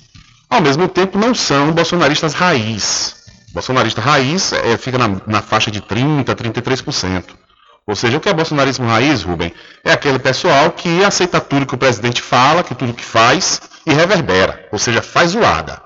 Ao 0.48 0.60
mesmo 0.60 0.86
tempo, 0.86 1.18
não 1.18 1.34
são 1.34 1.72
bolsonaristas 1.72 2.34
raiz. 2.34 3.16
Bolsonarista 3.52 4.00
raiz 4.00 4.52
é, 4.52 4.76
fica 4.76 4.98
na, 4.98 5.20
na 5.26 5.42
faixa 5.42 5.70
de 5.70 5.80
30%, 5.80 6.24
33%. 6.24 7.24
Ou 7.86 7.96
seja, 7.96 8.16
o 8.16 8.20
que 8.20 8.28
é 8.28 8.32
bolsonarismo 8.32 8.86
raiz, 8.86 9.22
Rubem? 9.22 9.52
É 9.84 9.92
aquele 9.92 10.18
pessoal 10.18 10.70
que 10.70 11.02
aceita 11.04 11.40
tudo 11.40 11.66
que 11.66 11.74
o 11.74 11.78
presidente 11.78 12.22
fala, 12.22 12.62
que 12.62 12.74
tudo 12.74 12.94
que 12.94 13.04
faz, 13.04 13.60
e 13.86 13.92
reverbera, 13.92 14.68
ou 14.70 14.78
seja, 14.78 15.02
faz 15.02 15.30
zoada. 15.32 15.82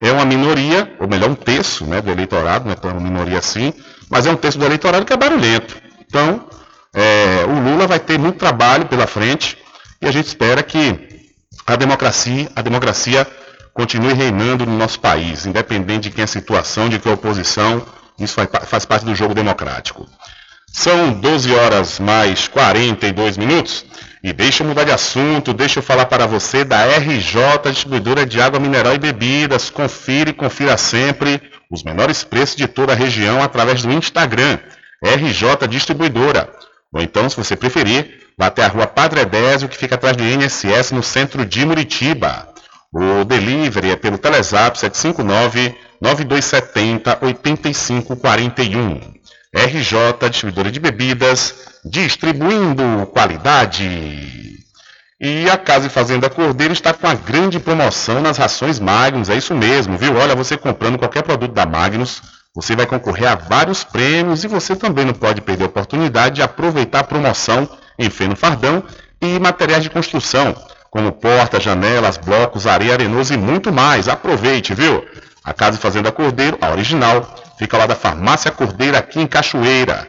É 0.00 0.10
uma 0.10 0.24
minoria, 0.24 0.94
ou 0.98 1.06
melhor, 1.06 1.30
um 1.30 1.34
terço 1.34 1.84
né, 1.84 2.00
do 2.00 2.10
eleitorado, 2.10 2.66
não 2.66 2.74
é 2.74 2.92
uma 2.92 3.00
minoria 3.00 3.38
assim, 3.38 3.72
mas 4.08 4.26
é 4.26 4.30
um 4.30 4.36
terço 4.36 4.58
do 4.58 4.64
eleitorado 4.64 5.04
que 5.04 5.12
é 5.12 5.16
barulhento. 5.16 5.76
Então, 6.06 6.48
é, 6.94 7.44
o 7.46 7.60
Lula 7.60 7.86
vai 7.86 8.00
ter 8.00 8.18
muito 8.18 8.38
trabalho 8.38 8.86
pela 8.86 9.06
frente 9.06 9.58
e 10.00 10.06
a 10.06 10.10
gente 10.10 10.26
espera 10.26 10.62
que 10.62 11.28
a 11.66 11.76
democracia, 11.76 12.50
a 12.56 12.62
democracia 12.62 13.26
continue 13.74 14.12
reinando 14.12 14.66
no 14.66 14.76
nosso 14.76 14.98
país, 14.98 15.46
independente 15.46 16.08
de 16.08 16.10
quem 16.10 16.22
é 16.22 16.24
a 16.24 16.28
situação, 16.28 16.88
de 16.88 16.98
que 16.98 17.06
é 17.08 17.10
a 17.10 17.14
oposição, 17.14 17.84
isso 18.18 18.34
faz, 18.34 18.48
faz 18.66 18.84
parte 18.84 19.04
do 19.04 19.14
jogo 19.14 19.34
democrático. 19.34 20.08
São 20.72 21.12
12 21.12 21.54
horas 21.54 21.98
mais 21.98 22.48
42 22.48 23.36
minutos. 23.36 23.84
E 24.22 24.34
deixa 24.34 24.62
eu 24.62 24.68
mudar 24.68 24.84
de 24.84 24.90
assunto, 24.90 25.54
deixa 25.54 25.78
eu 25.78 25.82
falar 25.82 26.04
para 26.04 26.26
você 26.26 26.62
da 26.62 26.84
RJ 26.84 27.70
Distribuidora 27.70 28.26
de 28.26 28.40
Água 28.40 28.60
Mineral 28.60 28.94
e 28.94 28.98
Bebidas. 28.98 29.70
Confira 29.70 30.28
e 30.28 30.34
confira 30.34 30.76
sempre 30.76 31.40
os 31.70 31.82
menores 31.82 32.22
preços 32.22 32.56
de 32.56 32.68
toda 32.68 32.92
a 32.92 32.96
região 32.96 33.42
através 33.42 33.82
do 33.82 33.90
Instagram, 33.90 34.58
RJ 35.02 35.66
Distribuidora. 35.68 36.50
Ou 36.92 37.00
então, 37.00 37.30
se 37.30 37.36
você 37.36 37.56
preferir, 37.56 38.26
vá 38.36 38.46
até 38.46 38.64
a 38.64 38.68
rua 38.68 38.86
Padre 38.86 39.20
Edésio, 39.20 39.68
que 39.68 39.76
fica 39.76 39.94
atrás 39.94 40.16
do 40.16 40.24
INSS, 40.24 40.92
no 40.92 41.02
centro 41.02 41.46
de 41.46 41.64
Muritiba. 41.64 42.48
O 42.92 43.24
delivery 43.24 43.90
é 43.90 43.96
pelo 43.96 44.18
Telezap 44.18 44.78
759 44.78 45.74
9270 46.00 47.18
8541. 47.22 49.19
RJ, 49.52 50.28
distribuidora 50.30 50.70
de 50.70 50.78
bebidas, 50.78 51.54
distribuindo 51.84 53.06
qualidade. 53.12 54.58
E 55.20 55.50
a 55.50 55.56
Casa 55.58 55.88
e 55.88 55.90
Fazenda 55.90 56.30
Cordeiro 56.30 56.72
está 56.72 56.94
com 56.94 57.06
a 57.06 57.14
grande 57.14 57.58
promoção 57.58 58.22
nas 58.22 58.38
rações 58.38 58.78
Magnus, 58.78 59.28
é 59.28 59.36
isso 59.36 59.54
mesmo, 59.54 59.98
viu? 59.98 60.16
Olha, 60.16 60.36
você 60.36 60.56
comprando 60.56 60.98
qualquer 60.98 61.22
produto 61.22 61.52
da 61.52 61.66
Magnus, 61.66 62.22
você 62.54 62.76
vai 62.76 62.86
concorrer 62.86 63.28
a 63.28 63.34
vários 63.34 63.82
prêmios 63.82 64.44
e 64.44 64.48
você 64.48 64.76
também 64.76 65.04
não 65.04 65.12
pode 65.12 65.40
perder 65.40 65.64
a 65.64 65.66
oportunidade 65.66 66.36
de 66.36 66.42
aproveitar 66.42 67.00
a 67.00 67.04
promoção 67.04 67.68
em 67.98 68.08
feno 68.08 68.36
fardão 68.36 68.84
e 69.20 69.38
materiais 69.38 69.82
de 69.82 69.90
construção, 69.90 70.54
como 70.90 71.12
portas, 71.12 71.62
janelas, 71.62 72.16
blocos, 72.16 72.68
areia 72.68 72.92
arenoso 72.92 73.34
e 73.34 73.36
muito 73.36 73.72
mais. 73.72 74.08
Aproveite, 74.08 74.74
viu? 74.74 75.04
A 75.44 75.52
Casa 75.52 75.76
e 75.76 75.80
Fazenda 75.80 76.12
Cordeiro, 76.12 76.56
a 76.60 76.70
original, 76.70 77.34
fica 77.60 77.76
lá 77.76 77.84
da 77.84 77.94
Farmácia 77.94 78.50
Cordeiro 78.50 78.96
aqui 78.96 79.20
em 79.20 79.26
Cachoeira. 79.26 80.08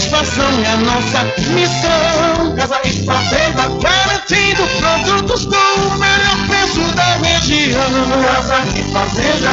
é 0.07 0.67
a 0.67 0.77
nossa 0.77 1.23
missão. 1.51 2.55
Casa 2.55 2.79
e 2.83 3.05
Fazenda, 3.05 3.69
garantindo 3.81 4.67
produtos 4.79 5.45
com 5.45 5.55
o 5.55 5.97
melhor 5.99 6.47
preço 6.47 6.81
da 6.95 7.17
região. 7.17 7.81
Casa 8.23 8.59
e 8.75 8.83
Fazenda. 8.91 9.51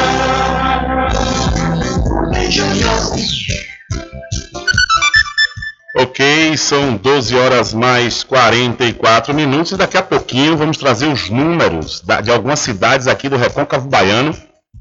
Ok, 5.97 6.57
são 6.57 6.95
12 6.95 7.35
horas 7.35 7.73
mais 7.73 8.23
44 8.23 9.33
minutos 9.33 9.73
e 9.73 9.77
daqui 9.77 9.97
a 9.97 10.03
pouquinho 10.03 10.57
vamos 10.57 10.77
trazer 10.77 11.07
os 11.07 11.29
números 11.29 12.01
de 12.23 12.31
algumas 12.31 12.59
cidades 12.59 13.07
aqui 13.07 13.27
do 13.27 13.37
Recôncavo 13.37 13.87
Baiano 13.87 14.35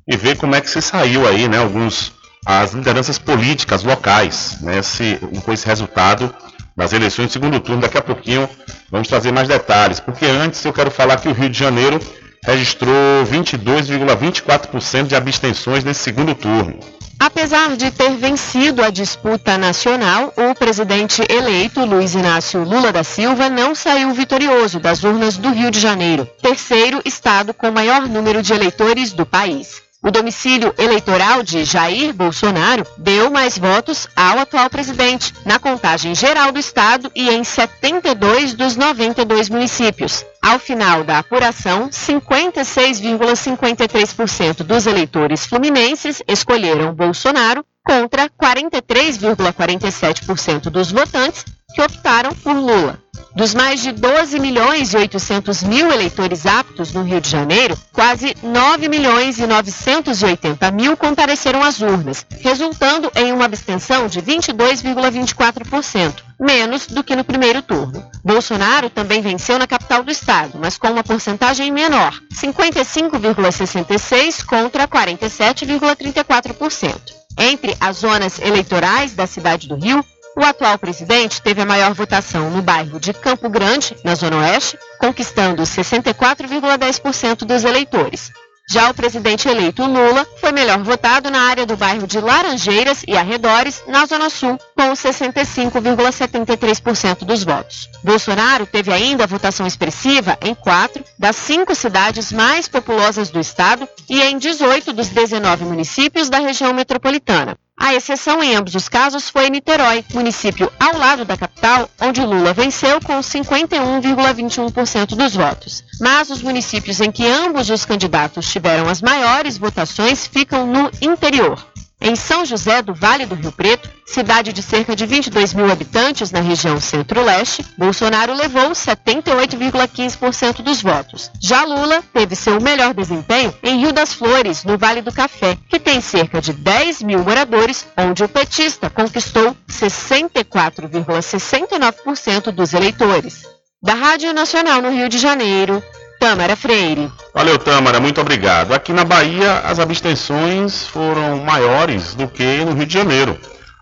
e 0.07 0.17
ver 0.17 0.37
como 0.37 0.55
é 0.55 0.61
que 0.61 0.71
se 0.71 0.81
saiu 0.81 1.27
aí, 1.27 1.49
né, 1.49 1.59
alguns 1.59 2.13
as 2.49 2.73
lideranças 2.73 3.19
políticas 3.19 3.83
locais, 3.83 4.57
né, 4.63 4.79
esse, 4.79 5.19
com 5.45 5.53
esse 5.53 5.67
resultado 5.67 6.35
das 6.75 6.95
eleições 6.95 7.27
de 7.27 7.35
segundo 7.35 7.61
turno. 7.61 7.83
Daqui 7.83 7.99
a 7.99 8.03
pouquinho 8.03 8.49
vamos 8.91 9.07
trazer 9.07 9.31
mais 9.33 9.47
detalhes, 9.47 10.01
porque 10.01 10.25
antes 10.25 10.65
eu 10.65 10.73
quero 10.73 10.91
falar 10.91 11.19
que 11.19 11.29
o 11.29 11.33
Rio 11.35 11.51
de 11.51 11.59
Janeiro 11.59 12.01
registrou 12.43 12.95
22,24% 13.31 15.09
de 15.09 15.15
abstenções 15.15 15.85
nesse 15.85 16.01
segundo 16.01 16.35
turno. 16.35 16.81
Apesar 17.21 17.77
de 17.77 17.91
ter 17.91 18.17
vencido 18.17 18.83
a 18.83 18.89
disputa 18.89 19.59
nacional, 19.59 20.33
o 20.35 20.55
presidente 20.55 21.23
eleito 21.29 21.85
Luiz 21.85 22.15
Inácio 22.15 22.65
Lula 22.65 22.91
da 22.91 23.05
Silva 23.05 23.51
não 23.51 23.75
saiu 23.75 24.15
vitorioso 24.15 24.81
das 24.81 25.05
urnas 25.05 25.37
do 25.37 25.51
Rio 25.51 25.71
de 25.71 25.81
Janeiro, 25.81 26.27
terceiro 26.41 27.03
estado 27.05 27.53
com 27.53 27.71
maior 27.71 28.09
número 28.09 28.43
de 28.43 28.55
eleitores 28.55 29.13
do 29.13 29.27
país. 29.27 29.87
O 30.01 30.13
domicílio 30.13 30.73
eleitoral 30.79 31.43
de 31.43 31.65
Jair 31.65 32.15
Bolsonaro 32.15 32.87
deu 32.97 33.33
mais 33.33 33.59
votos 33.59 34.07
ao 34.15 34.39
atual 34.39 34.71
presidente, 34.71 35.35
na 35.45 35.59
contagem 35.59 36.15
geral 36.15 36.53
do 36.53 36.61
estado 36.61 37.11
e 37.17 37.29
em 37.29 37.43
72 37.43 38.55
dos 38.55 38.77
92 38.77 39.49
municípios. 39.49 40.25
Ao 40.41 40.61
final 40.61 41.03
da 41.03 41.19
apuração, 41.19 41.89
56,53% 41.89 44.63
dos 44.63 44.87
eleitores 44.87 45.45
fluminenses 45.45 46.23
escolheram 46.29 46.95
Bolsonaro 46.95 47.67
contra 47.85 48.31
43,47% 48.31 50.71
dos 50.71 50.93
votantes 50.93 51.45
que 51.75 51.83
optaram 51.83 52.35
por 52.35 52.57
Lula. 52.57 52.99
Dos 53.37 53.53
mais 53.55 53.83
de 53.83 53.93
12 53.93 54.41
milhões 54.41 54.93
e 54.93 54.97
800 54.97 55.63
mil 55.63 55.93
eleitores 55.93 56.45
aptos 56.47 56.93
no 56.93 57.05
Rio 57.05 57.21
de 57.21 57.31
Janeiro, 57.31 57.79
quase 57.93 58.35
9 58.43 58.89
milhões 58.89 59.39
e 59.39 59.47
980 59.47 60.69
mil 60.73 60.97
compareceram 60.97 61.63
às 61.63 61.81
urnas, 61.81 62.27
resultando 62.41 63.13
em 63.15 63.33
uma 63.33 63.45
abstenção 63.45 64.09
de 64.09 64.21
22,24%, 64.23 66.15
menos 66.41 66.87
do 66.87 67.05
que 67.05 67.15
no 67.15 67.23
primeiro 67.23 67.61
turno. 67.63 68.03
Bolsonaro 68.25 68.91
também 68.91 69.21
venceu 69.21 69.57
na 69.59 69.67
capital 69.67 70.03
do 70.03 70.11
estado, 70.11 70.59
mas 70.59 70.79
com 70.79 70.89
uma 70.89 71.05
porcentagem 71.05 71.71
menor, 71.71 72.15
55,66% 72.35 74.47
contra 74.47 74.89
47,34%. 74.89 77.19
Entre 77.41 77.77
as 77.81 77.99
zonas 77.99 78.41
eleitorais 78.41 79.15
da 79.15 79.25
cidade 79.29 79.69
do 79.69 79.77
Rio, 79.77 80.05
o 80.39 80.45
atual 80.45 80.79
presidente 80.79 81.43
teve 81.43 81.61
a 81.61 81.67
maior 81.67 81.93
votação 81.93 82.49
no 82.49 82.63
bairro 82.63 83.01
de 83.01 83.13
Campo 83.13 83.51
Grande, 83.51 83.97
na 84.05 84.15
Zona 84.15 84.37
Oeste, 84.37 84.79
conquistando 85.01 85.65
64,10% 85.65 87.45
dos 87.45 87.65
eleitores. 87.65 88.31
Já 88.71 88.91
o 88.91 88.95
presidente 88.95 89.49
eleito 89.49 89.83
Lula 89.85 90.25
foi 90.41 90.53
melhor 90.53 90.79
votado 90.85 91.29
na 91.31 91.49
área 91.49 91.67
do 91.67 91.77
bairro 91.77 92.07
de 92.07 92.21
Laranjeiras 92.21 93.03
e 93.09 93.17
arredores, 93.17 93.83
na 93.89 94.07
Zona 94.07 94.31
Sul, 94.31 94.57
com 94.77 94.93
65,73% 94.93 97.25
dos 97.25 97.43
votos. 97.43 97.89
Bolsonaro 98.05 98.65
teve 98.67 98.93
ainda 98.93 99.27
votação 99.27 99.67
expressiva 99.67 100.39
em 100.43 100.55
quatro 100.55 101.03
das 101.19 101.35
cinco 101.35 101.75
cidades 101.75 102.31
mais 102.31 102.69
populosas 102.69 103.31
do 103.31 103.41
estado 103.41 103.89
e 104.09 104.23
em 104.23 104.39
18 104.39 104.93
dos 104.93 105.09
19 105.09 105.65
municípios 105.65 106.29
da 106.29 106.39
região 106.39 106.73
metropolitana. 106.73 107.59
A 107.79 107.95
exceção 107.95 108.43
em 108.43 108.57
ambos 108.57 108.75
os 108.75 108.89
casos 108.89 109.31
foi 109.31 109.49
Niterói, 109.49 110.05
município 110.13 110.71
ao 110.81 110.99
lado 110.99 111.25
da 111.25 111.37
capital, 111.37 111.89
onde 112.01 112.21
Lula 112.21 112.53
venceu 112.53 113.01
com 113.01 113.21
51,21% 113.21 115.15
dos 115.15 115.37
votos. 115.37 115.85
Mas 116.01 116.29
os 116.29 116.43
municípios 116.43 117.01
em 117.01 117.13
que 117.13 117.25
ambos 117.27 117.71
os 117.71 117.85
candidatos 117.85 118.51
tiveram 118.51 118.89
as 118.89 119.01
maiores 119.01 119.57
votações 119.57 120.27
ficam 120.27 120.67
no 120.67 120.91
interior. 121.01 121.68
Em 122.01 122.15
São 122.15 122.45
José 122.45 122.81
do 122.81 122.95
Vale 122.95 123.27
do 123.27 123.35
Rio 123.35 123.51
Preto, 123.51 123.91
cidade 124.07 124.53
de 124.53 124.63
cerca 124.63 124.95
de 124.95 125.05
22 125.05 125.53
mil 125.53 125.69
habitantes 125.71 126.31
na 126.31 126.41
região 126.41 126.81
centro-leste, 126.81 127.67
Bolsonaro 127.77 128.35
levou 128.35 128.71
78,15% 128.71 130.63
dos 130.63 130.81
votos. 130.81 131.29
Já 131.41 131.65
Lula 131.65 132.01
teve 132.13 132.37
seu 132.37 132.61
melhor 132.61 132.95
desempenho 132.95 133.53
em 133.65 133.81
Rio 133.81 133.93
das 133.93 134.15
Flores, 134.15 134.63
no 134.63 134.79
Vale 134.79 135.03
do 135.03 135.11
Café, 135.13 135.59
que 135.69 135.81
tem 135.81 136.01
cerca 136.01 136.41
de 136.41 136.53
10 136.53 137.03
mil 137.03 137.25
moradores, 137.25 137.85
onde 137.97 138.23
o 138.23 138.29
petista 138.29 138.89
conquistou 138.89 139.57
64,69% 139.69 142.53
dos 142.53 142.75
eleitores. 142.75 143.43
Da 143.83 143.95
Rádio 143.95 144.33
Nacional 144.33 144.81
no 144.81 144.91
Rio 144.91 145.09
de 145.09 145.19
Janeiro, 145.19 145.83
Tâmara 146.19 146.57
Freire. 146.57 147.13
Valeu, 147.33 147.57
Tâmara, 147.59 148.01
muito 148.01 148.21
obrigado. 148.21 148.75
Aqui 148.75 148.93
na 148.93 149.05
Bahia, 149.05 149.61
as 149.61 149.79
abstenções 149.79 150.85
foram 150.87 151.39
maiores 151.45 152.15
do 152.15 152.27
que 152.27 152.65
no 152.65 152.73
Rio 152.73 152.87
de 152.87 152.93
Janeiro. 152.93 153.39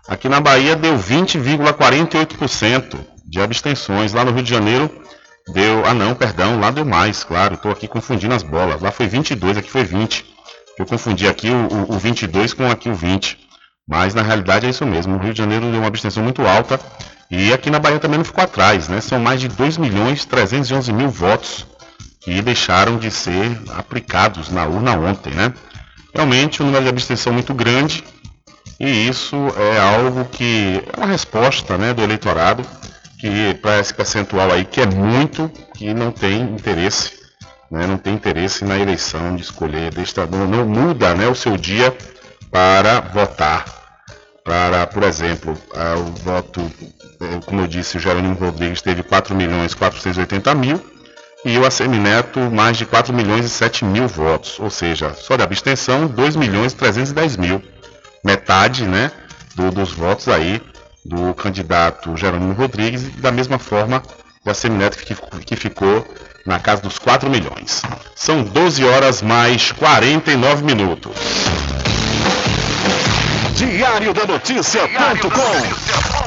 Aqui 0.07 0.29
na 0.29 0.39
Bahia 0.39 0.75
deu 0.75 0.95
20,48% 0.97 2.99
de 3.25 3.41
abstenções. 3.41 4.13
Lá 4.13 4.23
no 4.23 4.31
Rio 4.31 4.43
de 4.43 4.51
Janeiro 4.51 4.87
deu. 5.47 5.83
Ah, 5.85 5.95
não, 5.95 6.13
perdão, 6.13 6.59
lá 6.59 6.69
deu 6.69 6.85
mais, 6.85 7.23
claro. 7.23 7.55
Estou 7.55 7.71
aqui 7.71 7.87
confundindo 7.87 8.35
as 8.35 8.43
bolas. 8.43 8.81
Lá 8.81 8.91
foi 8.91 9.07
22, 9.07 9.57
aqui 9.57 9.71
foi 9.71 9.83
20. 9.83 10.23
Eu 10.77 10.85
confundi 10.85 11.27
aqui 11.27 11.49
o, 11.49 11.67
o, 11.73 11.95
o 11.95 11.99
22 11.99 12.53
com 12.53 12.69
aqui 12.69 12.87
o 12.87 12.93
20. 12.93 13.39
Mas 13.87 14.13
na 14.13 14.21
realidade 14.21 14.67
é 14.67 14.69
isso 14.69 14.85
mesmo. 14.85 15.15
O 15.15 15.19
Rio 15.19 15.33
de 15.33 15.39
Janeiro 15.39 15.71
deu 15.71 15.79
uma 15.79 15.87
abstenção 15.87 16.23
muito 16.23 16.45
alta. 16.45 16.79
E 17.31 17.51
aqui 17.51 17.71
na 17.71 17.79
Bahia 17.79 17.99
também 17.99 18.19
não 18.19 18.25
ficou 18.25 18.43
atrás, 18.43 18.87
né? 18.87 19.01
São 19.01 19.19
mais 19.19 19.41
de 19.41 19.47
2 19.47 19.77
milhões 19.77 20.23
311 20.23 20.93
mil 20.93 21.09
votos 21.09 21.65
que 22.27 22.41
deixaram 22.41 22.97
de 22.97 23.09
ser 23.09 23.57
aplicados 23.69 24.49
na 24.49 24.65
urna 24.65 24.91
ontem, 24.99 25.33
né? 25.33 25.53
Realmente, 26.13 26.61
um 26.61 26.65
número 26.65 26.83
de 26.83 26.89
abstenção 26.89 27.31
muito 27.31 27.53
grande 27.53 28.03
e 28.77 29.07
isso 29.07 29.37
é 29.55 29.79
algo 29.79 30.25
que 30.25 30.83
é 30.91 30.97
uma 30.97 31.05
resposta, 31.05 31.77
né, 31.77 31.93
do 31.93 32.01
eleitorado 32.03 32.65
que 33.17 33.53
para 33.61 33.79
esse 33.79 33.93
percentual 33.93 34.51
aí 34.51 34.65
que 34.65 34.81
é 34.81 34.85
muito, 34.85 35.49
que 35.73 35.93
não 35.93 36.11
tem 36.11 36.41
interesse, 36.41 37.13
né, 37.71 37.87
não 37.87 37.97
tem 37.97 38.15
interesse 38.15 38.65
na 38.65 38.77
eleição 38.77 39.33
de 39.37 39.43
escolher, 39.43 39.93
deixa, 39.93 40.27
não, 40.27 40.45
não 40.45 40.67
muda, 40.67 41.15
né, 41.15 41.29
o 41.29 41.33
seu 41.33 41.55
dia 41.55 41.95
para 42.51 42.99
votar. 42.99 43.63
Para, 44.43 44.85
por 44.85 45.03
exemplo, 45.03 45.57
o 45.97 46.03
voto, 46.23 46.71
eh, 47.21 47.39
como 47.45 47.61
eu 47.61 47.67
disse, 47.67 47.97
o 47.97 47.99
Jerônimo 47.99 48.35
Rodrigues 48.35 48.81
teve 48.81 49.01
4 49.01 49.33
milhões 49.33 49.73
480 49.73 50.53
mil 50.55 50.96
e 51.45 51.57
o 51.57 51.65
ACM 51.65 51.97
Neto 51.99 52.39
mais 52.51 52.77
de 52.77 52.85
4 52.85 53.13
milhões 53.13 53.45
e 53.45 53.49
7 53.49 53.85
mil 53.85 54.07
votos, 54.07 54.59
ou 54.59 54.69
seja, 54.69 55.13
só 55.13 55.35
de 55.37 55.43
abstenção 55.43 56.07
2 56.07 56.35
milhões 56.35 56.73
e 56.73 56.75
310 56.75 57.37
mil, 57.37 57.63
metade, 58.23 58.83
né, 58.85 59.11
do- 59.55 59.71
dos 59.71 59.91
votos 59.91 60.27
aí 60.27 60.61
do 61.05 61.33
candidato 61.33 62.15
Jerônimo 62.17 62.53
Rodrigues 62.53 63.03
e 63.07 63.11
da 63.21 63.31
mesma 63.31 63.57
forma 63.57 64.03
da 64.43 64.53
Semineto 64.53 64.97
que, 64.97 65.15
que 65.45 65.55
ficou 65.55 66.05
na 66.45 66.59
casa 66.59 66.81
dos 66.81 66.97
4 66.99 67.29
milhões. 67.29 67.81
São 68.15 68.43
12 68.43 68.83
horas 68.83 69.21
mais 69.21 69.71
49 69.73 70.63
minutos. 70.63 71.13
Diário 73.55 74.13
da 74.13 74.25
Notícia.com 74.25 76.26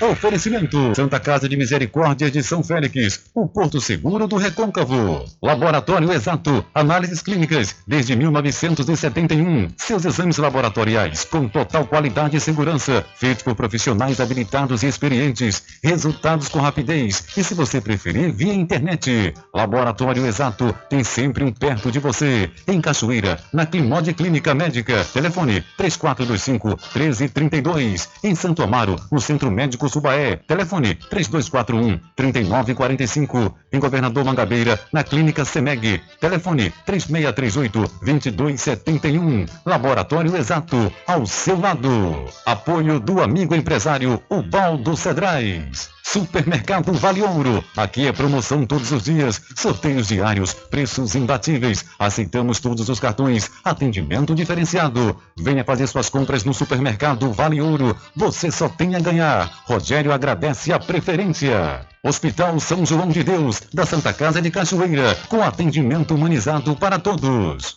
Oferecimento 0.00 0.92
Santa 0.94 1.20
Casa 1.20 1.48
de 1.48 1.56
Misericórdia 1.56 2.28
de 2.28 2.42
São 2.42 2.64
Félix, 2.64 3.20
o 3.32 3.46
Porto 3.46 3.80
Seguro 3.80 4.26
do 4.26 4.36
Recôncavo. 4.36 5.24
Laboratório 5.40 6.12
Exato, 6.12 6.64
análises 6.74 7.22
clínicas 7.22 7.76
desde 7.86 8.16
1971. 8.16 9.68
Seus 9.76 10.04
exames 10.04 10.36
laboratoriais 10.36 11.24
com 11.24 11.48
total 11.48 11.86
qualidade 11.86 12.36
e 12.36 12.40
segurança, 12.40 13.04
feitos 13.16 13.44
por 13.44 13.54
profissionais 13.54 14.20
habilitados 14.20 14.82
e 14.82 14.88
experientes. 14.88 15.62
Resultados 15.82 16.48
com 16.48 16.58
rapidez 16.58 17.24
e, 17.36 17.44
se 17.44 17.54
você 17.54 17.80
preferir, 17.80 18.32
via 18.32 18.52
internet. 18.52 19.32
Laboratório 19.54 20.26
Exato 20.26 20.74
tem 20.90 21.04
sempre 21.04 21.44
um 21.44 21.52
perto 21.52 21.92
de 21.92 22.00
você. 22.00 22.50
Em 22.66 22.80
Cachoeira, 22.80 23.38
na 23.52 23.64
Climode 23.64 24.12
Clínica 24.12 24.54
Médica. 24.54 25.04
Telefone 25.04 25.64
3425 25.76 26.68
1332. 26.68 28.08
Em 28.24 28.34
Santo 28.34 28.62
Amaro, 28.62 28.96
no 29.10 29.20
Centro 29.20 29.50
Médico 29.52 29.83
Subaé. 29.88 30.36
Telefone 30.46 30.94
3241 30.94 32.00
3945. 32.16 33.54
Em 33.72 33.78
Governador 33.78 34.24
Mangabeira, 34.24 34.80
na 34.92 35.02
Clínica 35.02 35.44
Semeg. 35.44 36.00
Telefone 36.20 36.72
3638 36.86 37.90
2271. 38.02 39.46
Laboratório 39.64 40.36
Exato, 40.36 40.92
ao 41.06 41.26
seu 41.26 41.58
lado. 41.58 42.24
Apoio 42.46 43.00
do 43.00 43.22
amigo 43.22 43.54
empresário 43.54 44.22
Ubaldo 44.30 44.96
Cedrais. 44.96 45.94
Supermercado 46.06 46.92
Vale 46.92 47.22
Ouro. 47.22 47.64
Aqui 47.74 48.06
é 48.06 48.12
promoção 48.12 48.66
todos 48.66 48.92
os 48.92 49.02
dias, 49.02 49.40
sorteios 49.56 50.08
diários, 50.08 50.52
preços 50.52 51.14
imbatíveis. 51.14 51.84
Aceitamos 51.98 52.60
todos 52.60 52.88
os 52.88 53.00
cartões, 53.00 53.50
atendimento 53.64 54.34
diferenciado. 54.34 55.16
Venha 55.36 55.64
fazer 55.64 55.86
suas 55.86 56.10
compras 56.10 56.44
no 56.44 56.52
Supermercado 56.52 57.32
Vale 57.32 57.60
Ouro. 57.60 57.96
Você 58.14 58.50
só 58.50 58.68
tem 58.68 58.94
a 58.94 59.00
ganhar. 59.00 59.50
Rogério 59.64 60.12
agradece 60.12 60.72
a 60.72 60.78
preferência. 60.78 61.86
Hospital 62.04 62.60
São 62.60 62.84
João 62.84 63.08
de 63.08 63.24
Deus, 63.24 63.62
da 63.72 63.86
Santa 63.86 64.12
Casa 64.12 64.42
de 64.42 64.50
Cachoeira, 64.50 65.16
com 65.28 65.42
atendimento 65.42 66.14
humanizado 66.14 66.76
para 66.76 66.98
todos. 66.98 67.76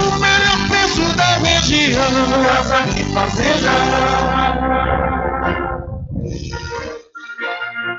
o 0.00 0.18
melhor 0.18 0.68
preço 0.68 1.16
da 1.16 1.38
região. 1.38 2.02
Casa 2.44 2.78
e 2.98 3.04
Fazenda. 3.12 3.70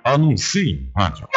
Anuncie 0.04 0.92
rádio. 0.98 1.28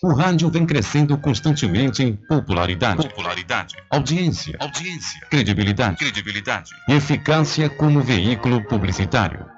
O 0.00 0.12
rádio 0.12 0.48
vem 0.48 0.64
crescendo 0.64 1.18
constantemente 1.18 2.04
em 2.04 2.14
popularidade, 2.14 3.08
popularidade, 3.08 3.74
audiência, 3.90 4.56
audiência, 4.60 5.26
credibilidade, 5.28 5.96
credibilidade 5.96 6.70
e 6.88 6.92
eficácia 6.92 7.68
como 7.68 8.00
veículo 8.00 8.62
publicitário. 8.62 9.57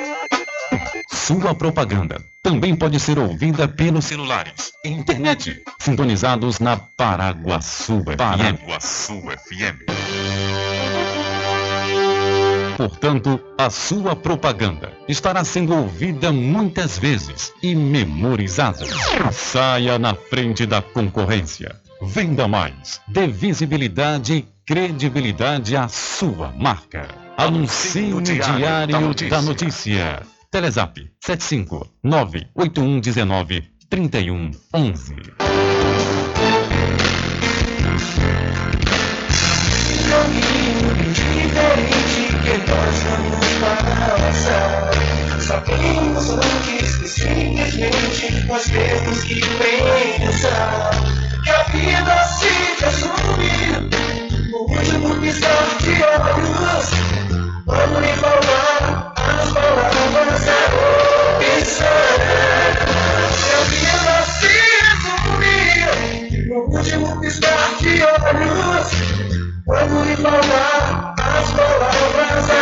Sua 1.31 1.55
propaganda 1.55 2.21
também 2.43 2.75
pode 2.75 2.99
ser 2.99 3.17
ouvida 3.17 3.65
pelos 3.65 4.03
celulares 4.03 4.73
e 4.83 4.89
internet, 4.89 5.63
sintonizados 5.79 6.59
na 6.59 6.75
Paraguaçu 6.75 8.03
FM. 8.03 8.17
Paraguaçu 8.17 9.13
FM. 9.21 9.91
portanto, 12.75 13.39
a 13.57 13.69
sua 13.69 14.13
propaganda 14.13 14.91
estará 15.07 15.45
sendo 15.45 15.73
ouvida 15.73 16.33
muitas 16.33 16.99
vezes 16.99 17.53
e 17.63 17.73
memorizada. 17.75 18.85
Saia 19.31 19.97
na 19.97 20.13
frente 20.13 20.65
da 20.65 20.81
concorrência. 20.81 21.79
Venda 22.01 22.45
mais. 22.45 22.99
Dê 23.07 23.25
visibilidade 23.25 24.33
e 24.33 24.45
credibilidade 24.65 25.77
à 25.77 25.87
sua 25.87 26.51
marca. 26.57 27.07
Anuncie 27.37 28.09
no 28.09 28.21
Diário 28.21 29.13
da 29.29 29.41
Notícia. 29.41 30.23
Telezap 30.51 30.97
75 31.21 31.87
98119 32.03 33.63
3111. 33.89 35.15
caminho 40.11 40.93
diferente 41.13 42.23
que 42.43 42.55
nós 42.69 42.95
vamos 43.07 43.47
passar. 43.61 44.91
Sabemos 45.39 46.29
antes 46.31 46.97
que 46.97 47.07
simplesmente 47.07 48.45
nós 48.45 48.63
temos 48.65 49.23
que 49.23 49.39
pensar 49.39 50.91
que 51.43 51.49
a 51.49 51.63
vida 51.63 52.23
se 52.27 52.51
resume 52.83 53.89
no 54.51 54.59
último 54.63 55.15
piscar 55.21 55.77
de 55.79 55.93
olhos. 56.03 57.50
Me 57.71 58.13
falar 58.17 59.13
as 59.15 59.49
palavras 59.53 60.43
da 60.43 60.59
opção. 61.37 61.87
A 63.47 63.63
vida 63.69 64.15
se 64.27 64.51
resume 64.81 65.57
no 66.49 66.57
último 66.75 67.07
piscar 67.21 67.69
de 67.79 67.93
olhos. 68.03 68.87
Quando 69.65 69.95
me 70.05 70.15
falar 70.17 71.15
as 71.17 71.47
palavras 71.51 72.47
da 72.47 72.61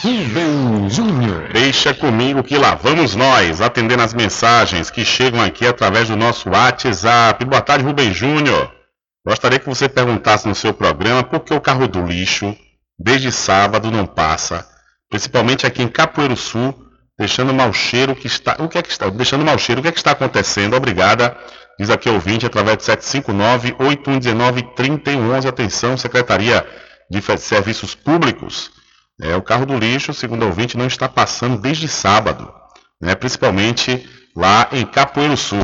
Rubem 0.03 0.87
Júnior. 0.87 1.49
Deixa 1.51 1.95
comigo 1.95 2.43
que 2.43 2.55
lá 2.55 2.75
vamos 2.75 3.15
nós, 3.15 3.59
atendendo 3.59 4.03
as 4.03 4.13
mensagens 4.13 4.91
que 4.91 5.03
chegam 5.03 5.41
aqui 5.41 5.65
através 5.65 6.09
do 6.09 6.15
nosso 6.15 6.51
WhatsApp. 6.51 7.43
Boa 7.45 7.61
tarde, 7.63 7.83
Rubem 7.83 8.13
Júnior. 8.13 8.71
Gostaria 9.25 9.57
que 9.57 9.67
você 9.67 9.89
perguntasse 9.89 10.47
no 10.47 10.53
seu 10.53 10.75
programa 10.75 11.23
por 11.23 11.39
que 11.39 11.55
o 11.55 11.61
carro 11.61 11.87
do 11.87 12.05
lixo, 12.05 12.55
desde 12.99 13.31
sábado, 13.31 13.89
não 13.89 14.05
passa, 14.05 14.63
principalmente 15.09 15.65
aqui 15.65 15.81
em 15.81 15.87
Capoeiro 15.87 16.37
Sul, 16.37 16.82
deixando 17.17 17.53
mau 17.53 17.71
cheiro 17.73 18.15
que 18.15 18.27
está. 18.27 18.57
O 18.59 18.67
que 18.67 18.77
é 18.77 18.81
que 18.81 18.91
está? 18.91 19.09
Deixando 19.09 19.45
mau 19.45 19.57
cheiro, 19.57 19.79
o 19.79 19.81
que 19.81 19.87
é 19.89 19.91
que 19.91 19.97
está 19.97 20.11
acontecendo? 20.11 20.75
Obrigada. 20.75 21.35
Diz 21.79 21.89
aqui 21.89 22.09
ouvinte 22.09 22.45
através 22.45 22.77
de 22.77 22.83
759-8119-3111. 22.83 25.47
Atenção, 25.47 25.97
Secretaria 25.97 26.65
de 27.09 27.21
Serviços 27.37 27.95
Públicos. 27.95 28.71
É, 29.21 29.35
o 29.35 29.41
carro 29.41 29.65
do 29.65 29.77
lixo, 29.77 30.13
segundo 30.13 30.45
ouvinte, 30.45 30.77
não 30.77 30.87
está 30.87 31.07
passando 31.07 31.57
desde 31.59 31.87
sábado, 31.87 32.51
né, 32.99 33.15
principalmente 33.15 34.05
lá 34.35 34.67
em 34.71 34.85
Capoeiro 34.85 35.37
Sul. 35.37 35.59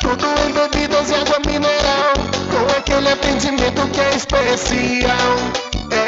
Tudo 0.00 0.26
em 0.46 0.52
bebidas 0.52 1.10
e 1.10 1.14
água 1.14 1.40
mineral, 1.46 2.14
com 2.50 2.66
aquele 2.78 3.08
atendimento 3.08 3.88
que 3.90 4.00
é 4.00 4.14
especial. 4.14 5.36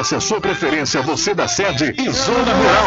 a 0.00 0.20
sua 0.20 0.40
preferência, 0.40 1.02
você 1.02 1.34
da 1.34 1.46
sede 1.46 1.94
e 1.98 2.08
zona 2.10 2.54
rural. 2.54 2.86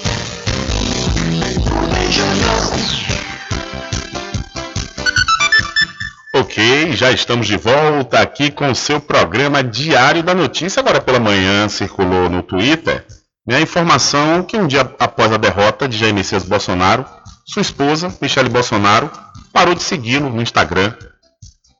Ok, 6.51 6.91
já 6.91 7.09
estamos 7.13 7.47
de 7.47 7.55
volta 7.55 8.19
aqui 8.19 8.51
com 8.51 8.69
o 8.69 8.75
seu 8.75 8.99
programa 8.99 9.63
Diário 9.63 10.21
da 10.21 10.35
Notícia. 10.35 10.81
Agora 10.81 10.99
pela 10.99 11.17
manhã 11.17 11.69
circulou 11.69 12.29
no 12.29 12.43
Twitter 12.43 13.05
né, 13.47 13.55
a 13.55 13.61
informação 13.61 14.43
que 14.43 14.57
um 14.57 14.67
dia 14.67 14.81
após 14.99 15.31
a 15.31 15.37
derrota 15.37 15.87
de 15.87 15.97
Jair 15.97 16.13
Messias 16.13 16.43
Bolsonaro, 16.43 17.05
sua 17.45 17.61
esposa, 17.61 18.13
Michele 18.21 18.49
Bolsonaro, 18.49 19.09
parou 19.53 19.73
de 19.73 19.81
segui-lo 19.81 20.29
no 20.29 20.41
Instagram. 20.41 20.93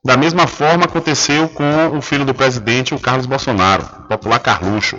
Da 0.02 0.16
mesma 0.16 0.46
forma 0.46 0.86
aconteceu 0.86 1.50
com 1.50 1.98
o 1.98 2.00
filho 2.00 2.24
do 2.24 2.32
presidente, 2.32 2.94
o 2.94 2.98
Carlos 2.98 3.26
Bolsonaro, 3.26 3.84
popular 4.08 4.38
Carluxo. 4.38 4.98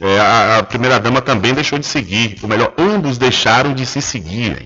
É, 0.00 0.18
a, 0.20 0.58
a 0.60 0.62
primeira-dama 0.62 1.20
também 1.20 1.52
deixou 1.52 1.78
de 1.78 1.84
seguir, 1.84 2.38
ou 2.42 2.48
melhor, 2.48 2.72
ambos 2.78 3.18
deixaram 3.18 3.74
de 3.74 3.84
se 3.84 4.00
seguirem. 4.00 4.64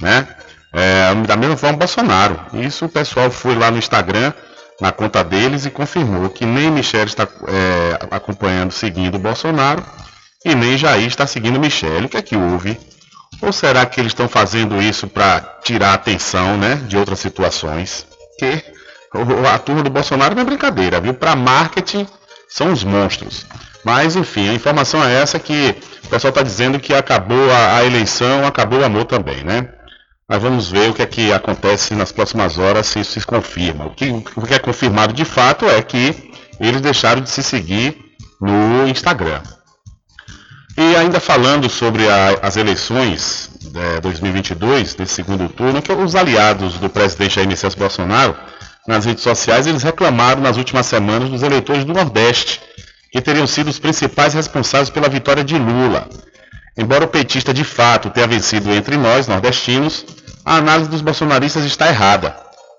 Né? 0.00 0.28
É, 0.72 1.14
da 1.26 1.36
mesma 1.36 1.56
forma, 1.56 1.78
Bolsonaro. 1.78 2.40
Isso 2.54 2.86
o 2.86 2.88
pessoal 2.88 3.30
foi 3.30 3.54
lá 3.54 3.70
no 3.70 3.78
Instagram, 3.78 4.32
na 4.80 4.90
conta 4.90 5.22
deles, 5.22 5.66
e 5.66 5.70
confirmou 5.70 6.30
que 6.30 6.46
nem 6.46 6.70
Michele 6.70 7.04
está 7.04 7.28
é, 7.46 7.98
acompanhando, 8.10 8.72
seguindo 8.72 9.16
o 9.16 9.18
Bolsonaro, 9.18 9.84
e 10.44 10.54
nem 10.54 10.78
Jair 10.78 11.06
está 11.06 11.26
seguindo 11.26 11.60
Michele. 11.60 12.06
O 12.06 12.08
que 12.08 12.16
é 12.16 12.22
que 12.22 12.36
houve? 12.36 12.78
Ou 13.40 13.52
será 13.52 13.84
que 13.84 14.00
eles 14.00 14.10
estão 14.10 14.28
fazendo 14.28 14.80
isso 14.80 15.06
para 15.08 15.40
tirar 15.62 15.90
a 15.90 15.94
atenção 15.94 16.56
né, 16.56 16.76
de 16.86 16.96
outras 16.96 17.18
situações? 17.18 18.06
Que 18.38 18.62
a 19.52 19.58
turma 19.58 19.82
do 19.82 19.90
Bolsonaro 19.90 20.34
não 20.34 20.42
é 20.42 20.44
brincadeira, 20.44 21.00
viu? 21.00 21.12
Para 21.12 21.36
marketing 21.36 22.06
são 22.48 22.72
os 22.72 22.82
monstros. 22.82 23.46
Mas 23.84 24.14
enfim, 24.16 24.48
a 24.48 24.54
informação 24.54 25.04
é 25.04 25.20
essa 25.20 25.38
que 25.38 25.76
o 26.04 26.08
pessoal 26.08 26.30
está 26.30 26.42
dizendo 26.42 26.78
que 26.78 26.94
acabou 26.94 27.50
a, 27.50 27.76
a 27.76 27.84
eleição, 27.84 28.46
acabou 28.46 28.80
o 28.80 28.84
amor 28.84 29.04
também, 29.04 29.42
né? 29.42 29.68
Mas 30.32 30.40
vamos 30.42 30.70
ver 30.70 30.88
o 30.88 30.94
que 30.94 31.02
é 31.02 31.06
que 31.06 31.30
acontece 31.30 31.94
nas 31.94 32.10
próximas 32.10 32.56
horas, 32.56 32.86
se 32.86 32.98
isso 33.00 33.20
se 33.20 33.26
confirma. 33.26 33.84
O 33.84 33.90
que, 33.90 34.08
o 34.08 34.46
que 34.46 34.54
é 34.54 34.58
confirmado 34.58 35.12
de 35.12 35.26
fato 35.26 35.66
é 35.68 35.82
que 35.82 36.32
eles 36.58 36.80
deixaram 36.80 37.20
de 37.20 37.28
se 37.28 37.42
seguir 37.42 37.98
no 38.40 38.88
Instagram. 38.88 39.42
E 40.74 40.96
ainda 40.96 41.20
falando 41.20 41.68
sobre 41.68 42.08
a- 42.08 42.38
as 42.40 42.56
eleições 42.56 43.50
de 43.60 44.00
2022, 44.00 44.94
desse 44.94 45.12
segundo 45.16 45.50
turno, 45.50 45.82
que 45.82 45.92
os 45.92 46.14
aliados 46.16 46.78
do 46.78 46.88
presidente 46.88 47.34
Jair 47.34 47.46
Messias 47.46 47.74
Bolsonaro, 47.74 48.34
nas 48.88 49.04
redes 49.04 49.22
sociais, 49.22 49.66
eles 49.66 49.82
reclamaram 49.82 50.40
nas 50.40 50.56
últimas 50.56 50.86
semanas 50.86 51.28
dos 51.28 51.42
eleitores 51.42 51.84
do 51.84 51.92
Nordeste, 51.92 52.58
que 53.12 53.20
teriam 53.20 53.46
sido 53.46 53.68
os 53.68 53.78
principais 53.78 54.32
responsáveis 54.32 54.88
pela 54.88 55.10
vitória 55.10 55.44
de 55.44 55.58
Lula. 55.58 56.08
Embora 56.74 57.04
o 57.04 57.08
petista 57.08 57.52
de 57.52 57.64
fato 57.64 58.08
tenha 58.08 58.26
vencido 58.26 58.72
entre 58.72 58.96
nós, 58.96 59.28
nordestinos, 59.28 60.06
a 60.44 60.56
análise 60.56 60.90
dos 60.90 61.00
bolsonaristas 61.00 61.64
está 61.64 61.88
errada. 61.88 62.36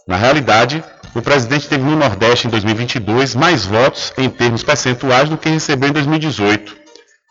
Na 0.08 0.18
realidade, 0.18 0.84
o 1.16 1.22
presidente 1.22 1.68
teve 1.68 1.84
no 1.84 1.96
Nordeste 1.96 2.48
em 2.48 2.50
2022 2.50 3.36
mais 3.36 3.66
votos 3.66 4.12
em 4.18 4.30
termos 4.30 4.64
percentuais 4.64 5.30
do 5.30 5.38
que 5.38 5.50
recebeu 5.50 5.90
em 5.90 5.94
2018. 5.94 6.76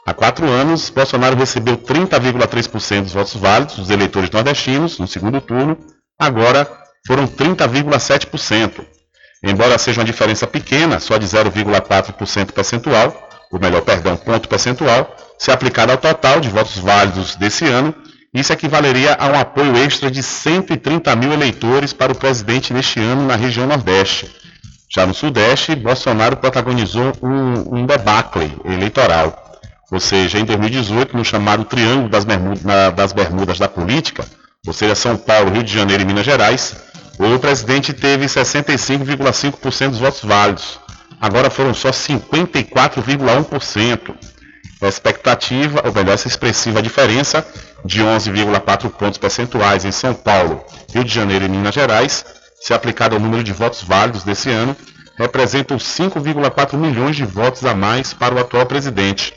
Há 0.07 0.15
quatro 0.15 0.49
anos, 0.49 0.91
Bolsonaro 0.91 1.37
recebeu 1.37 1.77
30,3% 1.77 3.03
dos 3.03 3.13
votos 3.13 3.35
válidos 3.35 3.77
dos 3.77 3.91
eleitores 3.91 4.31
nordestinos 4.31 4.99
no 4.99 5.07
segundo 5.07 5.41
turno, 5.41 5.79
agora 6.19 6.69
foram 7.07 7.27
30,7%. 7.27 8.85
Embora 9.45 9.79
seja 9.79 10.01
uma 10.01 10.07
diferença 10.07 10.47
pequena, 10.47 10.99
só 10.99 11.19
de 11.19 11.27
0,4% 11.27 12.53
percentual, 12.53 13.29
ou 13.51 13.61
melhor, 13.61 13.83
perdão, 13.83 14.17
ponto 14.17 14.49
percentual, 14.49 15.15
se 15.39 15.51
aplicada 15.51 15.93
ao 15.93 15.99
total 15.99 16.41
de 16.41 16.49
votos 16.49 16.79
válidos 16.79 17.37
desse 17.37 17.67
ano, 17.67 17.95
isso 18.35 18.53
equivaleria 18.53 19.15
a 19.19 19.27
um 19.27 19.39
apoio 19.39 19.77
extra 19.77 20.11
de 20.11 20.23
130 20.23 21.15
mil 21.17 21.33
eleitores 21.33 21.93
para 21.93 22.13
o 22.13 22.15
presidente 22.15 22.73
neste 22.73 22.99
ano 22.99 23.27
na 23.27 23.37
região 23.37 23.67
Nordeste. 23.67 24.31
Já 24.89 25.07
no 25.07 25.13
Sudeste, 25.13 25.75
Bolsonaro 25.75 26.39
protagonizou 26.39 27.13
um, 27.23 27.79
um 27.79 27.87
debacle 27.87 28.51
eleitoral. 28.65 29.39
Ou 29.91 30.01
seja, 30.01 30.39
em 30.39 30.47
2018, 30.47 31.15
no 31.15 31.25
chamado 31.25 31.67
Triângulo 31.67 32.09
das 32.09 32.25
Bermudas, 32.25 32.63
das 32.95 33.13
Bermudas 33.13 33.59
da 33.59 33.69
Política, 33.69 34.25
ou 34.67 34.73
seja, 34.73 34.95
São 34.95 35.15
Paulo, 35.17 35.51
Rio 35.51 35.63
de 35.63 35.73
Janeiro 35.73 36.03
e 36.03 36.07
Minas 36.07 36.25
Gerais, 36.25 36.75
o 37.19 37.39
presidente 37.39 37.93
teve 37.93 38.25
65,5% 38.25 39.91
dos 39.91 39.99
votos 39.99 40.23
válidos. 40.23 40.81
agora 41.21 41.51
foram 41.51 41.75
só 41.75 41.91
54,1%. 41.91 44.15
A 44.81 44.89
expectativa, 44.89 45.83
ou 45.85 45.93
melhor, 45.93 46.15
essa 46.15 46.29
expressiva 46.29 46.81
diferença 46.83 47.47
de 47.85 48.03
11,4 48.03 48.91
pontos 48.91 49.19
percentuais 49.19 49.85
em 49.85 49.93
São 49.93 50.15
Paulo, 50.15 50.65
Rio 50.93 51.05
de 51.05 51.13
Janeiro 51.13 51.45
e 51.45 51.49
Minas 51.49 51.75
Gerais, 51.75 52.25
se 52.61 52.73
aplicada 52.73 53.17
ao 53.17 53.21
número 53.21 53.43
de 53.43 53.53
votos 53.53 53.83
válidos 53.83 54.23
desse 54.23 54.49
ano, 54.51 54.77
representam 55.17 55.77
5,4 55.77 56.77
milhões 56.77 57.17
de 57.17 57.25
votos 57.25 57.65
a 57.65 57.75
mais 57.75 58.15
para 58.15 58.33
o 58.35 58.39
atual 58.39 58.65
presidente. 58.67 59.35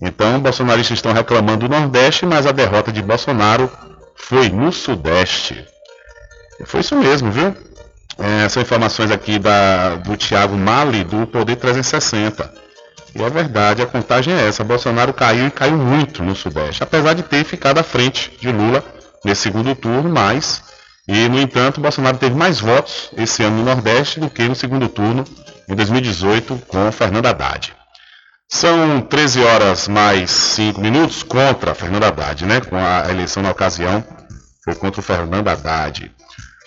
Então, 0.00 0.40
bolsonaristas 0.40 0.98
estão 0.98 1.12
reclamando 1.12 1.68
do 1.68 1.74
Nordeste, 1.74 2.26
mas 2.26 2.46
a 2.46 2.52
derrota 2.52 2.92
de 2.92 3.00
Bolsonaro 3.00 3.70
foi 4.14 4.48
no 4.50 4.70
Sudeste. 4.72 5.64
Foi 6.64 6.80
isso 6.80 6.96
mesmo, 6.96 7.30
viu? 7.30 7.54
É, 8.18 8.48
são 8.48 8.62
informações 8.62 9.10
aqui 9.10 9.38
da, 9.38 9.96
do 9.96 10.16
Thiago 10.16 10.56
Mali, 10.56 11.04
do 11.04 11.26
Poder 11.26 11.56
360. 11.56 12.52
E 13.14 13.22
a 13.22 13.28
verdade, 13.28 13.82
a 13.82 13.86
contagem 13.86 14.34
é 14.34 14.48
essa. 14.48 14.64
Bolsonaro 14.64 15.12
caiu 15.12 15.46
e 15.46 15.50
caiu 15.50 15.76
muito 15.76 16.22
no 16.22 16.34
Sudeste, 16.34 16.82
apesar 16.82 17.14
de 17.14 17.22
ter 17.22 17.44
ficado 17.44 17.78
à 17.78 17.82
frente 17.82 18.32
de 18.38 18.50
Lula 18.50 18.84
nesse 19.24 19.42
segundo 19.42 19.74
turno, 19.74 20.10
mas, 20.10 20.62
e 21.08 21.28
no 21.28 21.40
entanto, 21.40 21.80
Bolsonaro 21.80 22.18
teve 22.18 22.34
mais 22.34 22.58
votos 22.58 23.10
esse 23.16 23.42
ano 23.42 23.58
no 23.58 23.64
Nordeste 23.64 24.18
do 24.18 24.28
que 24.28 24.48
no 24.48 24.54
segundo 24.54 24.88
turno 24.88 25.24
em 25.68 25.74
2018 25.74 26.62
com 26.66 26.90
Fernando 26.90 27.26
Haddad. 27.26 27.74
São 28.48 29.00
13 29.00 29.42
horas 29.42 29.88
mais 29.88 30.30
5 30.30 30.80
minutos 30.80 31.22
contra 31.22 31.74
Fernando 31.74 32.04
Haddad, 32.04 32.44
né? 32.44 32.60
Com 32.60 32.76
a 32.76 33.10
eleição 33.10 33.42
na 33.42 33.50
ocasião, 33.50 34.04
foi 34.64 34.74
contra 34.74 35.00
o 35.00 35.04
Fernando 35.04 35.48
Haddad. 35.48 36.10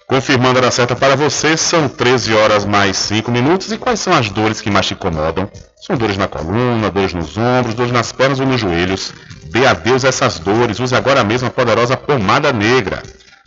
Confirmando 0.08 0.66
a 0.66 0.72
certa 0.72 0.96
para 0.96 1.16
você, 1.16 1.56
são 1.56 1.88
13 1.88 2.34
horas 2.34 2.66
mais 2.66 2.98
5 2.98 3.30
minutos. 3.30 3.72
E 3.72 3.78
quais 3.78 4.00
são 4.00 4.12
as 4.12 4.30
dores 4.30 4.60
que 4.60 4.72
mais 4.72 4.88
te 4.88 4.94
incomodam? 4.94 5.48
São 5.86 5.96
dores 5.96 6.18
na 6.18 6.28
coluna, 6.28 6.90
dores 6.90 7.14
nos 7.14 7.38
ombros, 7.38 7.76
dores 7.76 7.92
nas 7.92 8.12
pernas 8.12 8.40
ou 8.40 8.46
nos 8.46 8.60
joelhos. 8.60 9.14
Dê 9.52 9.68
adeus 9.68 10.04
a 10.04 10.08
essas 10.08 10.40
dores. 10.40 10.80
Use 10.80 10.96
agora 10.96 11.24
mesmo 11.24 11.48
a 11.48 11.52
poderosa 11.52 11.96
pomada 11.96 12.52
negra. 12.52 13.04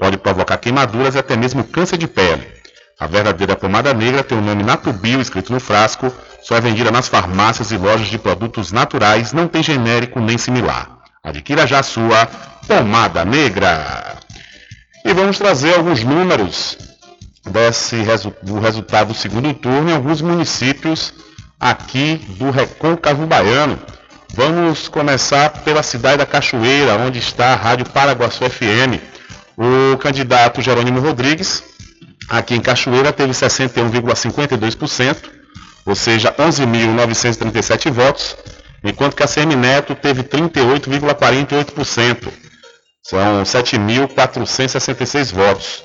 Pode 0.00 0.16
provocar 0.16 0.56
queimaduras 0.56 1.14
e 1.14 1.18
até 1.18 1.36
mesmo 1.36 1.62
câncer 1.62 1.98
de 1.98 2.08
pele. 2.08 2.44
A 2.98 3.06
verdadeira 3.06 3.54
pomada 3.54 3.92
negra 3.92 4.24
tem 4.24 4.36
o 4.36 4.40
nome 4.40 4.62
Natubio 4.62 5.20
escrito 5.20 5.52
no 5.52 5.60
frasco, 5.60 6.10
só 6.42 6.56
é 6.56 6.60
vendida 6.60 6.90
nas 6.90 7.06
farmácias 7.06 7.70
e 7.70 7.76
lojas 7.76 8.08
de 8.08 8.18
produtos 8.18 8.72
naturais, 8.72 9.34
não 9.34 9.46
tem 9.46 9.62
genérico 9.62 10.18
nem 10.18 10.38
similar. 10.38 10.98
Adquira 11.22 11.66
já 11.66 11.80
a 11.80 11.82
sua 11.82 12.26
pomada 12.66 13.26
negra. 13.26 14.16
E 15.04 15.12
vamos 15.12 15.38
trazer 15.38 15.74
alguns 15.74 16.02
números 16.02 16.78
desse 17.44 17.96
do 18.42 18.58
resultado 18.58 19.08
do 19.08 19.14
segundo 19.14 19.52
turno 19.52 19.90
em 19.90 19.94
alguns 19.94 20.22
municípios 20.22 21.12
aqui 21.58 22.16
do 22.38 22.50
Recôncavo 22.50 23.26
Baiano. 23.26 23.78
Vamos 24.32 24.88
começar 24.88 25.50
pela 25.62 25.82
cidade 25.82 26.18
da 26.18 26.26
Cachoeira, 26.26 26.96
onde 26.96 27.18
está 27.18 27.52
a 27.52 27.56
Rádio 27.56 27.88
Paraguaçu 27.90 28.48
FM. 28.48 29.19
O 29.62 29.98
candidato 29.98 30.62
Jerônimo 30.62 31.00
Rodrigues, 31.00 31.62
aqui 32.30 32.54
em 32.54 32.62
Cachoeira, 32.62 33.12
teve 33.12 33.34
61,52%, 33.34 35.18
ou 35.84 35.94
seja, 35.94 36.32
11.937 36.32 37.90
votos, 37.90 38.38
enquanto 38.82 39.14
que 39.14 39.22
a 39.22 39.28
CM 39.28 39.54
Neto 39.54 39.94
teve 39.94 40.22
38,48%. 40.22 42.28
São 43.02 43.42
7.466 43.42 45.34
votos. 45.34 45.84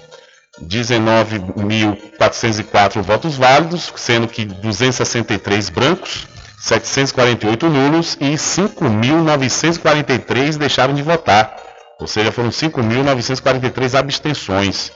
19.404 0.63 3.01
votos 3.01 3.35
válidos, 3.35 3.91
sendo 3.97 4.25
que 4.25 4.45
263 4.45 5.67
brancos, 5.67 6.25
748 6.61 7.67
nulos 7.67 8.15
e 8.21 8.35
5.943 8.35 10.55
deixaram 10.55 10.93
de 10.93 11.01
votar. 11.01 11.64
Ou 11.99 12.07
seja, 12.07 12.31
foram 12.31 12.49
5.943 12.49 13.97
abstenções. 13.97 14.91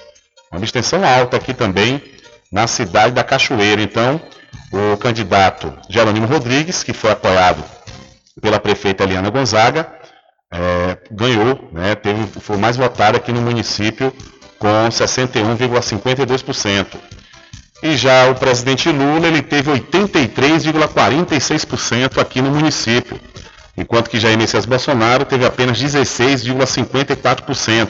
Uma 0.51 0.59
abstenção 0.59 1.05
alta 1.05 1.37
aqui 1.37 1.53
também 1.53 2.01
na 2.51 2.67
cidade 2.67 3.13
da 3.13 3.23
Cachoeira. 3.23 3.81
Então, 3.81 4.21
o 4.71 4.95
candidato 4.97 5.73
Jerônimo 5.89 6.27
Rodrigues, 6.27 6.83
que 6.83 6.93
foi 6.93 7.11
apoiado 7.11 7.63
pela 8.41 8.59
prefeita 8.59 9.03
Eliana 9.03 9.29
Gonzaga, 9.29 9.87
é, 10.51 10.97
ganhou, 11.11 11.69
né, 11.71 11.93
teve, 11.95 12.27
foi 12.39 12.57
mais 12.57 12.75
votado 12.75 13.15
aqui 13.17 13.31
no 13.31 13.41
município 13.41 14.11
com 14.57 14.89
61,52%. 14.89 16.97
E 17.81 17.95
já 17.95 18.29
o 18.29 18.35
presidente 18.35 18.89
Lula 18.89 19.25
ele 19.27 19.41
teve 19.41 19.71
83,46% 19.71 22.19
aqui 22.19 22.41
no 22.41 22.51
município, 22.51 23.17
enquanto 23.79 24.09
que 24.09 24.19
Jair 24.19 24.37
Messias 24.37 24.65
Bolsonaro 24.65 25.23
teve 25.23 25.45
apenas 25.45 25.81
16,54%. 25.81 27.87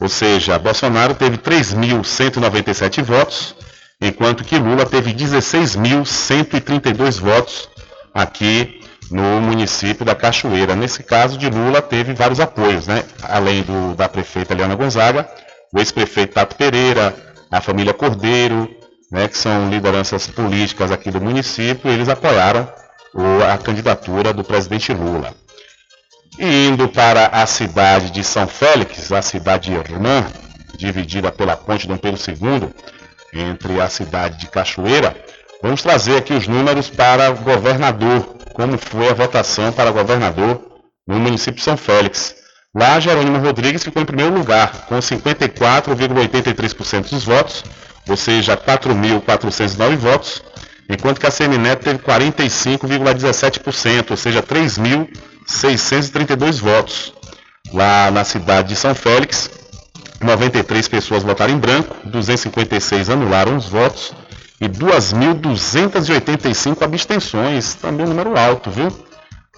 Ou 0.00 0.08
seja, 0.08 0.58
Bolsonaro 0.58 1.14
teve 1.14 1.36
3.197 1.36 3.02
votos, 3.02 3.54
enquanto 4.00 4.42
que 4.42 4.56
Lula 4.56 4.86
teve 4.86 5.12
16.132 5.12 7.20
votos 7.20 7.68
aqui 8.14 8.80
no 9.10 9.42
município 9.42 10.04
da 10.04 10.14
Cachoeira. 10.14 10.74
Nesse 10.74 11.02
caso 11.02 11.36
de 11.36 11.50
Lula, 11.50 11.82
teve 11.82 12.14
vários 12.14 12.40
apoios, 12.40 12.86
né? 12.86 13.04
Além 13.22 13.62
do, 13.62 13.94
da 13.94 14.08
prefeita 14.08 14.54
Eliana 14.54 14.76
Gonzaga, 14.76 15.28
o 15.74 15.78
ex-prefeito 15.78 16.32
Tato 16.34 16.56
Pereira, 16.56 17.14
a 17.50 17.60
família 17.60 17.92
Cordeiro, 17.92 18.66
né, 19.10 19.28
que 19.28 19.36
são 19.36 19.68
lideranças 19.68 20.26
políticas 20.26 20.90
aqui 20.90 21.10
do 21.10 21.20
município, 21.20 21.90
eles 21.90 22.08
apoiaram 22.08 22.66
a 23.52 23.58
candidatura 23.58 24.32
do 24.32 24.44
presidente 24.44 24.92
Lula. 24.92 25.34
E 26.38 26.68
indo 26.68 26.88
para 26.88 27.26
a 27.26 27.46
cidade 27.46 28.10
de 28.10 28.22
São 28.22 28.46
Félix, 28.46 29.10
a 29.10 29.22
cidade 29.22 29.72
irmã, 29.72 30.24
dividida 30.76 31.32
pela 31.32 31.56
ponte 31.56 31.88
Dom 31.88 31.96
Pedro 31.96 32.20
II, 32.20 32.68
entre 33.32 33.80
a 33.80 33.88
cidade 33.88 34.38
de 34.38 34.46
Cachoeira, 34.46 35.16
vamos 35.62 35.82
trazer 35.82 36.16
aqui 36.16 36.32
os 36.32 36.46
números 36.46 36.88
para 36.88 37.30
governador 37.30 38.36
como 38.54 38.76
foi 38.76 39.08
a 39.08 39.14
votação 39.14 39.72
para 39.72 39.92
governador 39.92 40.60
no 41.06 41.20
município 41.20 41.54
de 41.54 41.62
São 41.62 41.76
Félix. 41.76 42.34
Lá, 42.74 42.98
Jerônimo 43.00 43.38
Rodrigues 43.38 43.84
ficou 43.84 44.02
em 44.02 44.06
primeiro 44.06 44.34
lugar, 44.34 44.86
com 44.86 44.98
54,83% 44.98 47.10
dos 47.10 47.24
votos, 47.24 47.64
ou 48.08 48.16
seja, 48.16 48.56
4.409 48.56 49.96
votos, 49.96 50.42
enquanto 50.88 51.20
que 51.20 51.26
a 51.26 51.30
Semineto 51.30 51.84
teve 51.84 51.98
45,17%, 51.98 54.10
ou 54.10 54.16
seja, 54.16 54.42
3.632 54.42 56.60
votos. 56.60 57.12
Lá 57.72 58.10
na 58.10 58.24
cidade 58.24 58.68
de 58.68 58.76
São 58.76 58.94
Félix, 58.94 59.50
93 60.20 60.88
pessoas 60.88 61.22
votaram 61.22 61.52
em 61.52 61.58
branco, 61.58 61.94
256 62.04 63.10
anularam 63.10 63.54
os 63.56 63.66
votos 63.66 64.12
e 64.60 64.68
2.285 64.68 66.82
abstenções. 66.82 67.74
Também 67.74 68.04
um 68.06 68.08
número 68.08 68.36
alto, 68.38 68.70
viu? 68.70 68.88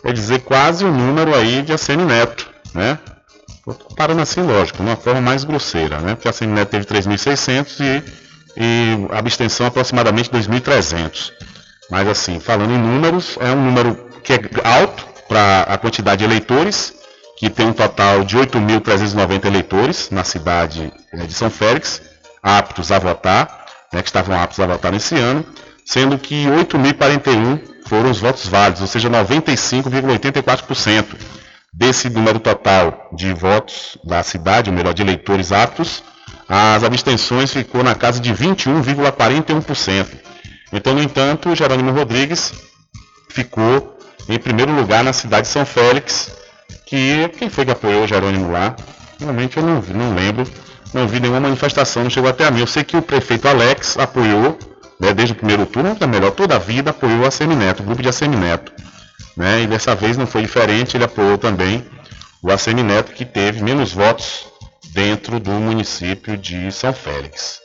Quer 0.02 0.12
dizer, 0.12 0.40
quase 0.40 0.84
o 0.84 0.92
número 0.92 1.34
aí 1.34 1.62
de 1.62 1.72
Assemi 1.72 2.04
Neto, 2.04 2.46
né? 2.74 2.98
Parando 3.96 4.20
assim, 4.22 4.42
lógico, 4.42 4.78
de 4.78 4.84
uma 4.84 4.96
forma 4.96 5.20
mais 5.20 5.44
grosseira, 5.44 6.00
né? 6.00 6.14
Porque 6.14 6.28
a 6.28 6.30
Assemi 6.30 6.54
Neto 6.54 6.70
teve 6.70 6.86
3.600 6.86 7.80
e, 7.80 8.02
e 8.56 9.06
abstenção 9.10 9.66
aproximadamente 9.66 10.30
2.300. 10.30 11.32
Mas 11.90 12.08
assim, 12.08 12.38
falando 12.40 12.72
em 12.72 12.78
números, 12.78 13.36
é 13.40 13.50
um 13.50 13.64
número 13.64 14.08
que 14.22 14.32
é 14.32 14.40
alto 14.64 15.04
para 15.28 15.62
a 15.62 15.76
quantidade 15.78 16.18
de 16.20 16.24
eleitores, 16.24 16.94
que 17.36 17.48
tem 17.48 17.66
um 17.66 17.72
total 17.72 18.24
de 18.24 18.36
8.390 18.36 19.44
eleitores 19.46 20.10
na 20.10 20.24
cidade 20.24 20.92
eh, 21.12 21.26
de 21.26 21.32
São 21.32 21.48
Félix, 21.50 22.02
aptos 22.42 22.92
a 22.92 22.98
votar, 22.98 23.66
né, 23.92 24.02
que 24.02 24.08
estavam 24.08 24.40
aptos 24.40 24.60
a 24.60 24.66
votar 24.66 24.92
nesse 24.92 25.14
ano, 25.16 25.44
sendo 25.84 26.18
que 26.18 26.44
8.041 26.46 27.60
foram 27.86 28.10
os 28.10 28.20
votos 28.20 28.46
válidos, 28.46 28.82
ou 28.82 28.86
seja, 28.86 29.08
95,84% 29.10 31.06
desse 31.72 32.10
número 32.10 32.38
total 32.38 33.08
de 33.12 33.32
votos 33.32 33.96
da 34.04 34.22
cidade, 34.22 34.70
ou 34.70 34.76
melhor, 34.76 34.94
de 34.94 35.02
eleitores 35.02 35.50
aptos, 35.50 36.02
as 36.52 36.82
abstenções 36.82 37.52
ficou 37.52 37.84
na 37.84 37.94
casa 37.94 38.18
de 38.18 38.34
21,41%. 38.34 40.06
Então, 40.72 40.94
no 40.94 41.00
entanto, 41.00 41.54
Jerônimo 41.54 41.92
Rodrigues 41.92 42.52
ficou 43.28 43.96
em 44.28 44.36
primeiro 44.36 44.72
lugar 44.72 45.04
na 45.04 45.12
cidade 45.12 45.46
de 45.46 45.52
São 45.52 45.64
Félix, 45.64 46.32
que 46.86 47.28
quem 47.38 47.48
foi 47.48 47.64
que 47.64 47.70
apoiou 47.70 48.02
o 48.02 48.06
Jerônimo 48.08 48.50
lá? 48.50 48.74
Realmente 49.20 49.58
eu 49.58 49.62
não, 49.62 49.80
não 49.80 50.12
lembro, 50.12 50.44
não 50.92 51.06
vi 51.06 51.20
nenhuma 51.20 51.38
manifestação, 51.38 52.02
não 52.02 52.10
chegou 52.10 52.28
até 52.28 52.44
a 52.44 52.50
mim. 52.50 52.58
Eu 52.58 52.66
sei 52.66 52.82
que 52.82 52.96
o 52.96 53.02
prefeito 53.02 53.46
Alex 53.46 53.96
apoiou, 53.96 54.58
né, 54.98 55.14
desde 55.14 55.34
o 55.34 55.36
primeiro 55.36 55.64
turno, 55.66 55.96
ou 56.00 56.08
melhor, 56.08 56.32
toda 56.32 56.56
a 56.56 56.58
vida 56.58 56.90
apoiou 56.90 57.24
a 57.24 57.30
Semineto, 57.30 57.80
o 57.80 57.86
grupo 57.86 58.02
de 58.02 58.08
Assemineto. 58.08 58.72
Né, 59.36 59.62
e 59.62 59.66
dessa 59.68 59.94
vez 59.94 60.16
não 60.16 60.26
foi 60.26 60.42
diferente, 60.42 60.96
ele 60.96 61.04
apoiou 61.04 61.38
também 61.38 61.86
o 62.42 62.50
Assemineto, 62.50 63.12
que 63.12 63.24
teve 63.24 63.62
menos 63.62 63.92
votos 63.92 64.49
dentro 64.92 65.40
do 65.40 65.52
município 65.52 66.36
de 66.36 66.70
São 66.72 66.92
Félix. 66.92 67.60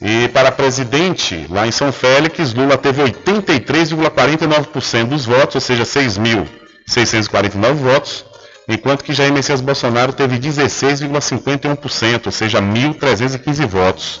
E 0.00 0.28
para 0.28 0.52
presidente, 0.52 1.46
lá 1.48 1.66
em 1.66 1.72
São 1.72 1.90
Félix, 1.92 2.52
Lula 2.52 2.76
teve 2.76 3.02
83,49% 3.02 5.08
dos 5.08 5.24
votos, 5.24 5.54
ou 5.54 5.60
seja, 5.60 5.84
6.649 5.84 7.74
votos, 7.74 8.26
enquanto 8.68 9.04
que 9.04 9.14
Jair 9.14 9.32
Messias 9.32 9.60
Bolsonaro 9.60 10.12
teve 10.12 10.36
16,51%, 10.38 12.26
ou 12.26 12.32
seja, 12.32 12.60
1.315 12.60 13.66
votos. 13.66 14.20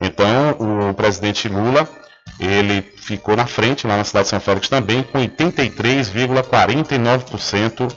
Então, 0.00 0.88
o 0.88 0.94
presidente 0.94 1.46
Lula, 1.48 1.86
ele 2.40 2.82
ficou 2.96 3.36
na 3.36 3.46
frente 3.46 3.86
lá 3.86 3.96
na 3.96 4.04
cidade 4.04 4.24
de 4.24 4.30
São 4.30 4.40
Félix 4.40 4.68
também, 4.68 5.04
com 5.04 5.18
83,49% 5.18 7.92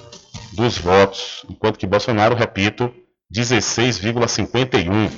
dos 0.53 0.77
votos, 0.77 1.43
enquanto 1.49 1.79
que 1.79 1.87
Bolsonaro, 1.87 2.35
repito, 2.35 2.93
16,51%. 3.33 5.11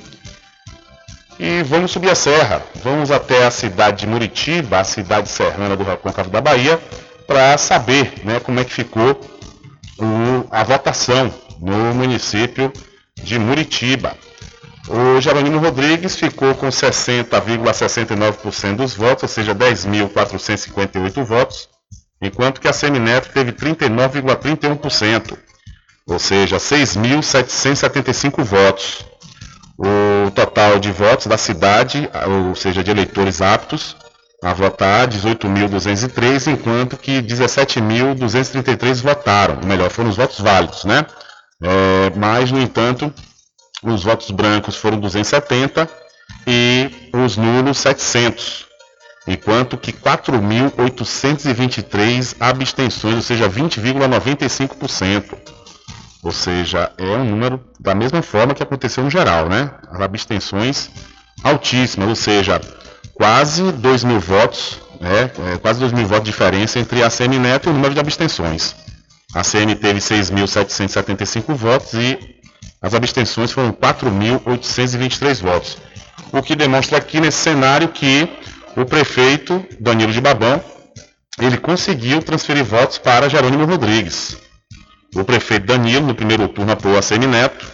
E 1.38 1.62
vamos 1.62 1.92
subir 1.92 2.10
a 2.10 2.16
serra, 2.16 2.64
vamos 2.82 3.12
até 3.12 3.46
a 3.46 3.50
cidade 3.50 4.00
de 4.00 4.06
Muritiba, 4.08 4.80
a 4.80 4.84
cidade 4.84 5.28
serrana 5.28 5.76
do 5.76 5.84
Recôncavo 5.84 6.30
da 6.30 6.40
Bahia, 6.40 6.80
para 7.28 7.56
saber 7.56 8.14
né, 8.24 8.40
como 8.40 8.58
é 8.58 8.64
que 8.64 8.72
ficou 8.72 9.20
o, 9.98 10.48
a 10.50 10.64
votação 10.64 11.32
no 11.60 11.94
município 11.94 12.72
de 13.22 13.38
Muritiba. 13.38 14.16
O 14.88 15.20
Jerônimo 15.20 15.58
Rodrigues 15.58 16.16
ficou 16.16 16.54
com 16.54 16.68
60,69% 16.68 18.76
dos 18.76 18.94
votos, 18.94 19.24
ou 19.24 19.28
seja, 19.28 19.54
10.458 19.54 21.22
votos, 21.22 21.68
enquanto 22.22 22.60
que 22.60 22.66
a 22.66 22.72
Semineto 22.72 23.28
teve 23.28 23.52
39,31%, 23.52 25.36
ou 26.08 26.18
seja, 26.18 26.56
6.775 26.56 28.42
votos. 28.42 29.04
O 29.78 30.30
total 30.32 30.78
de 30.78 30.90
votos 30.90 31.26
da 31.26 31.38
cidade, 31.38 32.10
ou 32.48 32.54
seja, 32.54 32.82
de 32.82 32.90
eleitores 32.90 33.42
aptos, 33.42 33.94
a 34.42 34.52
votar 34.52 35.06
18.203, 35.06 36.52
enquanto 36.52 36.96
que 36.96 37.22
17.233 37.22 39.02
votaram. 39.02 39.60
Melhor, 39.64 39.90
foram 39.90 40.10
os 40.10 40.16
votos 40.16 40.40
válidos, 40.40 40.84
né? 40.84 41.06
É, 41.62 42.10
mas, 42.16 42.50
no 42.50 42.60
entanto, 42.60 43.14
os 43.82 44.02
votos 44.02 44.30
brancos 44.30 44.76
foram 44.76 44.98
270 44.98 45.88
e 46.46 46.90
os 47.12 47.36
nulos 47.36 47.76
700, 47.78 48.66
enquanto 49.26 49.76
que 49.76 49.92
4.823 49.92 52.36
abstenções, 52.40 53.16
ou 53.16 53.22
seja, 53.22 53.46
20,95%. 53.48 55.57
Ou 56.22 56.32
seja, 56.32 56.90
é 56.98 57.16
um 57.16 57.24
número 57.24 57.64
da 57.78 57.94
mesma 57.94 58.22
forma 58.22 58.54
que 58.54 58.62
aconteceu 58.62 59.04
no 59.04 59.10
geral, 59.10 59.48
né? 59.48 59.70
As 59.90 60.00
abstenções 60.00 60.90
altíssimas, 61.42 62.08
ou 62.08 62.16
seja, 62.16 62.60
quase 63.14 63.70
2 63.72 64.04
mil 64.04 64.20
votos, 64.20 64.80
né, 65.00 65.30
é, 65.52 65.58
quase 65.58 65.80
2 65.80 65.92
mil 65.92 66.06
votos 66.06 66.24
de 66.24 66.30
diferença 66.30 66.78
entre 66.78 67.02
a 67.02 67.10
CM 67.10 67.38
Neto 67.38 67.68
e 67.68 67.70
o 67.70 67.72
número 67.72 67.94
de 67.94 68.00
abstenções. 68.00 68.74
A 69.34 69.42
CM 69.42 69.74
teve 69.74 70.00
6.775 70.00 71.54
votos 71.54 71.92
e 71.94 72.18
as 72.80 72.94
abstenções 72.94 73.52
foram 73.52 73.72
4.823 73.72 75.42
votos. 75.42 75.76
O 76.32 76.42
que 76.42 76.56
demonstra 76.56 76.98
aqui 76.98 77.20
nesse 77.20 77.38
cenário 77.38 77.88
que 77.88 78.28
o 78.76 78.84
prefeito 78.84 79.64
Danilo 79.80 80.12
de 80.12 80.20
Babão 80.20 80.62
ele 81.40 81.56
conseguiu 81.56 82.22
transferir 82.22 82.64
votos 82.64 82.98
para 82.98 83.28
Jerônimo 83.28 83.64
Rodrigues. 83.64 84.36
O 85.14 85.24
prefeito 85.24 85.66
Danilo, 85.66 86.06
no 86.06 86.14
primeiro 86.14 86.48
turno, 86.48 86.72
apoiou 86.72 86.98
a 86.98 87.02
CM 87.02 87.26
Neto. 87.26 87.66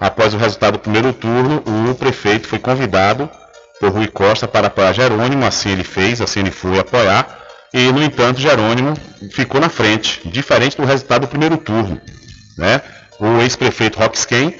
Após 0.00 0.34
o 0.34 0.36
resultado 0.36 0.74
do 0.74 0.78
primeiro 0.80 1.12
turno, 1.12 1.62
o 1.90 1.94
prefeito 1.94 2.48
foi 2.48 2.58
convidado 2.58 3.30
por 3.78 3.90
Rui 3.90 4.08
Costa 4.08 4.48
para 4.48 4.66
apoiar 4.66 4.92
Jerônimo, 4.92 5.44
assim 5.44 5.70
ele 5.70 5.84
fez, 5.84 6.20
assim 6.20 6.40
ele 6.40 6.50
foi 6.50 6.78
apoiar, 6.78 7.38
e 7.72 7.90
no 7.90 8.02
entanto 8.02 8.40
Jerônimo 8.40 8.94
ficou 9.32 9.60
na 9.60 9.68
frente, 9.68 10.20
diferente 10.28 10.76
do 10.76 10.84
resultado 10.84 11.22
do 11.22 11.28
primeiro 11.28 11.56
turno. 11.56 12.00
Né? 12.58 12.80
O 13.18 13.40
ex-prefeito 13.40 13.98
Roxken 13.98 14.54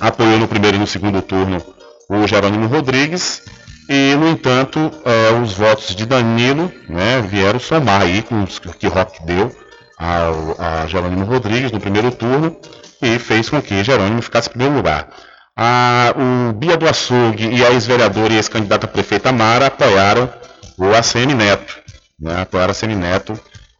apoiou 0.00 0.38
no 0.38 0.48
primeiro 0.48 0.76
e 0.76 0.80
no 0.80 0.86
segundo 0.86 1.22
turno 1.22 1.64
o 2.08 2.26
Jerônimo 2.26 2.66
Rodrigues, 2.66 3.42
e 3.88 4.14
no 4.16 4.28
entanto 4.28 4.90
é, 5.04 5.32
os 5.40 5.54
votos 5.54 5.94
de 5.94 6.06
Danilo 6.06 6.70
né, 6.88 7.22
vieram 7.22 7.58
somar 7.58 8.02
aí 8.02 8.22
com 8.22 8.42
os 8.42 8.58
que 8.58 8.86
Rock 8.86 9.24
deu 9.24 9.54
ao, 9.98 10.56
a 10.58 10.86
Jerônimo 10.86 11.24
Rodrigues 11.24 11.72
no 11.72 11.80
primeiro 11.80 12.10
turno 12.10 12.56
e 13.00 13.18
fez 13.18 13.48
com 13.48 13.60
que 13.60 13.84
Jerônimo 13.84 14.22
ficasse 14.22 14.48
em 14.48 14.52
primeiro 14.52 14.74
lugar 14.74 15.08
a, 15.56 16.14
o 16.16 16.52
Bia 16.52 16.76
do 16.76 16.88
Açougue 16.88 17.48
e 17.48 17.64
a 17.64 17.70
ex-vereadora 17.70 18.32
e 18.32 18.36
ex-candidata 18.36 18.88
prefeita 18.88 19.32
Mara 19.32 19.66
apoiaram 19.66 20.32
o 20.76 20.92
ACM 20.92 21.34
Neto, 21.34 21.78
né, 22.18 22.42
apoiaram 22.42 22.72
a 22.72 22.72
ACM 22.72 22.96
Neto 22.96 23.38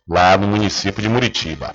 lá 0.08 0.36
no 0.36 0.46
município 0.46 1.02
de 1.02 1.08
Muritiba. 1.08 1.74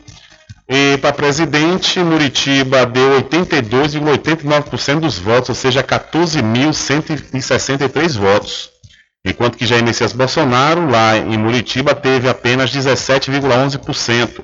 E 0.72 0.98
para 0.98 1.12
presidente, 1.12 2.00
Muritiba 2.00 2.86
deu 2.86 3.24
82,89% 3.24 5.00
dos 5.00 5.18
votos, 5.18 5.50
ou 5.50 5.56
seja, 5.56 5.84
14.163 5.84 8.18
votos. 8.18 8.70
Enquanto 9.24 9.58
que 9.58 9.66
Jair 9.66 9.84
Messias 9.84 10.14
Bolsonaro, 10.14 10.90
lá 10.90 11.18
em 11.18 11.38
Muritiba, 11.38 11.94
teve 11.94 12.30
apenas 12.30 12.72
17,11%, 12.72 14.42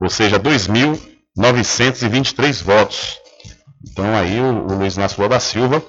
ou 0.00 0.08
seja, 0.08 0.38
2.923 0.38 2.62
votos. 2.62 3.18
Então 3.90 4.14
aí 4.14 4.40
o, 4.40 4.66
o 4.66 4.78
Luiz 4.78 4.94
Inácio 4.96 5.28
da 5.28 5.40
Silva 5.40 5.82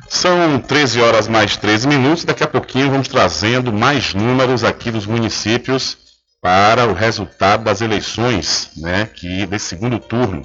São 0.09 0.59
13 0.59 1.01
horas 1.01 1.29
mais 1.29 1.57
13 1.57 1.87
minutos, 1.87 2.25
daqui 2.25 2.43
a 2.43 2.49
pouquinho 2.49 2.91
vamos 2.91 3.07
trazendo 3.07 3.73
mais 3.73 4.13
números 4.13 4.65
aqui 4.65 4.91
dos 4.91 5.07
municípios 5.07 6.10
para 6.41 6.87
o 6.87 6.95
resultado 6.95 7.65
das 7.65 7.81
eleições, 7.81 8.71
né, 8.77 9.07
que 9.07 9.47
desse 9.47 9.67
segundo 9.67 9.99
turno, 9.99 10.43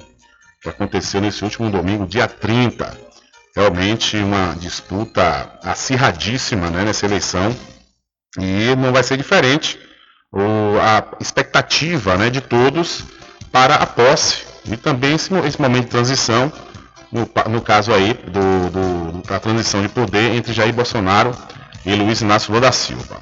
que 0.60 0.68
aconteceu 0.68 1.20
nesse 1.20 1.42
último 1.42 1.70
domingo, 1.70 2.06
dia 2.06 2.28
30 2.28 3.06
realmente 3.56 4.18
uma 4.18 4.54
disputa 4.60 5.58
acirradíssima 5.62 6.68
né, 6.68 6.84
nessa 6.84 7.06
eleição 7.06 7.56
e 8.38 8.76
não 8.76 8.92
vai 8.92 9.02
ser 9.02 9.16
diferente 9.16 9.78
o, 10.30 10.78
a 10.78 11.16
expectativa 11.18 12.16
né, 12.18 12.28
de 12.28 12.42
todos 12.42 13.04
para 13.50 13.76
a 13.76 13.86
posse 13.86 14.44
e 14.66 14.76
também 14.76 15.14
esse, 15.14 15.32
esse 15.46 15.60
momento 15.60 15.84
de 15.84 15.90
transição, 15.90 16.52
no, 17.10 17.28
no 17.48 17.62
caso 17.62 17.94
aí 17.94 18.12
do, 18.12 18.70
do, 18.70 19.22
da 19.22 19.40
transição 19.40 19.80
de 19.80 19.88
poder 19.88 20.32
entre 20.34 20.52
Jair 20.52 20.74
Bolsonaro 20.74 21.32
e 21.86 21.94
Luiz 21.94 22.20
Inácio 22.20 22.50
Lula 22.50 22.66
da 22.66 22.72
Silva. 22.72 23.20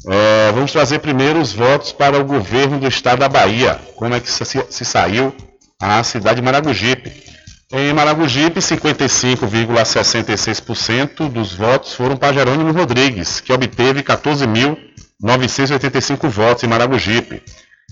É, 0.05 0.51
vamos 0.51 0.71
trazer 0.71 0.99
primeiro 0.99 1.39
os 1.39 1.53
votos 1.53 1.93
para 1.93 2.19
o 2.19 2.25
governo 2.25 2.77
do 2.79 2.87
estado 2.87 3.19
da 3.19 3.29
Bahia. 3.29 3.79
Como 3.95 4.13
é 4.13 4.19
que 4.19 4.29
se, 4.29 4.43
se 4.69 4.83
saiu 4.83 5.33
a 5.79 6.03
cidade 6.03 6.35
de 6.37 6.41
Maragogipe? 6.41 7.23
Em 7.71 7.93
Maragogipe, 7.93 8.59
55,66% 8.59 11.29
dos 11.29 11.53
votos 11.53 11.93
foram 11.93 12.17
para 12.17 12.33
Jerônimo 12.33 12.71
Rodrigues, 12.71 13.39
que 13.39 13.51
obteve 13.51 14.03
14.985 14.03 16.29
votos 16.29 16.63
em 16.63 16.67
Maragogipe, 16.67 17.41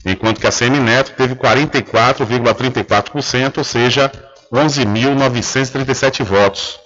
enquanto 0.05 0.39
que 0.39 0.45
a 0.45 0.51
Semineto 0.51 1.13
teve 1.13 1.33
44,34%, 1.35 3.57
ou 3.57 3.63
seja, 3.63 4.11
11.937 4.53 6.23
votos. 6.23 6.79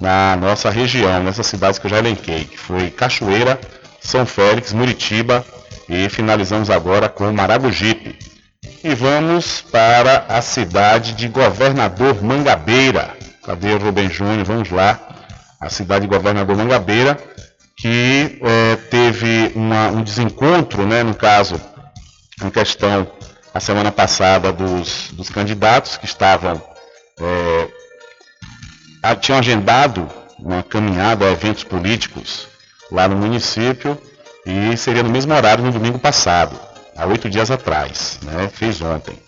na 0.00 0.36
nossa 0.36 0.70
região, 0.70 1.22
nessas 1.22 1.46
cidades 1.46 1.78
que 1.78 1.86
eu 1.86 1.90
já 1.90 1.98
elenquei, 1.98 2.44
que 2.44 2.56
foi 2.56 2.90
Cachoeira, 2.90 3.60
São 4.00 4.24
Félix, 4.24 4.72
Muritiba 4.72 5.44
e 5.88 6.08
finalizamos 6.08 6.70
agora 6.70 7.08
com 7.08 7.32
Maragogipe. 7.32 8.16
E 8.82 8.94
vamos 8.94 9.60
para 9.60 10.24
a 10.28 10.40
cidade 10.40 11.12
de 11.14 11.28
Governador 11.28 12.22
Mangabeira. 12.22 13.16
Cadê 13.44 13.72
o 13.72 13.78
Rubem 13.78 14.08
Júnior? 14.08 14.44
Vamos 14.44 14.70
lá. 14.70 15.00
A 15.60 15.68
cidade 15.68 16.06
de 16.06 16.14
Governador 16.14 16.56
Mangabeira, 16.56 17.18
que 17.76 18.38
é, 18.40 18.76
teve 18.88 19.52
uma, 19.54 19.88
um 19.88 20.02
desencontro, 20.02 20.86
né, 20.86 21.02
no 21.02 21.14
caso, 21.14 21.60
em 22.42 22.50
questão, 22.50 23.10
a 23.52 23.58
semana 23.58 23.90
passada, 23.90 24.52
dos, 24.52 25.08
dos 25.12 25.28
candidatos 25.30 25.96
que 25.96 26.04
estavam 26.04 26.62
é, 27.20 27.68
tinham 29.14 29.38
agendado 29.38 30.08
uma 30.38 30.62
caminhada 30.62 31.26
a 31.26 31.32
eventos 31.32 31.64
políticos 31.64 32.48
lá 32.90 33.08
no 33.08 33.16
município 33.16 33.98
e 34.46 34.76
seria 34.76 35.02
no 35.02 35.10
mesmo 35.10 35.34
horário 35.34 35.64
no 35.64 35.72
domingo 35.72 35.98
passado, 35.98 36.58
há 36.96 37.06
oito 37.06 37.28
dias 37.28 37.50
atrás, 37.50 38.18
né? 38.22 38.48
fez 38.48 38.80
ontem. 38.80 39.18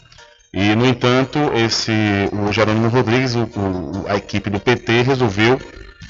E, 0.52 0.74
no 0.74 0.84
entanto, 0.84 1.38
esse, 1.54 1.92
o 2.32 2.52
Jerônimo 2.52 2.88
Rodrigues, 2.88 3.36
o, 3.36 3.42
o, 3.42 4.04
a 4.08 4.16
equipe 4.16 4.50
do 4.50 4.58
PT, 4.58 5.02
resolveu 5.02 5.60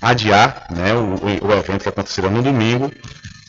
adiar 0.01 0.67
né, 0.71 0.95
o, 0.95 1.47
o, 1.47 1.53
evento 1.53 1.83
que 1.83 1.89
aconteceria 1.89 2.31
no 2.31 2.43
domingo, 2.43 2.91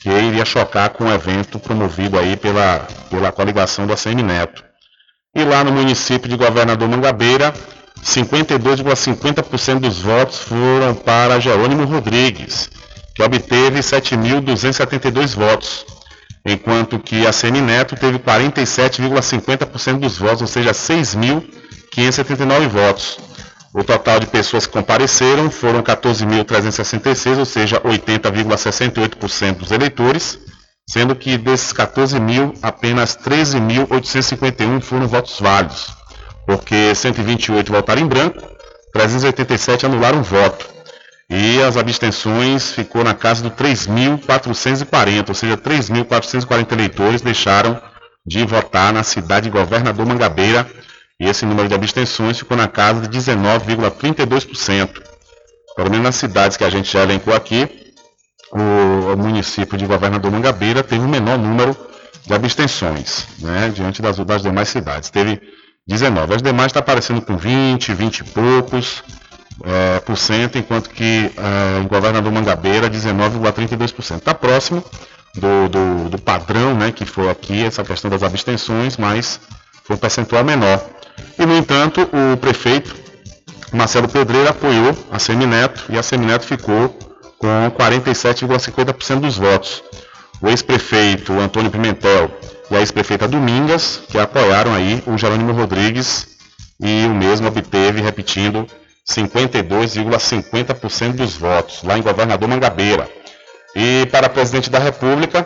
que 0.01 0.09
iria 0.09 0.43
chocar 0.43 0.89
com 0.89 1.05
o 1.05 1.13
evento 1.13 1.59
promovido 1.59 2.19
aí 2.19 2.35
pela, 2.35 2.85
pela 3.09 3.31
coligação 3.31 3.87
do 3.87 3.93
ACM 3.93 4.21
Neto. 4.21 4.63
E 5.33 5.45
lá 5.45 5.63
no 5.63 5.71
município 5.71 6.29
de 6.29 6.35
Governador 6.35 6.89
Mangabeira, 6.89 7.53
52,50% 8.03 9.79
dos 9.79 10.01
votos 10.01 10.39
foram 10.39 10.95
para 10.95 11.39
Jerônimo 11.39 11.85
Rodrigues, 11.85 12.69
que 13.15 13.21
obteve 13.23 13.79
7.272 13.79 15.35
votos, 15.35 15.85
enquanto 16.45 16.97
que 16.97 17.27
a 17.27 17.31
Semineto 17.31 17.95
teve 17.95 18.17
47,50% 18.19 19.99
dos 19.99 20.17
votos, 20.17 20.41
ou 20.41 20.47
seja, 20.47 20.71
6.579 20.71 22.67
votos. 22.67 23.19
O 23.73 23.83
total 23.83 24.19
de 24.19 24.25
pessoas 24.27 24.65
que 24.65 24.73
compareceram 24.73 25.49
foram 25.49 25.81
14.366, 25.81 27.37
ou 27.37 27.45
seja, 27.45 27.79
80,68% 27.79 29.57
dos 29.57 29.71
eleitores, 29.71 30.37
sendo 30.89 31.15
que 31.15 31.37
desses 31.37 31.71
14 31.71 32.19
mil, 32.19 32.53
apenas 32.61 33.15
13.851 33.15 34.81
foram 34.81 35.07
votos 35.07 35.39
válidos 35.39 36.00
porque 36.45 36.93
128 36.95 37.71
votaram 37.71 38.01
em 38.01 38.07
branco, 38.07 38.41
387 38.93 39.85
anularam 39.85 40.21
voto. 40.21 40.69
E 41.29 41.61
as 41.61 41.77
abstenções 41.77 42.71
ficou 42.71 43.03
na 43.03 43.13
casa 43.13 43.41
do 43.41 43.51
3.440, 43.51 45.29
ou 45.29 45.35
seja, 45.35 45.55
3.440 45.55 46.73
eleitores 46.73 47.21
deixaram 47.21 47.81
de 48.25 48.45
votar 48.45 48.91
na 48.91 49.01
cidade 49.01 49.45
de 49.45 49.49
Governador 49.49 50.05
Mangabeira. 50.05 50.67
E 51.19 51.27
esse 51.27 51.45
número 51.45 51.69
de 51.69 51.75
abstenções 51.75 52.37
ficou 52.37 52.57
na 52.57 52.67
casa 52.67 53.07
de 53.07 53.17
19,32%. 53.17 55.01
Pelo 55.75 55.89
menos 55.89 56.03
nas 56.03 56.15
cidades 56.15 56.57
que 56.57 56.65
a 56.65 56.69
gente 56.69 56.91
já 56.91 57.03
elencou 57.03 57.33
aqui, 57.33 57.93
o, 58.51 59.15
município 59.15 59.77
de 59.77 59.85
Governador 59.85 60.31
Mangabeira 60.31 60.83
teve 60.83 61.05
o 61.05 61.07
menor 61.07 61.37
número 61.37 61.77
de 62.25 62.33
abstenções, 62.33 63.27
né, 63.39 63.71
diante 63.73 64.01
das, 64.01 64.17
das 64.17 64.41
demais 64.41 64.67
cidades. 64.67 65.09
Teve 65.09 65.41
19. 65.87 66.35
As 66.35 66.41
demais 66.41 66.67
está 66.67 66.79
aparecendo 66.79 67.21
com 67.21 67.37
20, 67.37 67.93
20 67.93 68.19
e 68.19 68.23
poucos 68.25 69.03
é, 69.63 69.99
por 69.99 70.17
cento, 70.17 70.57
enquanto 70.57 70.89
que 70.89 71.31
é, 71.35 71.79
em 71.79 71.87
Governador 71.87 72.31
Mangabeira 72.31 72.89
19,32%. 72.89 74.17
Está 74.17 74.33
próximo, 74.33 74.83
do, 75.35 75.69
do, 75.69 76.09
do 76.09 76.21
padrão, 76.21 76.75
né, 76.75 76.91
que 76.91 77.05
foi 77.05 77.29
aqui 77.29 77.63
essa 77.63 77.83
questão 77.83 78.09
das 78.09 78.23
abstenções, 78.23 78.97
mas 78.97 79.39
foi 79.83 79.95
um 79.95 79.99
percentual 79.99 80.43
menor. 80.43 80.83
E, 81.37 81.45
no 81.45 81.55
entanto, 81.55 82.09
o 82.11 82.37
prefeito 82.37 82.95
Marcelo 83.71 84.07
Pedreira 84.07 84.49
apoiou 84.49 84.95
a 85.11 85.17
Semineto 85.17 85.85
e 85.89 85.97
a 85.97 86.03
Semineto 86.03 86.45
ficou 86.45 86.89
com 87.37 87.71
47,50% 87.77 89.19
dos 89.19 89.37
votos. 89.37 89.83
O 90.41 90.49
ex-prefeito 90.49 91.33
Antônio 91.33 91.71
Pimentel 91.71 92.31
a 92.75 92.79
ex-prefeita 92.79 93.27
Domingas, 93.27 94.01
que 94.07 94.17
apoiaram 94.17 94.73
aí 94.73 95.03
o 95.05 95.17
Jerônimo 95.17 95.51
Rodrigues, 95.51 96.27
e 96.79 97.05
o 97.05 97.13
mesmo 97.13 97.47
obteve, 97.47 98.01
repetindo, 98.01 98.65
52,50% 99.09 101.13
dos 101.13 101.35
votos, 101.35 101.81
lá 101.83 101.97
em 101.97 102.01
Governador 102.01 102.47
Mangabeira. 102.47 103.09
E 103.75 104.07
para 104.11 104.29
presidente 104.29 104.69
da 104.69 104.79
República, 104.79 105.45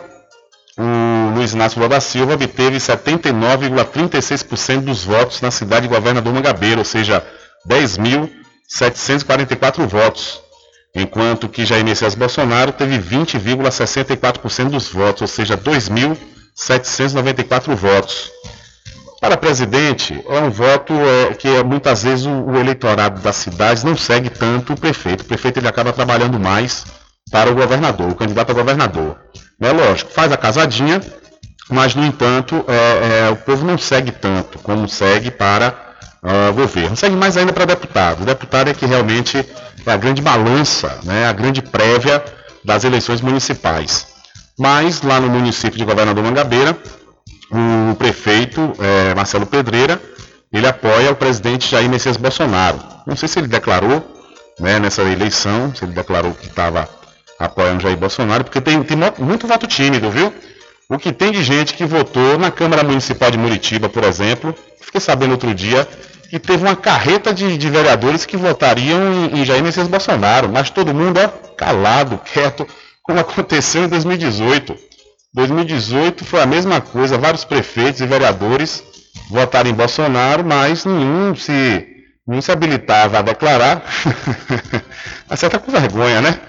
o 0.78 1.34
Luiz 1.34 1.52
Inácio 1.52 1.78
Lula 1.78 1.88
da 1.88 2.00
Silva 2.00 2.34
obteve 2.34 2.76
79,36% 2.76 4.80
dos 4.80 5.04
votos 5.04 5.40
na 5.40 5.50
cidade 5.50 5.88
de 5.88 5.94
Governador 5.94 6.32
Mangabeira, 6.32 6.80
ou 6.80 6.84
seja, 6.84 7.26
10.744 7.68 9.84
votos, 9.86 10.40
enquanto 10.94 11.48
que 11.48 11.64
Jair 11.64 11.84
Messias 11.84 12.14
Bolsonaro 12.14 12.70
teve 12.72 12.98
20,64% 12.98 14.70
dos 14.70 14.88
votos, 14.88 15.22
ou 15.22 15.28
seja, 15.28 15.56
2.794 16.56 17.74
votos. 17.74 18.30
Para 19.20 19.36
presidente, 19.36 20.22
é 20.28 20.38
um 20.40 20.50
voto 20.50 20.92
é, 20.92 21.34
que 21.34 21.62
muitas 21.64 22.02
vezes 22.02 22.26
o, 22.26 22.30
o, 22.30 22.58
eleitorado 22.58 23.20
das 23.20 23.36
cidades 23.36 23.82
não 23.82 23.96
segue 23.96 24.30
tanto 24.30 24.72
o 24.72 24.76
prefeito. 24.80 25.22
O 25.22 25.24
prefeito 25.24 25.58
ele 25.58 25.68
acaba 25.68 25.92
trabalhando 25.92 26.38
mais 26.38 26.84
para 27.30 27.50
o 27.50 27.54
governador, 27.54 28.10
o 28.10 28.14
candidato 28.14 28.50
a 28.50 28.54
governador. 28.54 29.18
É 29.60 29.72
lógico, 29.72 30.12
faz 30.12 30.30
a 30.32 30.36
casadinha, 30.36 31.00
mas 31.68 31.94
no 31.94 32.04
entanto 32.04 32.64
é, 32.68 33.26
é, 33.26 33.30
o 33.30 33.36
povo 33.36 33.64
não 33.64 33.78
segue 33.78 34.12
tanto 34.12 34.58
como 34.58 34.88
segue 34.88 35.30
para 35.30 35.74
uh, 36.22 36.52
governo. 36.52 36.96
Segue 36.96 37.16
mais 37.16 37.36
ainda 37.36 37.52
para 37.52 37.64
deputado. 37.64 38.22
O 38.22 38.26
deputado 38.26 38.68
é 38.68 38.74
que 38.74 38.86
realmente 38.86 39.38
é 39.84 39.92
a 39.92 39.96
grande 39.96 40.20
balança, 40.20 41.00
né, 41.04 41.26
a 41.26 41.32
grande 41.32 41.62
prévia 41.62 42.22
das 42.64 42.84
eleições 42.84 43.20
municipais. 43.20 44.15
Mas 44.58 45.02
lá 45.02 45.20
no 45.20 45.28
município 45.28 45.78
de 45.78 45.84
Governador 45.84 46.24
Mangabeira, 46.24 46.76
o 47.50 47.94
prefeito 47.96 48.72
é, 48.78 49.14
Marcelo 49.14 49.46
Pedreira, 49.46 50.00
ele 50.52 50.66
apoia 50.66 51.10
o 51.10 51.16
presidente 51.16 51.70
Jair 51.70 51.88
Messias 51.88 52.16
Bolsonaro. 52.16 52.78
Não 53.06 53.16
sei 53.16 53.28
se 53.28 53.38
ele 53.38 53.48
declarou 53.48 54.02
né, 54.58 54.78
nessa 54.78 55.02
eleição, 55.02 55.74
se 55.74 55.84
ele 55.84 55.92
declarou 55.92 56.32
que 56.32 56.46
estava 56.46 56.88
apoiando 57.38 57.82
Jair 57.82 57.96
Bolsonaro, 57.96 58.44
porque 58.44 58.60
tem, 58.60 58.82
tem 58.82 58.96
muito 59.18 59.46
voto 59.46 59.66
tímido, 59.66 60.10
viu? 60.10 60.32
O 60.88 60.98
que 60.98 61.12
tem 61.12 61.32
de 61.32 61.42
gente 61.42 61.74
que 61.74 61.84
votou 61.84 62.38
na 62.38 62.50
Câmara 62.50 62.84
Municipal 62.84 63.30
de 63.30 63.36
Muritiba, 63.36 63.88
por 63.88 64.04
exemplo, 64.04 64.54
fiquei 64.80 65.00
sabendo 65.00 65.32
outro 65.32 65.52
dia 65.52 65.86
que 66.30 66.38
teve 66.38 66.62
uma 66.64 66.76
carreta 66.76 67.32
de, 67.32 67.56
de 67.56 67.70
vereadores 67.70 68.24
que 68.24 68.36
votariam 68.36 69.12
em, 69.12 69.40
em 69.40 69.44
Jair 69.44 69.62
Messias 69.62 69.88
Bolsonaro, 69.88 70.48
mas 70.48 70.70
todo 70.70 70.94
mundo 70.94 71.20
ó, 71.20 71.28
calado, 71.56 72.18
quieto, 72.18 72.66
como 73.06 73.20
aconteceu 73.20 73.84
em 73.84 73.88
2018. 73.88 74.76
2018 75.32 76.24
foi 76.24 76.42
a 76.42 76.46
mesma 76.46 76.80
coisa, 76.80 77.16
vários 77.16 77.44
prefeitos 77.44 78.00
e 78.00 78.06
vereadores 78.06 78.82
votaram 79.30 79.70
em 79.70 79.74
Bolsonaro, 79.74 80.44
mas 80.44 80.84
nenhum 80.84 81.34
se, 81.34 81.86
nenhum 82.26 82.42
se 82.42 82.50
habilitava 82.50 83.18
a 83.18 83.22
declarar. 83.22 83.84
Você 85.28 85.48
tá 85.48 85.58
com 85.58 85.70
vergonha, 85.70 86.20
né? 86.20 86.40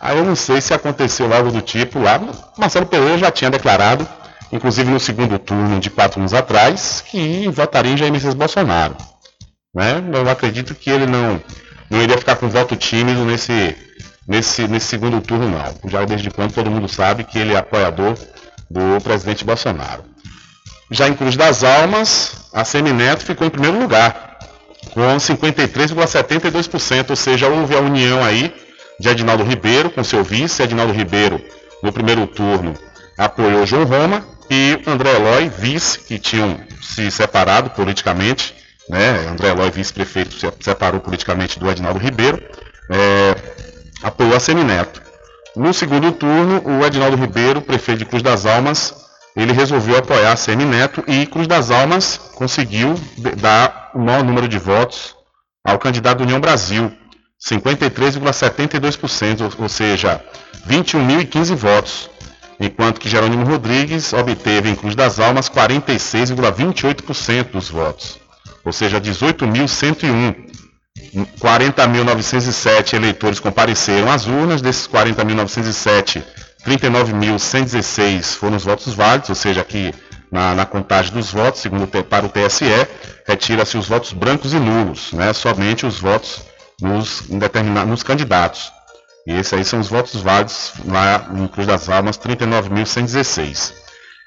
Aí 0.00 0.16
eu 0.16 0.24
não 0.24 0.36
sei 0.36 0.60
se 0.60 0.72
aconteceu 0.72 1.32
algo 1.32 1.50
do 1.50 1.60
tipo 1.60 1.98
lá. 1.98 2.20
Marcelo 2.56 2.86
Pereira 2.86 3.18
já 3.18 3.30
tinha 3.30 3.50
declarado, 3.50 4.06
inclusive 4.52 4.90
no 4.90 5.00
segundo 5.00 5.38
turno 5.38 5.80
de 5.80 5.90
quatro 5.90 6.20
anos 6.20 6.34
atrás, 6.34 7.02
que 7.06 7.48
votaria 7.48 7.92
em 7.92 7.96
Jair 7.96 8.12
Messias 8.12 8.34
Bolsonaro. 8.34 8.96
Né? 9.74 10.02
Eu 10.12 10.28
acredito 10.30 10.74
que 10.74 10.90
ele 10.90 11.06
não, 11.06 11.42
não 11.90 12.02
iria 12.02 12.18
ficar 12.18 12.36
com 12.36 12.48
voto 12.48 12.76
tímido 12.76 13.24
nesse, 13.24 13.74
nesse, 14.26 14.66
nesse 14.66 14.86
segundo 14.86 15.20
turno, 15.20 15.48
não. 15.48 15.90
Já 15.90 16.04
desde 16.04 16.30
quando 16.30 16.52
todo 16.52 16.70
mundo 16.70 16.88
sabe 16.88 17.24
que 17.24 17.38
ele 17.38 17.54
é 17.54 17.56
apoiador 17.56 18.16
do 18.70 19.00
presidente 19.02 19.44
Bolsonaro. 19.44 20.04
Já 20.90 21.08
em 21.08 21.14
Cruz 21.14 21.36
das 21.36 21.64
Almas, 21.64 22.48
a 22.52 22.64
Semineto 22.64 23.24
ficou 23.24 23.46
em 23.46 23.50
primeiro 23.50 23.78
lugar, 23.78 24.38
com 24.92 25.16
53,72%, 25.16 27.10
ou 27.10 27.16
seja, 27.16 27.48
houve 27.48 27.74
a 27.74 27.80
união 27.80 28.24
aí 28.24 28.54
de 28.98 29.08
Edinaldo 29.08 29.42
Ribeiro 29.42 29.90
com 29.90 30.02
seu 30.04 30.22
vice. 30.22 30.62
Edinaldo 30.62 30.92
Ribeiro, 30.92 31.40
no 31.82 31.92
primeiro 31.92 32.26
turno, 32.26 32.74
apoiou 33.18 33.66
João 33.66 33.84
Roma 33.84 34.24
e 34.50 34.80
André 34.86 35.16
Eloy, 35.16 35.48
vice, 35.48 35.98
que 35.98 36.18
tinham 36.18 36.58
se 36.80 37.10
separado 37.10 37.70
politicamente. 37.70 38.54
Né? 38.88 39.26
André 39.28 39.48
Eloy, 39.48 39.70
vice-prefeito, 39.70 40.34
se 40.34 40.52
separou 40.60 41.00
politicamente 41.00 41.58
do 41.58 41.68
Edinaldo 41.68 41.98
Ribeiro, 41.98 42.40
é, 42.88 43.34
apoiou 44.02 44.36
a 44.36 44.40
Semineto. 44.40 45.00
No 45.54 45.72
segundo 45.72 46.10
turno, 46.12 46.60
o 46.64 46.84
Edinaldo 46.84 47.16
Ribeiro, 47.16 47.62
prefeito 47.62 48.00
de 48.00 48.04
Cruz 48.04 48.22
das 48.22 48.44
Almas, 48.44 49.06
ele 49.34 49.52
resolveu 49.52 49.96
apoiar 49.98 50.32
a 50.32 50.36
Semineto 50.36 51.02
e 51.06 51.24
Cruz 51.26 51.46
das 51.46 51.70
Almas 51.70 52.18
conseguiu 52.34 52.94
dar 53.36 53.92
o 53.94 53.98
maior 53.98 54.24
número 54.24 54.48
de 54.48 54.58
votos 54.58 55.14
ao 55.64 55.78
candidato 55.78 56.22
União 56.22 56.40
Brasil, 56.40 56.92
53,72%, 57.44 59.54
ou 59.58 59.68
seja, 59.68 60.22
21.015 60.68 61.54
votos, 61.54 62.08
enquanto 62.58 62.98
que 63.00 63.08
Jerônimo 63.08 63.44
Rodrigues 63.44 64.12
obteve 64.12 64.70
em 64.70 64.74
Cruz 64.74 64.94
das 64.94 65.20
Almas 65.20 65.50
46,28% 65.50 67.50
dos 67.50 67.68
votos, 67.68 68.18
ou 68.64 68.72
seja, 68.72 69.00
18.101. 69.00 70.65
40.907 71.40 72.94
eleitores 72.94 73.40
compareceram 73.40 74.10
às 74.10 74.26
urnas, 74.26 74.60
desses 74.60 74.86
40.907, 74.86 76.22
39.116 76.66 78.36
foram 78.36 78.56
os 78.56 78.64
votos 78.64 78.94
válidos, 78.94 79.28
ou 79.28 79.34
seja, 79.34 79.60
aqui 79.60 79.94
na, 80.30 80.54
na 80.54 80.66
contagem 80.66 81.12
dos 81.12 81.32
votos, 81.32 81.60
segundo 81.60 81.86
para 81.86 82.26
o 82.26 82.28
TSE, 82.28 82.66
retira-se 83.26 83.78
os 83.78 83.88
votos 83.88 84.12
brancos 84.12 84.52
e 84.52 84.58
nulos, 84.58 85.12
né, 85.12 85.32
somente 85.32 85.86
os 85.86 86.00
votos 86.00 86.42
nos, 86.80 87.22
nos 87.28 88.02
candidatos. 88.02 88.72
E 89.26 89.32
esses 89.32 89.52
aí 89.52 89.64
são 89.64 89.80
os 89.80 89.88
votos 89.88 90.20
válidos 90.20 90.72
lá 90.84 91.28
em 91.34 91.46
Cruz 91.48 91.66
das 91.66 91.88
Almas, 91.88 92.16
39.116. 92.18 93.72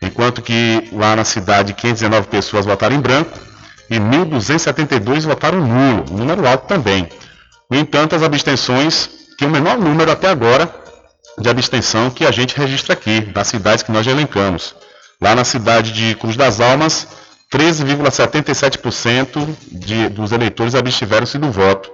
Enquanto 0.01 0.41
que 0.41 0.89
lá 0.93 1.15
na 1.15 1.23
cidade 1.23 1.73
519 1.73 2.27
pessoas 2.27 2.65
votaram 2.65 2.95
em 2.95 2.99
branco, 2.99 3.37
e 3.89 3.99
1.272 3.99 5.23
votaram 5.23 5.65
nulo, 5.65 6.05
número 6.11 6.47
alto 6.47 6.67
também. 6.67 7.09
No 7.69 7.77
entanto, 7.77 8.15
as 8.15 8.23
abstenções, 8.23 9.09
que 9.37 9.45
é 9.45 9.47
o 9.47 9.51
menor 9.51 9.77
número 9.77 10.11
até 10.11 10.29
agora 10.29 10.73
de 11.37 11.49
abstenção 11.49 12.09
que 12.09 12.25
a 12.25 12.31
gente 12.31 12.57
registra 12.57 12.93
aqui, 12.93 13.21
das 13.21 13.47
cidades 13.47 13.83
que 13.83 13.91
nós 13.91 14.05
elencamos. 14.05 14.75
Lá 15.21 15.35
na 15.35 15.43
cidade 15.43 15.91
de 15.91 16.15
Cruz 16.15 16.35
das 16.35 16.59
Almas, 16.59 17.07
13,77% 17.51 20.09
dos 20.11 20.31
eleitores 20.31 20.75
abstiveram-se 20.75 21.37
do 21.37 21.51
voto, 21.51 21.91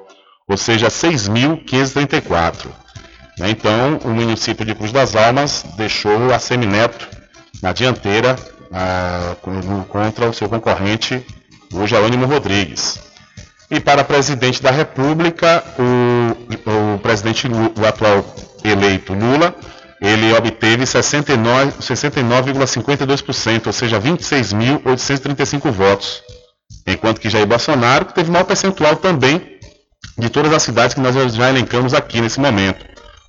ou 0.47 0.57
seja, 0.57 0.87
6.534. 0.87 2.67
Né, 3.37 3.49
então, 3.49 3.99
o 4.03 4.09
município 4.09 4.65
de 4.65 4.73
Cruz 4.73 4.91
das 4.91 5.15
Almas 5.15 5.65
deixou 5.75 6.33
a 6.33 6.39
Semineto 6.39 7.07
na 7.61 7.73
dianteira 7.73 8.35
ah, 8.71 9.35
contra 9.89 10.29
o 10.29 10.33
seu 10.33 10.49
concorrente 10.49 11.25
o 11.73 11.87
Jerônimo 11.87 12.25
Rodrigues. 12.25 12.99
E 13.69 13.79
para 13.79 14.03
presidente 14.03 14.61
da 14.61 14.71
República, 14.71 15.63
o, 15.79 16.95
o 16.95 16.99
presidente, 16.99 17.47
o 17.47 17.85
atual 17.85 18.25
eleito 18.63 19.13
Lula, 19.13 19.55
ele 20.01 20.33
obteve 20.33 20.83
69,52%, 20.83 21.81
69, 21.81 22.53
ou 23.65 23.73
seja, 23.73 23.99
26.835 23.99 25.71
votos. 25.71 26.21
Enquanto 26.85 27.19
que 27.19 27.27
Jair 27.29 27.47
Bolsonaro 27.47 28.05
teve 28.05 28.29
maior 28.29 28.45
percentual 28.45 28.97
também 28.97 29.57
de 30.17 30.29
todas 30.29 30.53
as 30.53 30.61
cidades 30.61 30.93
que 30.93 31.01
nós 31.01 31.15
já 31.33 31.49
elencamos 31.49 31.95
aqui 31.95 32.21
nesse 32.21 32.39
momento. 32.39 32.85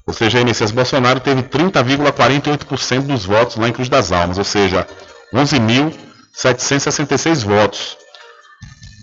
Ou 0.07 0.13
seja, 0.13 0.45
Messias 0.45 0.71
Bolsonaro 0.71 1.19
teve 1.19 1.43
30,48% 1.43 3.07
dos 3.07 3.25
votos 3.25 3.57
lá 3.57 3.69
em 3.69 3.73
Cruz 3.73 3.89
das 3.89 4.13
Almas, 4.13 4.37
ou 4.39 4.45
seja, 4.45 4.87
11.766 5.35 7.43
votos 7.43 7.97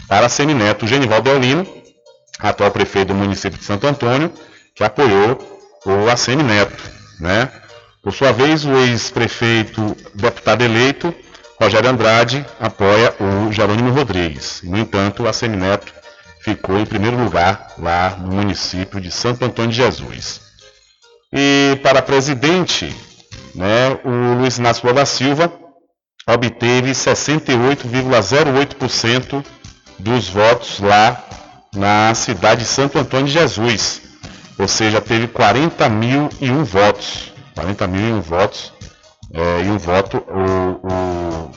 para 0.08 0.28
Semineto 0.28 0.86
Genivaldo 0.86 1.30
Eulino, 1.30 1.66
atual 2.38 2.70
prefeito 2.70 3.08
do 3.08 3.14
município 3.14 3.58
de 3.58 3.64
Santo 3.64 3.86
Antônio, 3.86 4.32
que 4.74 4.84
apoiou 4.84 5.38
o 5.84 6.10
ACM 6.10 6.42
Neto. 6.42 6.82
Né? 7.18 7.50
Por 8.02 8.12
sua 8.12 8.32
vez, 8.32 8.64
o 8.64 8.76
ex-prefeito 8.76 9.96
deputado 10.14 10.62
eleito, 10.62 11.14
Rogério 11.60 11.88
Andrade, 11.88 12.44
apoia 12.60 13.14
o 13.18 13.50
Jerônimo 13.50 13.90
Rodrigues. 13.90 14.60
No 14.62 14.76
entanto, 14.76 15.22
o 15.22 15.28
ACM 15.28 15.56
Neto 15.56 15.92
ficou 16.40 16.78
em 16.78 16.84
primeiro 16.86 17.16
lugar 17.16 17.72
lá 17.78 18.16
no 18.20 18.34
município 18.34 19.00
de 19.00 19.10
Santo 19.10 19.44
Antônio 19.44 19.70
de 19.70 19.78
Jesus. 19.78 20.40
E 21.32 21.78
para 21.82 22.02
presidente, 22.02 22.94
né, 23.56 23.98
o 24.04 24.34
Luiz 24.38 24.58
Inácio 24.58 24.86
Lula 24.86 25.00
da 25.00 25.06
Silva 25.06 25.50
obteve 26.28 26.92
68,08% 26.92 29.44
dos 29.98 30.28
votos 30.28 30.78
lá 30.80 31.24
na 31.74 32.14
cidade 32.14 32.60
de 32.62 32.68
Santo 32.68 32.96
Antônio 32.98 33.26
de 33.26 33.32
Jesus. 33.32 34.02
Ou 34.58 34.68
seja, 34.68 35.00
teve 35.00 35.26
40 35.28 35.88
mil 35.88 36.28
e 36.40 36.50
um 36.50 36.64
votos. 36.64 37.32
40 37.54 37.86
mil 37.86 38.08
e 38.08 38.12
um 38.12 38.20
votos. 38.20 38.74
É, 39.32 39.62
e 39.62 39.70
um 39.70 39.78
voto 39.78 40.18
o, 40.28 40.82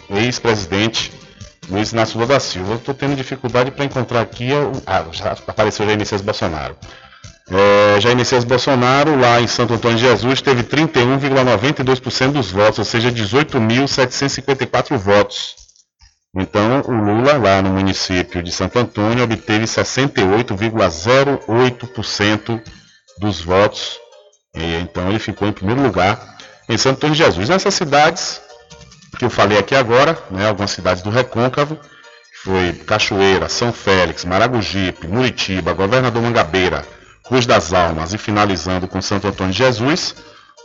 o 0.10 0.18
ex-presidente 0.18 1.12
Luiz 1.70 1.92
Inácio 1.92 2.16
Lula 2.16 2.28
da 2.34 2.40
Silva. 2.40 2.76
Estou 2.76 2.94
tendo 2.94 3.16
dificuldade 3.16 3.72
para 3.72 3.84
encontrar 3.86 4.22
aqui. 4.22 4.50
Ah, 4.86 5.06
já 5.12 5.32
apareceu 5.48 5.86
Jair 5.86 5.98
Messias 5.98 6.22
Bolsonaro. 6.22 6.78
É, 7.52 8.00
Jair 8.00 8.16
Messias 8.16 8.44
Bolsonaro, 8.44 9.20
lá 9.20 9.42
em 9.42 9.48
Santo 9.48 9.74
Antônio 9.74 9.98
de 9.98 10.04
Jesus, 10.04 10.40
teve 10.42 10.62
31,92% 10.64 12.32
dos 12.32 12.52
votos, 12.52 12.78
ou 12.80 12.86
seja, 12.86 13.12
18.754 13.12 14.98
votos. 14.98 15.56
Então, 16.36 16.82
o 16.86 16.92
Lula, 16.92 17.38
lá 17.38 17.62
no 17.62 17.70
município 17.72 18.44
de 18.44 18.52
Santo 18.52 18.78
Antônio, 18.78 19.24
obteve 19.24 19.64
68,08% 19.66 22.62
dos 23.20 23.42
votos. 23.42 23.98
E, 24.56 24.76
então, 24.76 25.10
ele 25.10 25.18
ficou 25.18 25.48
em 25.48 25.52
primeiro 25.52 25.82
lugar 25.82 26.38
em 26.70 26.78
Santo 26.78 26.98
Antônio 26.98 27.16
de 27.16 27.24
Jesus. 27.24 27.50
Nessas 27.50 27.74
cidades, 27.74 28.40
que 29.18 29.26
eu 29.26 29.30
falei 29.30 29.58
aqui 29.58 29.74
agora, 29.74 30.16
né, 30.30 30.48
algumas 30.48 30.70
cidades 30.70 31.02
do 31.02 31.10
Recôncavo, 31.10 31.80
foi 32.44 32.74
Cachoeira, 32.74 33.50
São 33.50 33.74
Félix, 33.74 34.24
Maragogipe, 34.24 35.08
Muritiba, 35.08 35.74
Governador 35.74 36.22
Mangabeira, 36.22 36.86
Cruz 37.30 37.46
das 37.46 37.72
Almas 37.74 38.12
e 38.12 38.18
finalizando 38.18 38.88
com 38.88 39.00
Santo 39.04 39.28
Antônio 39.28 39.54
de 39.54 39.60
Jesus, 39.60 40.16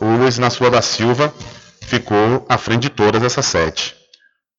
o 0.01 0.05
Luiz 0.05 0.37
Inácio 0.37 0.67
da 0.71 0.81
Silva 0.81 1.31
ficou 1.79 2.43
à 2.49 2.57
frente 2.57 2.81
de 2.81 2.89
todas 2.89 3.21
essas 3.21 3.45
sete. 3.45 3.95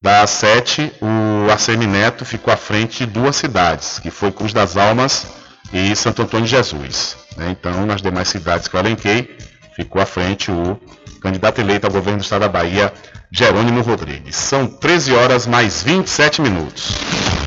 Das 0.01 0.29
sete, 0.29 0.89
o 1.01 1.51
ACM 1.51 1.85
Neto 1.85 2.23
ficou 2.23 2.53
à 2.53 2.55
frente 2.55 2.99
de 2.99 3.11
duas 3.11 3.35
cidades, 3.35 3.99
que 3.99 4.09
foi 4.09 4.31
Cruz 4.31 4.53
das 4.53 4.77
Almas 4.77 5.27
e 5.73 5.93
Santo 5.97 6.21
Antônio 6.21 6.45
de 6.45 6.51
Jesus. 6.51 7.17
Né? 7.35 7.49
Então, 7.59 7.85
nas 7.85 8.01
demais 8.01 8.29
cidades 8.29 8.69
que 8.69 8.75
eu 8.77 8.79
elenquei, 8.79 9.37
ficou 9.75 10.01
à 10.01 10.05
frente 10.05 10.49
o 10.49 10.79
candidato 11.21 11.59
eleito 11.59 11.87
ao 11.87 11.91
governo 11.91 12.19
do 12.19 12.23
estado 12.23 12.41
da 12.41 12.47
Bahia, 12.47 12.93
Jerônimo 13.29 13.81
Rodrigues. 13.81 14.37
São 14.37 14.65
13 14.65 15.13
horas 15.13 15.45
mais 15.45 15.83
27 15.83 16.41
minutos. 16.41 17.46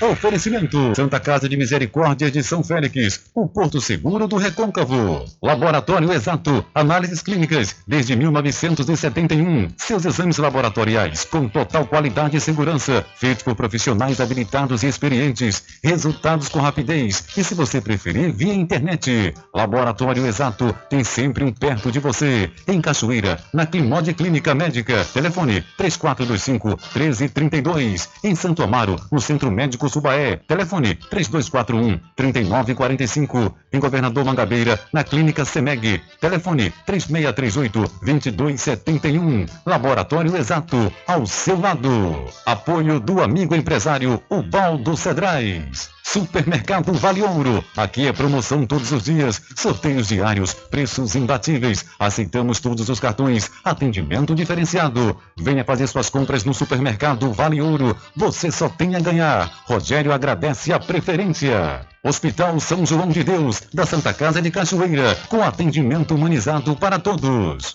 Oferecimento: 0.00 0.92
Santa 0.94 1.20
Casa 1.20 1.48
de 1.48 1.56
Misericórdia 1.56 2.30
de 2.30 2.42
São 2.42 2.64
Félix, 2.64 3.20
o 3.34 3.46
Porto 3.46 3.80
Seguro 3.80 4.26
do 4.26 4.36
Recôncavo. 4.36 5.24
Laboratório 5.40 6.12
Exato, 6.12 6.64
análises 6.74 7.22
clínicas 7.22 7.76
desde 7.86 8.16
1971. 8.16 9.68
Seus 9.76 10.04
exames 10.04 10.38
laboratoriais 10.38 11.24
com 11.24 11.48
total 11.48 11.86
qualidade 11.86 12.36
e 12.36 12.40
segurança, 12.40 13.06
feitos 13.16 13.44
por 13.44 13.54
profissionais 13.54 14.20
habilitados 14.20 14.82
e 14.82 14.88
experientes. 14.88 15.62
Resultados 15.82 16.48
com 16.48 16.58
rapidez 16.58 17.24
e, 17.36 17.44
se 17.44 17.54
você 17.54 17.80
preferir, 17.80 18.32
via 18.32 18.52
internet. 18.52 19.32
Laboratório 19.54 20.26
Exato 20.26 20.74
tem 20.90 21.04
sempre 21.04 21.44
um 21.44 21.52
perto 21.52 21.92
de 21.92 22.00
você. 22.00 22.50
Em 22.66 22.80
Cachoeira, 22.80 23.38
na 23.52 23.64
Climode 23.64 24.12
Clínica 24.12 24.54
Médica. 24.54 25.04
Telefone 25.04 25.64
3425 25.76 26.68
1332. 26.68 28.08
Em 28.24 28.34
Santo 28.34 28.62
Amaro, 28.62 28.96
no 29.10 29.20
Centro 29.20 29.50
Médico 29.50 29.83
Subaé. 29.88 30.36
Telefone 30.46 30.94
3241 30.94 32.00
3945. 32.16 33.56
Em 33.72 33.80
Governador 33.80 34.24
Mangabeira, 34.24 34.80
na 34.92 35.04
Clínica 35.04 35.44
Semeg. 35.44 36.00
Telefone 36.20 36.72
3638 36.86 37.90
2271. 38.02 39.46
Laboratório 39.66 40.36
Exato, 40.36 40.92
ao 41.06 41.26
seu 41.26 41.58
lado. 41.58 42.24
Apoio 42.46 43.00
do 43.00 43.22
amigo 43.22 43.54
empresário 43.54 44.22
Ubaldo 44.30 44.96
Cedrais. 44.96 45.94
Supermercado 46.14 46.92
Vale 46.92 47.22
Ouro. 47.24 47.64
Aqui 47.76 48.06
é 48.06 48.12
promoção 48.12 48.64
todos 48.64 48.92
os 48.92 49.02
dias, 49.02 49.42
sorteios 49.56 50.06
diários, 50.06 50.54
preços 50.54 51.16
imbatíveis. 51.16 51.84
Aceitamos 51.98 52.60
todos 52.60 52.88
os 52.88 53.00
cartões, 53.00 53.50
atendimento 53.64 54.32
diferenciado. 54.32 55.16
Venha 55.36 55.64
fazer 55.64 55.88
suas 55.88 56.08
compras 56.08 56.44
no 56.44 56.54
Supermercado 56.54 57.32
Vale 57.32 57.60
Ouro. 57.60 57.96
Você 58.14 58.52
só 58.52 58.68
tem 58.68 58.94
a 58.94 59.00
ganhar. 59.00 59.50
Rogério 59.64 60.12
agradece 60.12 60.72
a 60.72 60.78
preferência. 60.78 61.84
Hospital 62.04 62.60
São 62.60 62.86
João 62.86 63.08
de 63.08 63.24
Deus, 63.24 63.64
da 63.74 63.84
Santa 63.84 64.14
Casa 64.14 64.40
de 64.40 64.52
Cachoeira, 64.52 65.18
com 65.28 65.42
atendimento 65.42 66.14
humanizado 66.14 66.76
para 66.76 67.00
todos. 67.00 67.74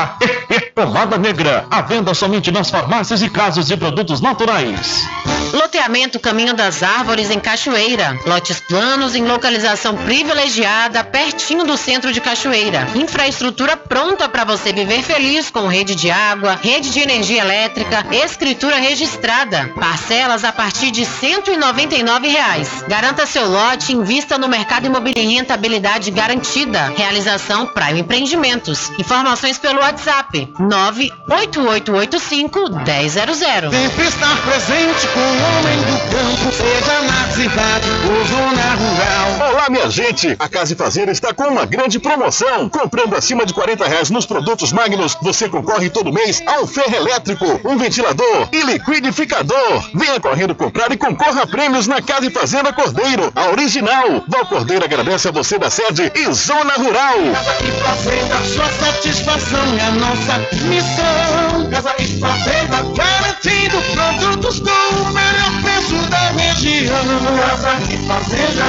Pomada 0.75 1.17
negra, 1.17 1.65
à 1.71 1.81
venda 1.81 2.13
somente 2.13 2.51
nas 2.51 2.69
farmácias 2.69 3.21
e 3.21 3.29
casas 3.29 3.67
de 3.67 3.77
produtos 3.77 4.21
naturais. 4.21 5.05
Loteamento 5.53 6.17
Caminho 6.17 6.53
das 6.53 6.81
Árvores 6.81 7.29
em 7.29 7.39
Cachoeira. 7.39 8.17
Lotes 8.25 8.61
planos 8.61 9.15
em 9.15 9.25
localização 9.25 9.97
privilegiada, 9.97 11.03
pertinho 11.03 11.65
do 11.65 11.75
centro 11.75 12.13
de 12.13 12.21
Cachoeira. 12.21 12.87
Infraestrutura 12.95 13.75
pronta 13.75 14.29
para 14.29 14.45
você 14.45 14.71
viver 14.71 15.03
feliz 15.03 15.49
com 15.49 15.67
rede 15.67 15.93
de 15.93 16.09
água, 16.09 16.57
rede 16.61 16.89
de 16.91 16.99
energia 17.01 17.41
elétrica, 17.41 18.05
escritura 18.11 18.77
registrada. 18.77 19.69
Parcelas 19.77 20.45
a 20.45 20.53
partir 20.53 20.89
de 20.89 21.05
199 21.05 22.29
reais. 22.29 22.85
Garanta 22.87 23.25
seu 23.25 23.49
lote 23.49 23.91
invista 23.91 24.37
no 24.37 24.47
mercado 24.47 24.85
imobiliário 24.85 25.11
em 25.29 25.35
rentabilidade 25.35 26.09
garantida. 26.11 26.93
Realização 26.95 27.67
Prime 27.67 27.99
Empreendimentos. 27.99 28.89
Informações 28.97 29.57
pelo 29.57 29.81
WhatsApp 29.91 30.47
98885 30.57 32.69
1000. 32.69 33.71
Sempre 33.71 34.07
estar 34.07 34.37
presente 34.43 35.05
com 35.07 35.19
o 35.19 35.23
homem 35.23 35.77
do 35.79 35.99
campo, 36.09 36.49
seja 36.55 37.01
na 37.01 37.27
cidade 37.31 37.89
ou 38.07 38.25
zona 38.25 38.75
rural. 38.75 39.49
Olá, 39.51 39.69
minha 39.69 39.89
gente! 39.89 40.33
A 40.39 40.47
Casa 40.47 40.71
e 40.71 40.77
Fazer 40.77 41.09
está 41.09 41.33
com 41.33 41.43
uma 41.43 41.65
grande 41.65 41.99
promoção. 41.99 42.69
Comprando 42.69 43.17
acima 43.17 43.45
de 43.45 43.53
40 43.53 43.85
reais 43.85 44.09
nos 44.09 44.25
produtos 44.25 44.71
Magnus, 44.71 45.17
você 45.21 45.49
concorre 45.49 45.89
todo 45.89 46.13
mês 46.13 46.41
a 46.47 46.61
um 46.61 46.67
ferro 46.67 46.95
elétrico, 46.95 47.59
um 47.65 47.77
ventilador 47.77 48.47
e 48.53 48.61
liquidificador. 48.63 49.89
Venha 49.93 50.21
correndo 50.21 50.55
comprar 50.55 50.89
e 50.93 50.97
concorra 50.97 51.41
a 51.43 51.47
prêmios 51.47 51.85
na 51.87 52.01
Casa 52.01 52.27
e 52.27 52.31
Fazenda 52.31 52.71
Cordeiro, 52.71 53.29
a 53.35 53.49
original. 53.49 54.23
Val 54.27 54.45
Cordeiro 54.45 54.85
agradece 54.85 55.27
a 55.27 55.31
você 55.31 55.59
da 55.59 55.69
sede 55.69 56.09
e 56.15 56.31
Zona 56.31 56.75
Rural. 56.75 57.17
Casa 57.33 57.57
e 57.65 57.71
Fazenda, 57.83 58.37
sua 58.45 58.69
satisfação 58.69 59.65
é 59.79 59.80
a 59.81 59.91
nossa 59.91 60.37
missão. 60.67 61.69
Casa 61.69 61.95
e 61.99 62.19
Fazenda, 62.19 62.77
garantindo 62.95 63.81
produtos 63.93 64.59
com 64.59 64.69
o 64.69 65.13
melhor 65.13 65.61
preço 65.61 66.09
da 66.09 66.31
região. 66.31 67.03
Casa 67.37 67.73
e 67.91 67.97
Fazenda. 68.07 68.63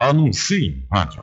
Anuncie 0.00 0.66
em 0.66 0.86
rádio. 0.92 1.22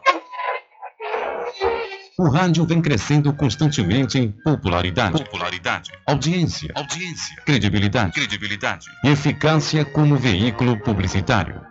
O 2.18 2.30
rádio 2.30 2.66
vem 2.66 2.82
crescendo 2.82 3.34
constantemente 3.34 4.20
em 4.20 4.32
popularidade, 4.32 5.24
popularidade, 5.24 5.92
audiência, 6.06 6.72
audiência, 6.76 7.36
credibilidade, 7.46 8.12
credibilidade 8.12 8.86
e 9.04 9.10
eficácia 9.10 9.84
como 9.86 10.16
veículo 10.18 10.78
publicitário. 10.78 11.71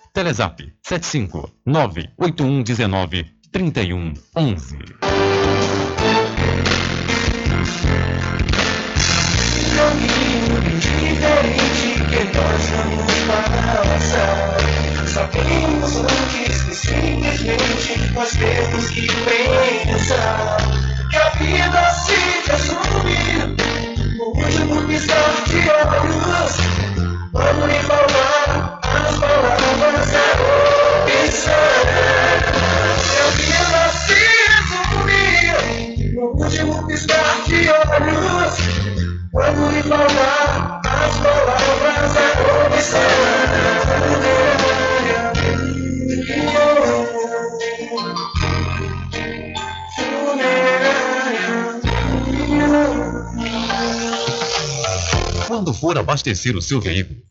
98119 1.65 3.25
3111. 3.51 4.77
caminho 9.75 10.55
diferente 10.79 11.89
que 12.09 12.21
nós 12.37 12.63
vamos 12.69 13.13
passar. 13.27 14.57
Sabemos 15.07 15.95
antes 15.95 16.63
que 16.63 16.73
simplesmente 16.75 18.13
nós 18.13 18.31
temos 18.31 18.89
que 18.89 19.07
pensar 19.07 20.57
que 21.09 21.17
a 21.17 21.29
vida 21.31 21.89
se 21.93 22.21
último 24.21 24.87
de 24.87 25.61
lhe 27.67 28.70
Quando 55.47 55.73
for 55.73 55.97
abastecer 55.97 56.55
o 56.55 56.61
seu 56.61 56.79
veículo, 56.81 57.30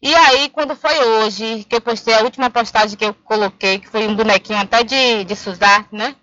E 0.00 0.14
aí, 0.14 0.48
quando 0.50 0.76
foi 0.76 0.96
hoje, 0.98 1.64
que 1.68 1.76
eu 1.76 1.80
postei 1.80 2.14
a 2.14 2.20
última 2.20 2.50
postagem 2.50 2.96
que 2.96 3.04
eu 3.04 3.14
coloquei, 3.14 3.78
que 3.78 3.88
foi 3.88 4.06
um 4.06 4.14
bonequinho 4.14 4.58
até 4.58 4.82
de, 4.82 5.24
de 5.24 5.34
Suzarte, 5.34 5.94
né? 5.94 6.14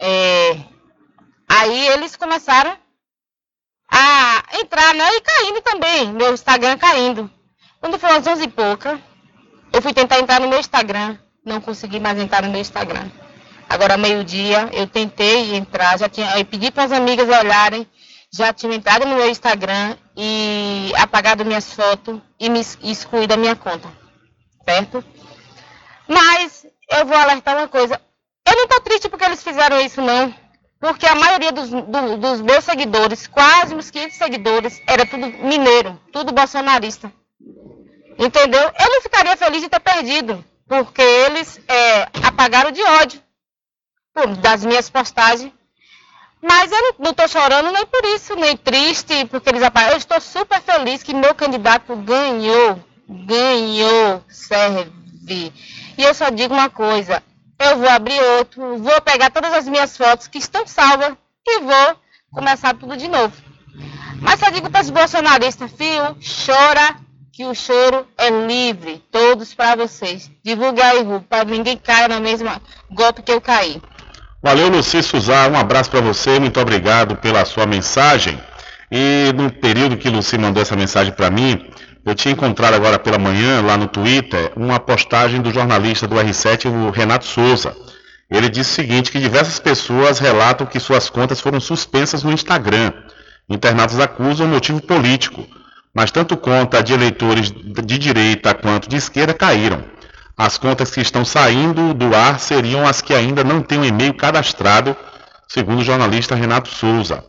É, 0.00 0.58
aí 1.48 1.88
eles 1.88 2.16
começaram 2.16 2.76
a 3.90 4.42
entrar, 4.60 4.94
né? 4.94 5.08
E 5.14 5.20
caindo 5.20 5.60
também, 5.62 6.12
meu 6.12 6.34
Instagram 6.34 6.76
caindo. 6.76 7.30
Quando 7.80 7.98
foi 7.98 8.10
às 8.10 8.26
11 8.26 8.44
e 8.44 8.48
pouca, 8.48 9.00
eu 9.72 9.80
fui 9.80 9.92
tentar 9.92 10.18
entrar 10.18 10.40
no 10.40 10.48
meu 10.48 10.58
Instagram, 10.58 11.16
não 11.44 11.60
consegui 11.60 12.00
mais 12.00 12.18
entrar 12.18 12.42
no 12.42 12.50
meu 12.50 12.60
Instagram. 12.60 13.10
Agora, 13.68 13.96
meio-dia, 13.96 14.68
eu 14.72 14.86
tentei 14.86 15.54
entrar, 15.54 15.98
já 15.98 16.08
tinha, 16.08 16.38
eu 16.38 16.44
pedi 16.44 16.70
para 16.70 16.84
as 16.84 16.92
amigas 16.92 17.28
olharem, 17.28 17.86
já 18.36 18.52
tinha 18.52 18.74
entrado 18.74 19.06
no 19.06 19.14
meu 19.14 19.30
Instagram 19.30 19.96
e 20.16 20.92
apagado 20.96 21.44
minhas 21.44 21.72
fotos 21.72 22.20
e 22.40 22.50
me 22.50 22.60
excluído 22.82 23.28
da 23.28 23.36
minha 23.36 23.54
conta, 23.54 23.88
certo? 24.64 25.04
Mas 26.08 26.66
eu 26.90 27.06
vou 27.06 27.16
alertar 27.16 27.56
uma 27.56 27.68
coisa, 27.68 28.00
eu 28.46 28.56
não 28.56 28.66
tô 28.66 28.80
triste 28.80 29.08
porque 29.08 29.24
eles 29.24 29.42
fizeram 29.42 29.80
isso 29.80 30.02
não, 30.02 30.34
porque 30.80 31.06
a 31.06 31.14
maioria 31.14 31.52
dos, 31.52 31.70
do, 31.70 32.16
dos 32.16 32.40
meus 32.40 32.64
seguidores, 32.64 33.28
quase 33.28 33.72
uns 33.72 33.88
500 33.92 34.16
seguidores, 34.16 34.82
era 34.84 35.06
tudo 35.06 35.28
mineiro, 35.28 36.00
tudo 36.12 36.32
bolsonarista, 36.32 37.12
entendeu? 38.18 38.62
Eu 38.62 38.88
não 38.88 39.00
ficaria 39.00 39.36
feliz 39.36 39.62
de 39.62 39.68
ter 39.68 39.80
perdido, 39.80 40.44
porque 40.66 41.02
eles 41.02 41.60
é, 41.68 42.02
apagaram 42.26 42.72
de 42.72 42.82
ódio 42.82 43.22
das 44.40 44.64
minhas 44.64 44.90
postagens 44.90 45.52
mas 46.46 46.70
eu 46.70 46.94
não 46.98 47.12
estou 47.12 47.26
chorando 47.26 47.72
nem 47.72 47.86
por 47.86 48.04
isso, 48.04 48.36
nem 48.36 48.54
triste, 48.54 49.24
porque 49.30 49.48
eles 49.48 49.62
apagaram. 49.62 49.94
Eu 49.94 49.98
estou 49.98 50.20
super 50.20 50.60
feliz 50.60 51.02
que 51.02 51.14
meu 51.14 51.34
candidato 51.34 51.96
ganhou. 51.96 52.84
Ganhou, 53.08 54.22
serve. 54.28 54.92
E 55.96 56.02
eu 56.02 56.12
só 56.12 56.28
digo 56.28 56.52
uma 56.52 56.68
coisa: 56.68 57.22
eu 57.58 57.78
vou 57.78 57.88
abrir 57.88 58.20
outro, 58.38 58.76
vou 58.76 59.00
pegar 59.00 59.30
todas 59.30 59.54
as 59.54 59.66
minhas 59.66 59.96
fotos 59.96 60.26
que 60.26 60.36
estão 60.36 60.66
salvas 60.66 61.14
e 61.46 61.60
vou 61.60 61.96
começar 62.30 62.74
tudo 62.74 62.94
de 62.94 63.08
novo. 63.08 63.34
Mas 64.20 64.38
só 64.38 64.50
digo 64.50 64.70
para 64.70 64.82
os 64.82 64.90
bolsonaristas, 64.90 65.72
fio, 65.72 66.16
chora, 66.44 66.96
que 67.32 67.46
o 67.46 67.54
choro 67.54 68.06
é 68.18 68.28
livre, 68.28 69.02
todos 69.10 69.54
para 69.54 69.76
vocês. 69.76 70.30
Divulgue 70.42 70.82
aí, 70.82 71.04
para 71.26 71.44
ninguém 71.44 71.78
caia 71.78 72.06
na 72.06 72.20
mesma 72.20 72.60
golpe 72.90 73.22
que 73.22 73.32
eu 73.32 73.40
caí. 73.40 73.80
Valeu, 74.44 74.68
Luci 74.68 75.02
Suzar. 75.02 75.50
Um 75.50 75.56
abraço 75.56 75.90
para 75.90 76.02
você. 76.02 76.38
Muito 76.38 76.60
obrigado 76.60 77.16
pela 77.16 77.46
sua 77.46 77.64
mensagem. 77.64 78.38
E 78.92 79.32
no 79.34 79.50
período 79.50 79.96
que 79.96 80.10
Luci 80.10 80.36
mandou 80.36 80.62
essa 80.62 80.76
mensagem 80.76 81.14
para 81.14 81.30
mim, 81.30 81.64
eu 82.04 82.14
tinha 82.14 82.32
encontrado 82.32 82.74
agora 82.74 82.98
pela 82.98 83.16
manhã, 83.16 83.62
lá 83.62 83.78
no 83.78 83.88
Twitter, 83.88 84.52
uma 84.54 84.78
postagem 84.78 85.40
do 85.40 85.50
jornalista 85.50 86.06
do 86.06 86.16
R7, 86.16 86.66
o 86.66 86.90
Renato 86.90 87.24
Souza. 87.24 87.74
Ele 88.30 88.50
disse 88.50 88.72
o 88.72 88.74
seguinte, 88.74 89.10
que 89.10 89.18
diversas 89.18 89.58
pessoas 89.58 90.18
relatam 90.18 90.66
que 90.66 90.78
suas 90.78 91.08
contas 91.08 91.40
foram 91.40 91.58
suspensas 91.58 92.22
no 92.22 92.30
Instagram. 92.30 92.92
Internados 93.48 93.98
acusam 93.98 94.46
motivo 94.46 94.82
político, 94.82 95.48
mas 95.94 96.10
tanto 96.10 96.36
conta 96.36 96.82
de 96.82 96.92
eleitores 96.92 97.50
de 97.50 97.98
direita 97.98 98.52
quanto 98.52 98.90
de 98.90 98.96
esquerda 98.96 99.32
caíram. 99.32 99.82
As 100.36 100.58
contas 100.58 100.90
que 100.90 101.00
estão 101.00 101.24
saindo 101.24 101.94
do 101.94 102.14
ar 102.14 102.40
seriam 102.40 102.86
as 102.86 103.00
que 103.00 103.14
ainda 103.14 103.44
não 103.44 103.62
têm 103.62 103.78
o 103.78 103.84
e-mail 103.84 104.14
cadastrado, 104.14 104.96
segundo 105.46 105.80
o 105.80 105.84
jornalista 105.84 106.34
Renato 106.34 106.68
Souza. 106.68 107.24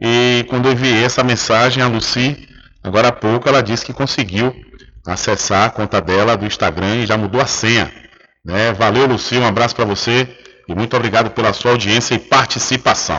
E 0.00 0.44
quando 0.48 0.66
eu 0.66 0.72
enviei 0.72 1.02
essa 1.02 1.24
mensagem 1.24 1.82
a 1.82 1.86
Luci, 1.86 2.48
agora 2.82 3.08
há 3.08 3.12
pouco, 3.12 3.48
ela 3.48 3.62
disse 3.62 3.84
que 3.84 3.92
conseguiu 3.92 4.54
acessar 5.06 5.66
a 5.66 5.70
conta 5.70 6.00
dela 6.00 6.36
do 6.36 6.44
Instagram 6.44 6.96
e 6.96 7.06
já 7.06 7.16
mudou 7.16 7.40
a 7.40 7.46
senha. 7.46 7.90
Né? 8.44 8.72
Valeu, 8.72 9.06
Luci, 9.06 9.36
um 9.38 9.46
abraço 9.46 9.74
para 9.74 9.84
você 9.84 10.28
e 10.68 10.74
muito 10.74 10.96
obrigado 10.96 11.30
pela 11.30 11.52
sua 11.52 11.72
audiência 11.72 12.14
e 12.14 12.18
participação. 12.18 13.18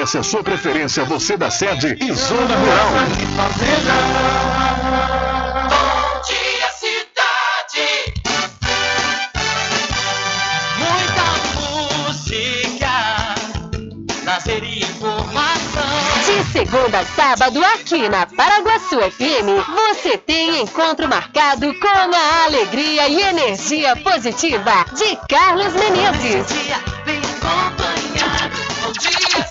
a 0.01 0.23
sua 0.23 0.43
preferência, 0.43 1.05
você 1.05 1.37
da 1.37 1.51
sede 1.51 1.95
e 2.01 2.11
zona 2.13 2.55
rural. 2.55 2.89
Bom 5.69 6.21
dia, 6.25 6.67
cidade. 6.73 7.87
Muita 10.79 11.23
música, 12.09 12.89
lazer 14.25 14.63
e 14.63 14.79
informação. 14.79 15.83
De 16.25 16.51
segunda 16.51 17.01
a 17.01 17.05
sábado, 17.05 17.63
aqui 17.63 18.09
na 18.09 18.25
Paraguaçu 18.25 18.97
FM, 18.97 19.63
você 19.93 20.17
tem 20.17 20.63
encontro 20.63 21.07
marcado 21.07 21.71
com 21.79 21.87
a 21.87 22.45
alegria 22.45 23.07
e 23.07 23.21
energia 23.21 23.95
positiva 23.97 24.83
de 24.97 25.15
Carlos 25.29 25.73
Menezes. 25.73 26.47
Vem 27.05 27.19
acompanhado. 27.19 28.57
Bom 28.81 28.91
dia, 28.93 29.11
cidade. 29.11 29.50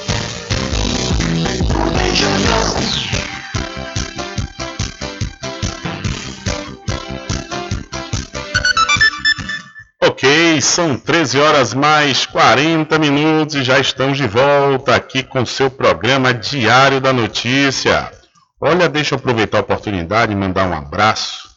Ok, 10.03 10.59
são 10.61 10.97
13 10.97 11.39
horas 11.39 11.73
mais 11.73 12.25
40 12.25 12.99
minutos 12.99 13.55
e 13.55 13.63
já 13.63 13.79
estamos 13.79 14.17
de 14.17 14.27
volta 14.27 14.95
aqui 14.95 15.23
com 15.23 15.45
seu 15.45 15.71
programa 15.71 16.33
Diário 16.33 16.99
da 16.99 17.13
Notícia. 17.13 18.11
Olha, 18.59 18.89
deixa 18.89 19.15
eu 19.15 19.19
aproveitar 19.19 19.59
a 19.59 19.61
oportunidade 19.61 20.33
e 20.33 20.35
mandar 20.35 20.67
um 20.67 20.73
abraço 20.73 21.49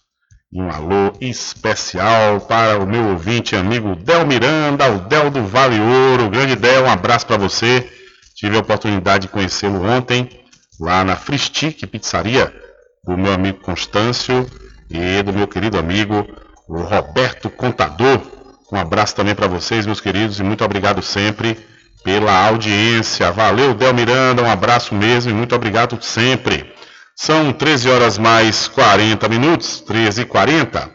e 0.52 0.62
um 0.62 0.70
alô 0.70 1.12
especial 1.20 2.40
para 2.42 2.78
o 2.78 2.86
meu 2.86 3.08
ouvinte 3.08 3.56
amigo 3.56 3.96
Del 3.96 4.24
Miranda, 4.24 4.90
o 4.92 5.00
Del 5.00 5.30
do 5.30 5.44
Vale 5.44 5.80
Ouro. 5.80 6.30
Grande 6.30 6.54
Del, 6.54 6.84
um 6.84 6.90
abraço 6.90 7.26
para 7.26 7.36
você. 7.36 7.90
Tive 8.36 8.56
a 8.56 8.60
oportunidade 8.60 9.22
de 9.22 9.32
conhecê-lo 9.32 9.84
ontem 9.84 10.43
lá 10.80 11.04
na 11.04 11.16
Fristic 11.16 11.86
Pizzaria 11.86 12.52
do 13.04 13.16
meu 13.16 13.32
amigo 13.32 13.60
Constâncio 13.60 14.46
e 14.90 15.22
do 15.22 15.32
meu 15.32 15.46
querido 15.46 15.78
amigo 15.78 16.26
Roberto 16.68 17.50
Contador. 17.50 18.20
Um 18.72 18.76
abraço 18.76 19.14
também 19.14 19.34
para 19.34 19.46
vocês, 19.46 19.86
meus 19.86 20.00
queridos, 20.00 20.40
e 20.40 20.42
muito 20.42 20.64
obrigado 20.64 21.02
sempre 21.02 21.58
pela 22.02 22.46
audiência. 22.46 23.30
Valeu, 23.30 23.74
Del 23.74 23.94
Miranda, 23.94 24.42
um 24.42 24.50
abraço 24.50 24.94
mesmo 24.94 25.30
e 25.30 25.34
muito 25.34 25.54
obrigado 25.54 26.02
sempre. 26.02 26.72
São 27.14 27.52
13 27.52 27.90
horas 27.90 28.18
mais 28.18 28.66
40 28.66 29.28
minutos, 29.28 29.80
13 29.80 30.22
e 30.22 30.24
40. 30.24 30.90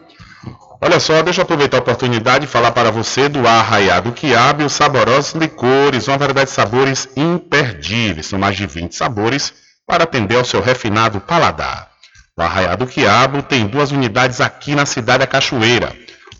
Olha 0.81 0.99
só, 0.99 1.21
deixa 1.21 1.41
eu 1.41 1.43
aproveitar 1.43 1.77
a 1.77 1.81
oportunidade 1.81 2.45
e 2.45 2.47
falar 2.47 2.71
para 2.71 2.89
você 2.89 3.27
do 3.27 3.45
Arraiado 3.47 4.13
Quiabo 4.13 4.61
e 4.61 4.65
os 4.65 4.73
saborosos 4.73 5.33
licores, 5.33 6.07
uma 6.07 6.17
variedade 6.17 6.49
de 6.49 6.55
sabores 6.55 7.07
imperdíveis. 7.15 8.27
São 8.27 8.39
mais 8.39 8.55
de 8.55 8.65
20 8.65 8.95
sabores 8.95 9.53
para 9.89 10.03
atender 10.03 10.35
ao 10.35 10.45
seu 10.45 10.61
refinado 10.61 11.19
paladar. 11.19 11.89
O 12.37 12.41
Arraiado 12.43 12.85
Quiabo 12.85 13.41
tem 13.41 13.65
duas 13.65 13.91
unidades 13.91 14.39
aqui 14.39 14.75
na 14.75 14.85
cidade 14.85 15.19
da 15.19 15.27
Cachoeira. 15.27 15.91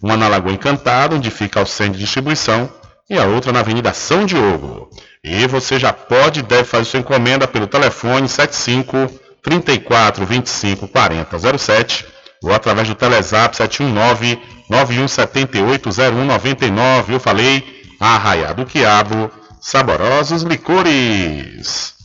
Uma 0.03 0.15
na 0.15 0.27
Lagoa 0.27 0.53
Encantada, 0.53 1.15
onde 1.15 1.31
fica 1.31 1.59
o 1.59 1.65
centro 1.65 1.93
de 1.93 2.05
distribuição, 2.05 2.69
e 3.09 3.17
a 3.17 3.25
outra 3.25 3.51
na 3.51 3.61
Avenida 3.61 3.91
São 3.91 4.23
Diogo. 4.23 4.87
E 5.23 5.47
você 5.47 5.79
já 5.79 5.91
pode 5.91 6.41
e 6.41 6.43
deve 6.43 6.63
fazer 6.63 6.85
sua 6.85 6.99
encomenda 6.99 7.47
pelo 7.47 7.65
telefone 7.65 8.29
75 8.29 9.19
34 9.41 10.25
25 10.25 10.87
40 10.87 11.57
07 11.57 12.05
ou 12.43 12.53
através 12.53 12.87
do 12.87 12.95
Telezap 12.95 13.57
719 13.57 14.39
9178 14.69 15.89
0199. 15.89 17.13
Eu 17.15 17.19
falei 17.19 17.81
Arraiado 17.99 18.65
Quiabo, 18.65 19.31
saborosos 19.59 20.43
licores. 20.43 21.98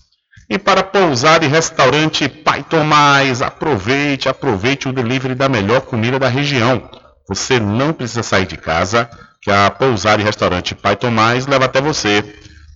E 0.49 0.59
para 0.59 0.83
pousar 0.83 1.43
e 1.43 1.47
restaurante 1.47 2.29
Pai 2.29 2.63
Tomás, 2.63 3.41
aproveite, 3.41 4.29
aproveite 4.29 4.87
o 4.87 4.93
delivery 4.93 5.35
da 5.35 5.49
melhor 5.49 5.81
comida 5.83 6.19
da 6.19 6.29
região. 6.29 6.91
Você 7.27 7.59
não 7.59 7.95
precisa 7.95 8.23
sair 8.23 8.47
de 8.47 8.59
casa, 8.59 9.09
que 9.41 9.51
a 9.51 9.71
pousar 9.71 10.21
e 10.21 10.23
restaurante 10.23 10.75
Pai 10.75 10.97
Tomás 10.97 11.47
leva 11.47 11.65
até 11.65 11.81
você. 11.81 12.23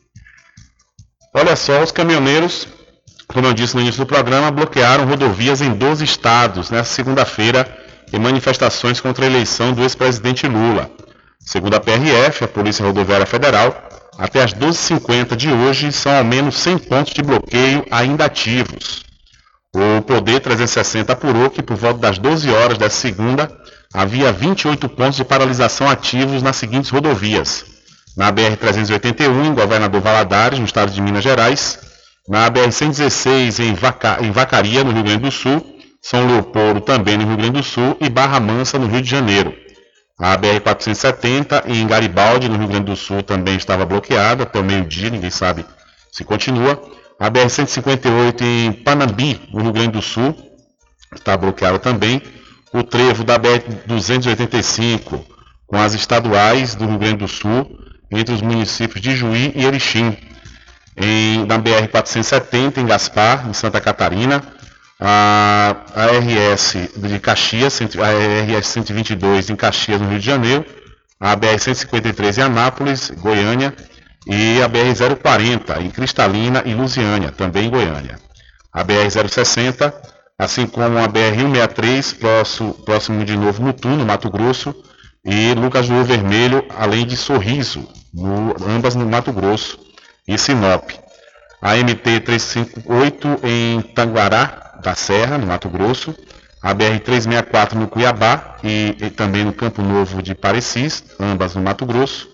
Olha 1.34 1.56
só, 1.56 1.82
os 1.82 1.92
caminhoneiros, 1.94 2.68
como 3.26 3.48
eu 3.48 3.54
disse 3.54 3.74
no 3.74 3.82
início 3.82 4.02
do 4.02 4.06
programa, 4.06 4.52
bloquearam 4.52 5.06
rodovias 5.06 5.62
em 5.62 5.72
12 5.72 6.04
estados 6.04 6.70
nesta 6.70 6.94
segunda-feira 6.94 7.66
em 8.12 8.20
manifestações 8.20 9.00
contra 9.00 9.24
a 9.24 9.28
eleição 9.28 9.72
do 9.72 9.82
ex-presidente 9.82 10.46
Lula. 10.46 10.92
Segundo 11.40 11.76
a 11.76 11.80
PRF, 11.80 12.44
a 12.44 12.48
Polícia 12.48 12.86
Rodoviária 12.86 13.26
Federal, 13.26 13.88
até 14.18 14.44
as 14.44 14.54
12h50 14.54 15.38
de 15.38 15.50
hoje 15.50 15.94
são 15.94 16.12
ao 16.12 16.26
menos 16.26 16.58
100 16.58 16.80
pontos 16.80 17.14
de 17.14 17.22
bloqueio 17.22 17.86
ainda 17.90 18.26
ativos. 18.26 19.06
O 19.74 20.02
Poder 20.02 20.42
360 20.42 21.14
apurou 21.14 21.50
que 21.50 21.62
por 21.62 21.78
volta 21.78 22.00
das 22.00 22.18
12 22.18 22.50
horas 22.50 22.78
desta 22.78 23.00
segunda 23.00 23.50
havia 23.94 24.32
28 24.32 24.90
pontos 24.90 25.18
de 25.18 25.26
paralisação 25.26 25.90
ativos 25.90 26.42
nas 26.42 26.56
seguintes 26.56 26.90
rodovias: 26.90 27.66
na 28.16 28.32
BR-381, 28.32 29.46
em 29.46 29.54
Governador 29.54 30.02
Valadares, 30.02 30.60
no 30.60 30.66
estado 30.66 30.92
de 30.92 31.02
Minas 31.02 31.24
Gerais, 31.24 31.80
na 32.28 32.50
BR-116, 32.50 33.60
em, 33.64 33.74
Vaca... 33.74 34.18
em 34.22 34.32
Vacaria, 34.32 34.84
no 34.84 34.92
Rio 34.92 35.04
Grande 35.04 35.24
do 35.24 35.32
Sul, 35.32 35.66
São 36.02 36.28
Leopoldo, 36.28 36.82
também 36.82 37.18
no 37.18 37.26
Rio 37.26 37.38
Grande 37.38 37.60
do 37.60 37.64
Sul, 37.64 37.98
e 38.02 38.10
Barra 38.10 38.40
Mansa, 38.40 38.78
no 38.78 38.88
Rio 38.88 39.02
de 39.02 39.10
Janeiro. 39.10 39.54
A 40.20 40.36
BR-470 40.38 41.64
em 41.68 41.86
Garibaldi, 41.86 42.50
no 42.50 42.58
Rio 42.58 42.68
Grande 42.68 42.86
do 42.86 42.96
Sul, 42.96 43.22
também 43.22 43.56
estava 43.56 43.86
bloqueada 43.86 44.44
até 44.44 44.60
o 44.60 44.64
meio-dia, 44.64 45.10
ninguém 45.10 45.30
sabe 45.30 45.64
se 46.12 46.24
continua. 46.24 46.82
A 47.20 47.30
BR-158 47.30 48.42
em 48.42 48.74
Panambi, 48.74 49.40
no 49.54 49.62
Rio 49.62 49.72
Grande 49.72 49.92
do 49.92 50.02
Sul, 50.02 50.36
está 51.14 51.38
bloqueada 51.38 51.78
também. 51.78 52.22
O 52.74 52.84
trevo 52.84 53.24
da 53.24 53.40
BR-285 53.40 55.38
com 55.68 55.78
as 55.78 55.94
estaduais 55.94 56.74
do 56.74 56.88
Rio 56.88 56.98
Grande 56.98 57.18
do 57.18 57.28
Sul, 57.28 57.78
entre 58.10 58.34
os 58.34 58.42
municípios 58.42 59.02
de 59.02 59.16
Juí 59.16 59.52
e 59.54 59.66
Erechim. 59.66 60.18
Em, 60.96 61.46
na 61.46 61.60
BR-470 61.60 62.78
em 62.78 62.86
Gaspar, 62.86 63.48
em 63.48 63.54
Santa 63.54 63.80
Catarina, 63.80 64.42
a, 65.00 65.76
a 65.94 66.06
RS 66.06 66.90
de 66.96 67.20
Caxias, 67.20 67.80
a 67.82 68.58
RS 68.58 68.68
122 68.68 69.50
em 69.50 69.56
Caxias, 69.56 70.02
no 70.02 70.10
Rio 70.10 70.20
de 70.20 70.26
Janeiro, 70.26 70.66
a 71.20 71.36
BR 71.36 71.60
153 71.60 72.40
em 72.40 72.42
Anápolis, 72.42 73.12
Goiânia, 73.12 73.76
e 74.26 74.62
a 74.62 74.68
BR 74.68 74.94
040 75.22 75.82
em 75.82 75.90
Cristalina 75.90 76.64
e 76.66 76.74
Lusiânia, 76.74 77.32
também 77.32 77.68
em 77.68 77.70
Goiânia. 77.70 78.20
A 78.74 78.84
BR 78.84 79.10
060, 79.10 79.94
assim 80.38 80.68
como 80.68 81.00
a 81.00 81.08
BR 81.08 81.36
163, 81.36 82.14
próximo, 82.14 82.74
próximo 82.74 83.26
de 83.26 83.36
Novo 83.36 83.64
Mutum, 83.64 83.96
no 83.96 84.06
Mato 84.06 84.30
Grosso, 84.30 84.76
e 85.26 85.54
Lucas 85.56 85.88
do 85.88 85.96
Rio 85.96 86.04
Vermelho, 86.04 86.66
além 86.78 87.06
de 87.06 87.18
Sorriso, 87.18 87.88
no, 88.14 88.56
ambas 88.68 88.96
no 88.96 89.06
Mato 89.06 89.34
Grosso, 89.34 89.80
e 90.28 90.38
Sinop. 90.38 90.92
A 91.62 91.76
MT 91.76 92.20
358 92.20 93.40
em 93.44 93.82
Tanguará, 93.82 94.80
da 94.84 94.94
Serra, 94.94 95.38
no 95.38 95.48
Mato 95.48 95.70
Grosso, 95.70 96.16
a 96.62 96.74
BR-364 96.74 97.74
no 97.74 97.88
Cuiabá 97.88 98.58
e, 98.64 98.96
e, 99.00 99.10
também 99.10 99.44
no 99.44 99.54
Campo 99.54 99.82
Novo 99.82 100.22
de 100.22 100.36
Parecis, 100.36 101.04
ambas 101.20 101.56
no 101.56 101.62
Mato 101.62 101.86
Grosso, 101.86 102.30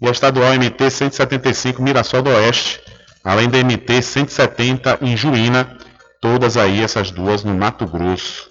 e 0.00 0.06
a 0.06 0.10
estadual 0.10 0.52
MT-175 0.52 1.80
Mirassol 1.80 2.22
do 2.22 2.30
Oeste, 2.30 2.80
além 3.24 3.48
da 3.48 3.58
MT-170 3.58 4.98
em 5.02 5.16
Juína, 5.16 5.76
todas 6.20 6.56
aí 6.56 6.82
essas 6.82 7.10
duas 7.10 7.44
no 7.44 7.54
Mato 7.54 7.86
Grosso. 7.86 8.48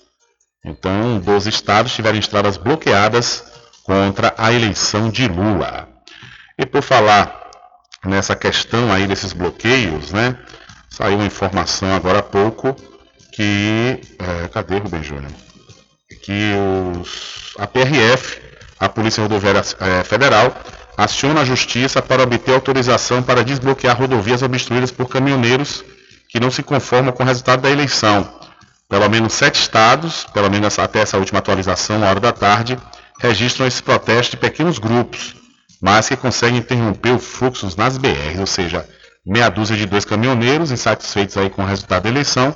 Então, 0.64 1.20
12 1.20 1.50
estados 1.50 1.94
tiveram 1.94 2.20
estradas 2.20 2.58
bloqueadas 2.58 3.44
contra 3.84 4.34
a 4.38 4.52
eleição 4.52 5.10
de 5.10 5.28
Lula. 5.28 5.88
E 6.58 6.66
por 6.66 6.82
falar 6.82 7.52
nessa 8.06 8.36
questão 8.36 8.92
aí 8.92 9.08
desses 9.08 9.34
bloqueios, 9.34 10.12
né? 10.12 10.38
Saiu 10.90 11.16
uma 11.16 11.26
informação 11.26 11.94
agora 11.94 12.20
há 12.20 12.24
pouco 12.24 12.76
que. 13.32 14.02
É, 14.20 14.48
cadê 14.50 14.80
Rubem 14.80 15.04
Júnior? 15.04 15.32
Que 16.24 16.54
os, 17.00 17.54
a 17.60 17.68
PRF, 17.68 18.42
a 18.80 18.90
Polícia 18.90 19.22
Rodoviária 19.22 19.62
é, 19.80 20.04
Federal, 20.04 20.54
aciona 20.98 21.42
a 21.42 21.46
Justiça 21.46 22.02
para 22.02 22.24
obter 22.24 22.54
autorização 22.54 23.22
para 23.22 23.44
desbloquear 23.44 23.98
rodovias 23.98 24.42
obstruídas 24.42 24.92
por 24.92 25.08
caminhoneiros 25.08 25.84
que 26.30 26.40
não 26.40 26.52
se 26.52 26.64
conformam 26.64 27.14
com 27.14 27.24
o 27.24 27.26
resultado 27.26 27.62
da 27.62 27.70
eleição. 27.70 28.28
Pelo 28.90 29.10
menos 29.10 29.34
sete 29.34 29.60
estados, 29.60 30.26
pelo 30.34 30.50
menos 30.50 30.80
até 30.80 31.00
essa 31.00 31.18
última 31.18 31.40
atualização, 31.40 32.00
na 32.00 32.10
hora 32.10 32.20
da 32.20 32.32
tarde, 32.32 32.78
registram 33.20 33.68
esse 33.68 33.84
protesto 33.84 34.32
de 34.32 34.38
pequenos 34.38 34.80
grupos, 34.80 35.36
mas 35.82 36.08
que 36.08 36.16
conseguem 36.16 36.60
interromper 36.60 37.12
o 37.12 37.20
fluxo 37.20 37.68
nas 37.78 37.98
BRs, 37.98 38.40
ou 38.40 38.48
seja, 38.48 38.88
meia 39.26 39.50
dúzia 39.50 39.76
de 39.76 39.86
dois 39.86 40.06
caminhoneiros 40.06 40.72
insatisfeitos 40.72 41.38
aí 41.38 41.50
com 41.50 41.64
o 41.64 41.66
resultado 41.66 42.04
da 42.04 42.10
eleição 42.10 42.56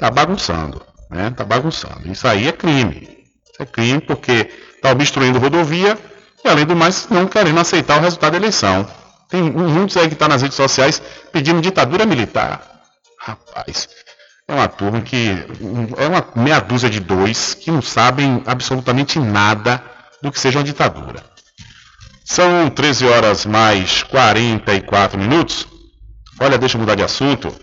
Está 0.00 0.10
bagunçando, 0.10 0.80
né? 1.10 1.28
Está 1.28 1.44
bagunçando. 1.44 2.10
Isso 2.10 2.26
aí 2.26 2.48
é 2.48 2.52
crime. 2.52 3.06
Isso 3.52 3.62
é 3.62 3.66
crime 3.66 4.00
porque 4.00 4.50
está 4.74 4.90
obstruindo 4.92 5.38
rodovia 5.38 5.98
e, 6.42 6.48
além 6.48 6.64
do 6.64 6.74
mais, 6.74 7.06
não 7.10 7.26
querendo 7.26 7.60
aceitar 7.60 7.98
o 7.98 8.00
resultado 8.00 8.32
da 8.32 8.38
eleição. 8.38 8.88
Tem 9.28 9.42
muitos 9.42 9.98
aí 9.98 10.08
que 10.08 10.14
estão 10.14 10.26
tá 10.26 10.32
nas 10.32 10.40
redes 10.40 10.56
sociais 10.56 11.02
pedindo 11.30 11.60
ditadura 11.60 12.06
militar. 12.06 12.79
Rapaz, 13.22 13.88
é 14.48 14.54
uma 14.54 14.66
turma 14.66 15.02
que. 15.02 15.28
É 15.98 16.06
uma 16.06 16.26
meia 16.34 16.58
dúzia 16.58 16.88
de 16.88 17.00
dois 17.00 17.52
que 17.52 17.70
não 17.70 17.82
sabem 17.82 18.42
absolutamente 18.46 19.18
nada 19.18 19.82
do 20.22 20.32
que 20.32 20.40
seja 20.40 20.58
uma 20.58 20.64
ditadura. 20.64 21.22
São 22.24 22.70
13 22.70 23.06
horas 23.06 23.44
mais 23.44 24.02
44 24.04 25.18
minutos. 25.18 25.68
Olha, 26.40 26.56
deixa 26.56 26.76
eu 26.76 26.80
mudar 26.80 26.94
de 26.94 27.02
assunto. 27.02 27.54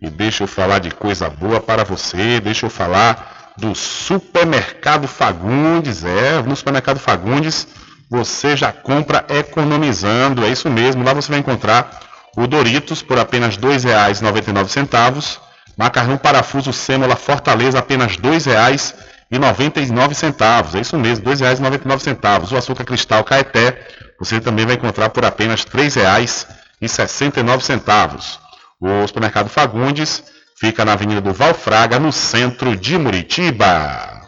E 0.00 0.08
deixa 0.08 0.44
eu 0.44 0.48
falar 0.48 0.78
de 0.78 0.90
coisa 0.90 1.28
boa 1.28 1.60
para 1.60 1.84
você, 1.84 2.40
deixa 2.40 2.66
eu 2.66 2.70
falar 2.70 3.52
do 3.58 3.74
Supermercado 3.74 5.06
Fagundes. 5.06 6.04
É, 6.04 6.42
no 6.42 6.56
Supermercado 6.56 6.98
Fagundes 6.98 7.68
você 8.10 8.56
já 8.56 8.72
compra 8.72 9.24
economizando, 9.28 10.44
é 10.44 10.48
isso 10.48 10.70
mesmo. 10.70 11.04
Lá 11.04 11.12
você 11.12 11.30
vai 11.30 11.38
encontrar 11.38 12.11
o 12.36 12.46
Doritos 12.46 13.02
por 13.02 13.18
apenas 13.18 13.56
R$ 13.56 13.62
2,99. 13.62 15.38
Macarrão 15.76 16.16
parafuso 16.16 16.72
Sêmola 16.72 17.16
Fortaleza 17.16 17.78
apenas 17.78 18.16
R$ 18.16 18.22
2,99. 18.22 20.74
É 20.74 20.80
isso 20.80 20.98
mesmo, 20.98 21.28
R$ 21.28 21.36
2,99. 21.36 22.52
O 22.52 22.56
açúcar 22.56 22.84
cristal 22.84 23.22
Caeté 23.24 23.78
você 24.18 24.40
também 24.40 24.64
vai 24.64 24.76
encontrar 24.76 25.08
por 25.08 25.24
apenas 25.24 25.64
R$ 25.64 25.88
3,69. 25.88 28.38
O 28.80 29.04
supermercado 29.06 29.48
Fagundes 29.48 30.22
fica 30.56 30.84
na 30.84 30.92
Avenida 30.92 31.20
do 31.20 31.32
Valfraga, 31.32 31.98
no 31.98 32.12
centro 32.12 32.76
de 32.76 32.96
Muritiba. 32.96 34.22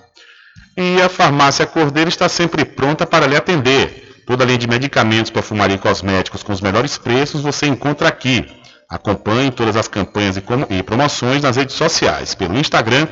E 0.76 1.00
a 1.00 1.08
farmácia 1.08 1.64
Cordeiro 1.64 2.08
está 2.08 2.28
sempre 2.28 2.64
pronta 2.64 3.06
para 3.06 3.28
lhe 3.28 3.36
atender. 3.36 4.03
Toda 4.26 4.44
a 4.44 4.46
linha 4.46 4.58
de 4.58 4.66
medicamentos, 4.66 5.30
perfumaria 5.30 5.76
e 5.76 5.78
cosméticos 5.78 6.42
com 6.42 6.52
os 6.52 6.60
melhores 6.60 6.96
preços 6.96 7.42
você 7.42 7.66
encontra 7.66 8.08
aqui. 8.08 8.46
Acompanhe 8.88 9.50
todas 9.50 9.76
as 9.76 9.88
campanhas 9.88 10.36
e 10.36 10.82
promoções 10.82 11.42
nas 11.42 11.56
redes 11.56 11.74
sociais, 11.74 12.34
pelo 12.34 12.58
Instagram, 12.58 13.08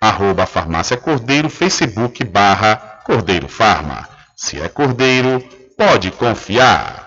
arroba 0.00 0.46
farmácia 0.46 0.96
Cordeiro, 0.96 1.48
Facebook 1.48 2.22
barra 2.24 2.76
Cordeiro 3.04 3.48
Farma. 3.48 4.08
Se 4.36 4.60
é 4.60 4.68
Cordeiro, 4.68 5.42
pode 5.76 6.10
confiar. 6.10 7.04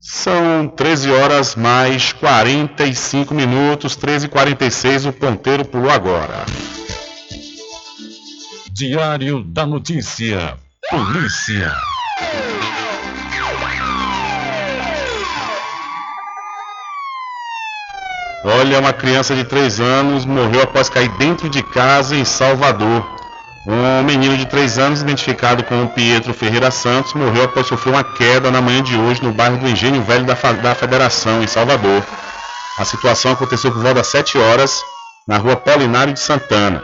São 0.00 0.68
13 0.68 1.10
horas 1.10 1.54
mais 1.54 2.12
45 2.12 3.34
minutos, 3.34 3.96
13 3.96 4.26
e 4.26 4.28
46 4.28 5.06
o 5.06 5.12
ponteiro 5.12 5.64
pulou 5.64 5.90
agora. 5.90 6.46
Diário 8.72 9.42
da 9.42 9.66
Notícia. 9.66 10.56
Polícia. 10.88 11.74
Olha, 18.44 18.78
uma 18.78 18.92
criança 18.92 19.34
de 19.34 19.42
3 19.42 19.80
anos 19.80 20.24
morreu 20.24 20.62
após 20.62 20.88
cair 20.88 21.08
dentro 21.18 21.48
de 21.48 21.60
casa 21.62 22.14
em 22.14 22.24
Salvador. 22.24 23.04
Um 23.66 24.04
menino 24.04 24.36
de 24.36 24.46
3 24.46 24.78
anos, 24.78 25.02
identificado 25.02 25.64
como 25.64 25.88
Pietro 25.88 26.32
Ferreira 26.32 26.70
Santos, 26.70 27.14
morreu 27.14 27.44
após 27.44 27.66
sofrer 27.66 27.90
uma 27.92 28.04
queda 28.04 28.50
na 28.50 28.60
manhã 28.60 28.80
de 28.80 28.96
hoje 28.96 29.22
no 29.22 29.32
bairro 29.32 29.58
do 29.58 29.68
Engenho 29.68 30.02
Velho 30.02 30.24
da, 30.24 30.34
da 30.34 30.74
Federação, 30.74 31.42
em 31.42 31.48
Salvador. 31.48 32.02
A 32.78 32.84
situação 32.84 33.32
aconteceu 33.32 33.72
por 33.72 33.82
volta 33.82 33.96
das 33.96 34.06
7 34.06 34.38
horas, 34.38 34.80
na 35.26 35.36
rua 35.36 35.56
Polinário 35.56 36.12
de 36.12 36.20
Santana. 36.20 36.82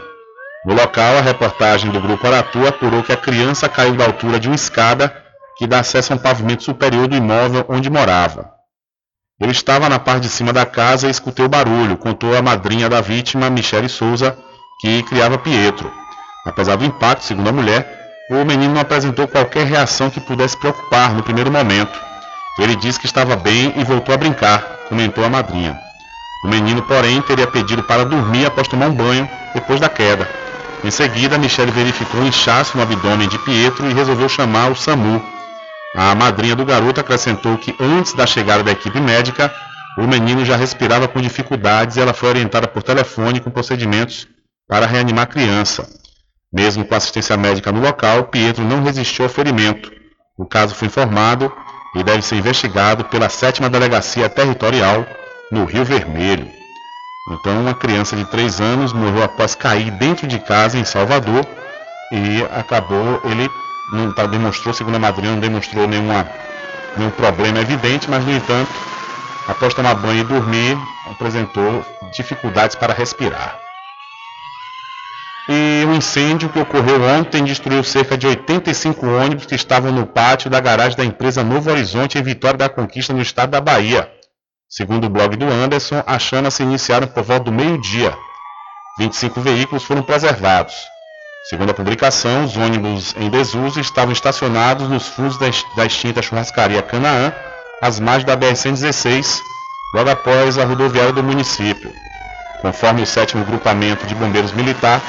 No 0.65 0.73
local, 0.73 1.17
a 1.17 1.21
reportagem 1.21 1.89
do 1.89 2.01
Grupo 2.01 2.27
Aratu 2.27 2.67
apurou 2.67 3.01
que 3.01 3.13
a 3.13 3.17
criança 3.17 3.69
caiu 3.69 3.95
da 3.95 4.05
altura 4.05 4.39
de 4.39 4.49
uma 4.49 4.55
escada 4.55 5.15
que 5.57 5.65
dá 5.65 5.79
acesso 5.79 6.11
a 6.11 6.15
um 6.17 6.19
pavimento 6.19 6.63
superior 6.63 7.07
do 7.07 7.15
imóvel 7.15 7.65
onde 7.69 7.89
morava. 7.89 8.54
Ele 9.37 9.51
estava 9.51 9.89
na 9.89 9.99
parte 9.99 10.23
de 10.23 10.29
cima 10.29 10.53
da 10.53 10.65
casa 10.65 11.07
e 11.07 11.11
escutou 11.11 11.45
o 11.45 11.49
barulho, 11.49 11.97
contou 11.97 12.37
a 12.37 12.41
madrinha 12.41 12.87
da 12.87 13.01
vítima, 13.01 13.49
Michele 13.49 13.89
Souza, 13.89 14.37
que 14.79 15.03
criava 15.03 15.37
Pietro. 15.37 15.91
Apesar 16.45 16.77
do 16.77 16.85
impacto, 16.85 17.25
segundo 17.25 17.49
a 17.49 17.51
mulher, 17.51 17.85
o 18.31 18.45
menino 18.45 18.73
não 18.73 18.81
apresentou 18.81 19.27
qualquer 19.27 19.65
reação 19.65 20.09
que 20.09 20.21
pudesse 20.21 20.55
preocupar 20.55 21.13
no 21.13 21.21
primeiro 21.21 21.51
momento. 21.51 21.99
Ele 22.57 22.77
disse 22.77 22.97
que 22.97 23.07
estava 23.07 23.35
bem 23.35 23.73
e 23.75 23.83
voltou 23.83 24.15
a 24.15 24.17
brincar, 24.17 24.61
comentou 24.87 25.25
a 25.25 25.29
madrinha. 25.29 25.77
O 26.45 26.47
menino, 26.47 26.81
porém, 26.83 27.21
teria 27.21 27.45
pedido 27.45 27.83
para 27.83 28.05
dormir 28.05 28.45
após 28.45 28.69
tomar 28.69 28.87
um 28.87 28.93
banho 28.93 29.29
depois 29.53 29.81
da 29.81 29.89
queda. 29.89 30.29
Em 30.81 30.91
seguida, 30.91 31.37
Michele 31.37 31.71
verificou 31.71 32.21
um 32.21 32.27
inchaço 32.27 32.77
no 32.77 32.83
abdômen 32.83 33.27
de 33.27 33.37
Pietro 33.39 33.89
e 33.89 33.93
resolveu 33.93 34.29
chamar 34.29 34.71
o 34.71 34.75
SAMU. 34.75 35.34
A 35.95 36.13
madrinha 36.13 36.55
do 36.55 36.65
garoto 36.65 36.99
acrescentou 36.99 37.57
que 37.57 37.73
antes 37.79 38.13
da 38.13 38.27
chegada 38.27 38.61
da 38.61 38.71
equipe 38.71 38.99
médica, 38.99 39.53
o 39.97 40.05
menino 40.05 40.43
já 40.43 40.57
respirava 40.57 41.07
com 41.07 41.21
dificuldades 41.21 41.95
e 41.95 42.01
ela 42.01 42.13
foi 42.13 42.29
orientada 42.29 42.67
por 42.67 42.83
telefone 42.83 43.39
com 43.39 43.49
procedimentos 43.49 44.27
para 44.67 44.85
reanimar 44.85 45.23
a 45.23 45.27
criança. 45.27 45.87
Mesmo 46.51 46.83
com 46.83 46.95
assistência 46.95 47.37
médica 47.37 47.71
no 47.71 47.79
local, 47.79 48.25
Pietro 48.25 48.63
não 48.63 48.83
resistiu 48.83 49.23
ao 49.23 49.29
ferimento. 49.29 49.89
O 50.37 50.45
caso 50.45 50.75
foi 50.75 50.89
informado 50.89 51.51
e 51.95 52.03
deve 52.03 52.21
ser 52.21 52.35
investigado 52.35 53.05
pela 53.05 53.29
7 53.29 53.61
Delegacia 53.69 54.27
Territorial 54.27 55.05
no 55.49 55.63
Rio 55.63 55.85
Vermelho. 55.85 56.49
Então, 57.31 57.61
uma 57.61 57.73
criança 57.73 58.17
de 58.17 58.25
3 58.25 58.59
anos 58.59 58.91
morreu 58.91 59.23
após 59.23 59.55
cair 59.55 59.91
dentro 59.91 60.27
de 60.27 60.39
casa 60.39 60.77
em 60.77 60.83
Salvador 60.83 61.45
e 62.11 62.43
acabou 62.51 63.21
ele 63.23 63.49
não 63.91 64.11
tá, 64.11 64.25
demonstrou, 64.25 64.73
segundo 64.73 64.95
a 64.95 64.99
madrinha, 64.99 65.31
não 65.31 65.39
demonstrou 65.39 65.87
nenhuma, 65.87 66.29
nenhum 66.97 67.11
problema 67.11 67.59
evidente, 67.59 68.09
mas 68.09 68.25
no 68.25 68.31
entanto, 68.31 68.71
após 69.47 69.73
tomar 69.73 69.95
banho 69.95 70.21
e 70.21 70.23
dormir, 70.23 70.77
apresentou 71.09 71.85
dificuldades 72.13 72.75
para 72.75 72.93
respirar. 72.93 73.59
E 75.47 75.85
o 75.87 75.93
incêndio 75.93 76.49
que 76.49 76.59
ocorreu 76.59 77.03
ontem 77.03 77.43
destruiu 77.43 77.83
cerca 77.83 78.17
de 78.17 78.25
85 78.25 79.05
ônibus 79.05 79.45
que 79.45 79.53
estavam 79.53 79.91
no 79.91 80.07
pátio 80.07 80.49
da 80.49 80.59
garagem 80.59 80.97
da 80.97 81.05
empresa 81.05 81.43
Novo 81.43 81.69
Horizonte 81.69 82.17
em 82.17 82.23
Vitória 82.23 82.57
da 82.57 82.69
Conquista, 82.69 83.13
no 83.13 83.21
estado 83.21 83.51
da 83.51 83.61
Bahia. 83.61 84.11
Segundo 84.67 85.05
o 85.05 85.09
blog 85.09 85.35
do 85.35 85.45
Anderson, 85.45 86.01
as 86.07 86.23
chamas 86.23 86.55
se 86.55 86.63
iniciaram 86.63 87.05
por 87.05 87.21
volta 87.21 87.45
do 87.45 87.51
meio-dia. 87.51 88.17
25 88.97 89.39
veículos 89.39 89.83
foram 89.83 90.01
preservados. 90.01 90.73
Segundo 91.47 91.69
a 91.69 91.75
publicação, 91.75 92.43
os 92.43 92.57
ônibus 92.57 93.13
em 93.15 93.29
desuso 93.29 93.79
estavam 93.79 94.11
estacionados 94.11 94.89
nos 94.89 95.07
fundos 95.07 95.37
da 95.37 95.85
extinta 95.85 96.19
churrascaria 96.19 96.81
Canaã, 96.81 97.31
às 97.79 97.99
margens 97.99 98.25
da 98.25 98.35
BR-116, 98.35 99.37
logo 99.93 100.09
após 100.09 100.57
a 100.57 100.65
rodoviária 100.65 101.13
do 101.13 101.21
município. 101.21 101.93
Conforme 102.63 103.03
o 103.03 103.05
7 103.05 103.37
Grupamento 103.43 104.07
de 104.07 104.15
Bombeiros 104.15 104.53
Militar, 104.53 104.99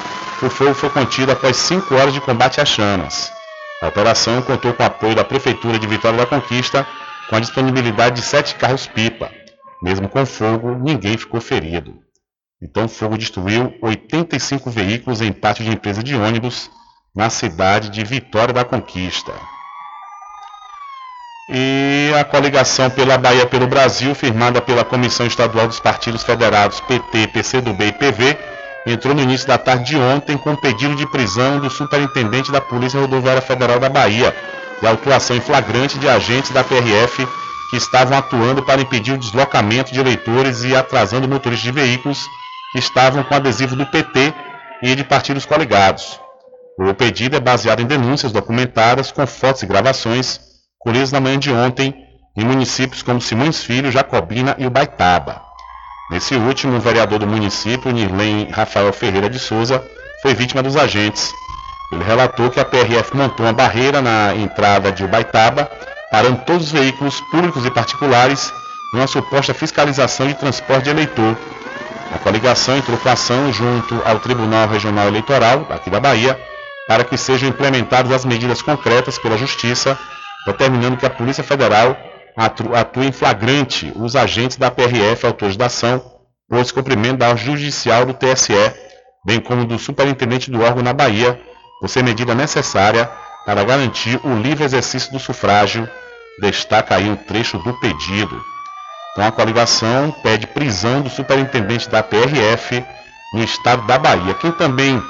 o 0.42 0.50
fogo 0.50 0.74
foi 0.74 0.90
contido 0.90 1.32
após 1.32 1.56
5 1.56 1.94
horas 1.94 2.12
de 2.12 2.20
combate 2.20 2.60
às 2.60 2.68
chamas. 2.68 3.32
A 3.80 3.88
operação 3.88 4.42
contou 4.42 4.74
com 4.74 4.82
o 4.82 4.86
apoio 4.86 5.14
da 5.14 5.24
Prefeitura 5.24 5.78
de 5.78 5.86
Vitória 5.86 6.18
da 6.18 6.26
Conquista, 6.26 6.86
com 7.30 7.36
a 7.36 7.40
disponibilidade 7.40 8.16
de 8.16 8.22
sete 8.22 8.56
carros-pipa. 8.56 9.30
Mesmo 9.82 10.06
com 10.06 10.26
fogo, 10.26 10.74
ninguém 10.74 11.16
ficou 11.16 11.40
ferido. 11.40 12.05
Então, 12.60 12.86
o 12.86 12.88
fogo 12.88 13.18
destruiu 13.18 13.74
85 13.82 14.70
veículos 14.70 15.20
em 15.20 15.30
pátio 15.30 15.64
de 15.64 15.70
empresa 15.70 16.02
de 16.02 16.16
ônibus 16.16 16.70
na 17.14 17.28
cidade 17.28 17.90
de 17.90 18.02
Vitória 18.02 18.54
da 18.54 18.64
Conquista. 18.64 19.32
E 21.50 22.12
a 22.18 22.24
coligação 22.24 22.88
pela 22.90 23.18
Bahia 23.18 23.46
pelo 23.46 23.66
Brasil, 23.66 24.14
firmada 24.14 24.60
pela 24.62 24.84
Comissão 24.84 25.26
Estadual 25.26 25.68
dos 25.68 25.78
Partidos 25.78 26.24
Federados 26.24 26.80
PT, 26.80 27.28
PCdoB 27.28 27.84
e 27.84 27.92
PV, 27.92 28.38
entrou 28.86 29.14
no 29.14 29.22
início 29.22 29.46
da 29.46 29.58
tarde 29.58 29.84
de 29.84 29.96
ontem 29.96 30.38
com 30.38 30.56
pedido 30.56 30.96
de 30.96 31.06
prisão 31.06 31.60
do 31.60 31.68
superintendente 31.68 32.50
da 32.50 32.60
Polícia 32.60 32.98
Rodoviária 32.98 33.42
Federal 33.42 33.78
da 33.78 33.90
Bahia 33.90 34.34
e 34.82 34.86
autuação 34.86 35.36
em 35.36 35.40
flagrante 35.40 35.98
de 35.98 36.08
agentes 36.08 36.50
da 36.50 36.64
PRF 36.64 37.28
que 37.70 37.76
estavam 37.76 38.16
atuando 38.16 38.62
para 38.62 38.80
impedir 38.80 39.12
o 39.12 39.18
deslocamento 39.18 39.92
de 39.92 40.00
eleitores 40.00 40.64
e 40.64 40.74
atrasando 40.74 41.28
motoristas 41.28 41.64
de 41.64 41.72
veículos 41.72 42.26
que 42.72 42.78
estavam 42.78 43.22
com 43.22 43.34
adesivo 43.34 43.76
do 43.76 43.86
PT 43.86 44.32
e 44.82 44.94
de 44.94 45.04
partidos 45.04 45.46
coligados. 45.46 46.20
O 46.78 46.92
pedido 46.92 47.36
é 47.36 47.40
baseado 47.40 47.80
em 47.80 47.86
denúncias 47.86 48.32
documentadas 48.32 49.10
com 49.10 49.26
fotos 49.26 49.62
e 49.62 49.66
gravações 49.66 50.40
colhidas 50.78 51.10
na 51.10 51.20
manhã 51.20 51.38
de 51.38 51.50
ontem 51.50 51.94
em 52.36 52.44
municípios 52.44 53.02
como 53.02 53.20
Simões 53.20 53.64
Filho, 53.64 53.90
Jacobina 53.90 54.54
e 54.58 54.66
Ubaitaba. 54.66 55.40
Nesse 56.10 56.36
último, 56.36 56.76
o 56.76 56.80
vereador 56.80 57.18
do 57.18 57.26
município, 57.26 57.90
Nirlen 57.90 58.50
Rafael 58.50 58.92
Ferreira 58.92 59.28
de 59.28 59.38
Souza, 59.38 59.82
foi 60.22 60.34
vítima 60.34 60.62
dos 60.62 60.76
agentes. 60.76 61.32
Ele 61.92 62.04
relatou 62.04 62.50
que 62.50 62.60
a 62.60 62.64
PRF 62.64 63.16
montou 63.16 63.46
uma 63.46 63.52
barreira 63.52 64.02
na 64.02 64.34
entrada 64.34 64.92
de 64.92 65.04
Ubaitaba, 65.04 65.70
parando 66.10 66.44
todos 66.44 66.66
os 66.66 66.72
veículos 66.72 67.20
públicos 67.30 67.64
e 67.64 67.70
particulares 67.70 68.52
em 68.94 68.98
uma 68.98 69.06
suposta 69.06 69.54
fiscalização 69.54 70.28
de 70.28 70.34
transporte 70.34 70.84
de 70.84 70.90
eleitor. 70.90 71.36
A 72.12 72.18
coligação 72.18 72.76
entrou 72.76 72.96
com 72.98 73.08
ação 73.08 73.52
junto 73.52 74.00
ao 74.04 74.18
Tribunal 74.20 74.68
Regional 74.68 75.08
Eleitoral, 75.08 75.66
aqui 75.70 75.90
da 75.90 76.00
Bahia, 76.00 76.38
para 76.86 77.04
que 77.04 77.16
sejam 77.16 77.48
implementadas 77.48 78.12
as 78.12 78.24
medidas 78.24 78.62
concretas 78.62 79.18
pela 79.18 79.36
Justiça, 79.36 79.98
determinando 80.46 80.96
que 80.96 81.06
a 81.06 81.10
Polícia 81.10 81.42
Federal 81.42 81.96
atua 82.36 83.04
em 83.04 83.12
flagrante 83.12 83.92
os 83.96 84.14
agentes 84.14 84.56
da 84.56 84.70
PRF 84.70 85.26
autores 85.26 85.56
da 85.56 85.66
ação 85.66 86.02
por 86.48 86.62
descumprimento 86.62 87.18
da 87.18 87.34
judicial 87.34 88.06
do 88.06 88.14
TSE, 88.14 88.54
bem 89.24 89.40
como 89.40 89.64
do 89.64 89.78
superintendente 89.78 90.50
do 90.50 90.62
órgão 90.62 90.82
na 90.82 90.92
Bahia, 90.92 91.40
por 91.80 91.88
ser 91.88 92.04
medida 92.04 92.34
necessária 92.34 93.10
para 93.44 93.64
garantir 93.64 94.20
o 94.24 94.34
livre 94.34 94.64
exercício 94.64 95.10
do 95.12 95.18
sufrágio, 95.18 95.88
destaca 96.40 96.94
aí 96.94 97.08
um 97.08 97.16
trecho 97.16 97.58
do 97.58 97.72
pedido. 97.80 98.40
Então 99.16 99.26
a 99.26 99.32
coligação 99.32 100.14
pede 100.22 100.46
prisão 100.46 101.00
do 101.00 101.08
superintendente 101.08 101.88
da 101.88 102.02
PRF 102.02 102.84
no 103.32 103.42
estado 103.42 103.86
da 103.86 103.98
Bahia. 103.98 104.34
Quem 104.34 104.52
também 104.52 105.02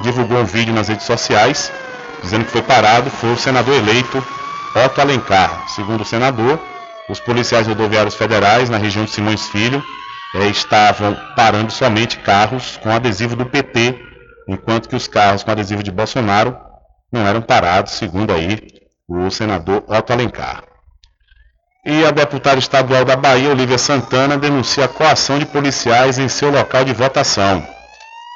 divulgou 0.00 0.38
um 0.38 0.46
vídeo 0.46 0.72
nas 0.72 0.88
redes 0.88 1.04
sociais 1.04 1.70
dizendo 2.22 2.46
que 2.46 2.52
foi 2.52 2.62
parado 2.62 3.10
foi 3.10 3.34
o 3.34 3.36
senador 3.36 3.74
eleito 3.74 4.24
Otto 4.74 4.98
Alencar. 4.98 5.68
Segundo 5.68 6.00
o 6.00 6.06
senador, 6.06 6.58
os 7.06 7.20
policiais 7.20 7.66
rodoviários 7.66 8.14
federais 8.14 8.70
na 8.70 8.78
região 8.78 9.04
de 9.04 9.10
Simões 9.10 9.46
Filho 9.48 9.84
eh, 10.36 10.46
estavam 10.46 11.14
parando 11.36 11.70
somente 11.70 12.16
carros 12.20 12.78
com 12.82 12.90
adesivo 12.90 13.36
do 13.36 13.44
PT, 13.44 13.94
enquanto 14.48 14.88
que 14.88 14.96
os 14.96 15.06
carros 15.06 15.44
com 15.44 15.50
adesivo 15.50 15.82
de 15.82 15.92
Bolsonaro 15.92 16.56
não 17.12 17.26
eram 17.26 17.42
parados, 17.42 17.92
segundo 17.92 18.32
aí 18.32 18.58
o 19.06 19.30
senador 19.30 19.84
Otto 19.86 20.14
Alencar. 20.14 20.73
E 21.86 22.02
a 22.02 22.10
deputada 22.10 22.58
estadual 22.58 23.04
da 23.04 23.14
Bahia, 23.14 23.50
Olivia 23.50 23.76
Santana, 23.76 24.38
denuncia 24.38 24.86
a 24.86 24.88
coação 24.88 25.38
de 25.38 25.44
policiais 25.44 26.18
em 26.18 26.28
seu 26.28 26.50
local 26.50 26.82
de 26.82 26.94
votação. 26.94 27.62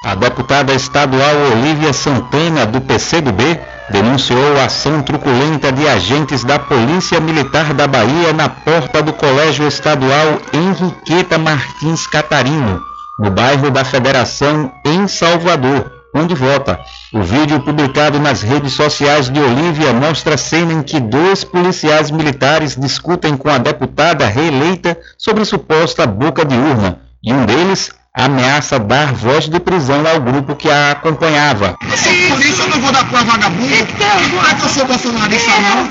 A 0.05 0.13
deputada 0.13 0.71
estadual 0.71 1.35
Olivia 1.57 1.91
Santana, 1.91 2.67
do 2.67 2.79
PCdoB, 2.79 3.59
denunciou 3.89 4.59
a 4.59 4.65
ação 4.65 5.01
truculenta 5.01 5.71
de 5.71 5.87
agentes 5.87 6.43
da 6.43 6.59
Polícia 6.59 7.19
Militar 7.19 7.73
da 7.73 7.87
Bahia 7.87 8.31
na 8.33 8.49
porta 8.49 9.01
do 9.01 9.13
Colégio 9.13 9.67
Estadual 9.67 10.39
Henriqueta 10.53 11.39
Martins 11.39 12.05
Catarino, 12.05 12.79
no 13.17 13.31
bairro 13.31 13.71
da 13.71 13.83
Federação, 13.83 14.71
em 14.85 15.07
Salvador, 15.07 15.98
onde 16.13 16.33
vota. 16.33 16.79
O 17.13 17.21
vídeo 17.21 17.59
publicado 17.59 18.19
nas 18.19 18.41
redes 18.41 18.73
sociais 18.73 19.29
de 19.29 19.39
Olívia 19.39 19.93
mostra 19.93 20.35
a 20.35 20.37
cena 20.37 20.73
em 20.73 20.83
que 20.83 20.99
dois 20.99 21.43
policiais 21.43 22.11
militares 22.11 22.75
discutem 22.75 23.37
com 23.37 23.49
a 23.49 23.57
deputada 23.57 24.27
reeleita 24.27 24.97
sobre 25.17 25.45
suposta 25.45 26.05
boca 26.07 26.43
de 26.43 26.55
urna, 26.55 27.01
e 27.23 27.33
um 27.33 27.45
deles 27.45 27.91
ameaça 28.19 28.77
dar 28.77 29.13
voz 29.13 29.47
de 29.47 29.59
prisão 29.59 30.03
ao 30.05 30.19
grupo 30.19 30.55
que 30.55 30.69
a 30.69 30.91
acompanhava. 30.91 31.77
Eu 31.81 31.97
sou 31.97 32.11
polícia, 32.29 32.63
eu 32.63 32.69
não 32.69 32.79
vou 32.81 32.91
dar 32.91 33.07
pra 33.09 33.23
vagabundo. 33.23 33.69
Não 33.69 34.49
é 34.49 34.53
que 34.55 34.63
eu 34.63 34.69
sou 34.69 34.85
bolsonarista, 34.85 35.51
não. 35.61 35.85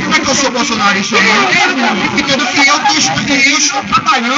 Não 0.00 0.14
é 0.14 0.20
que 0.20 0.28
eu 0.28 0.34
sou 0.34 0.50
bolsonarista, 0.50 1.16
não. 1.16 2.18
Entendeu? 2.18 2.46
Que 2.46 2.68
eu, 2.68 2.78
tô, 2.80 2.94
eu 3.32 3.58
estou 3.58 3.82
trabalhando. 3.84 4.34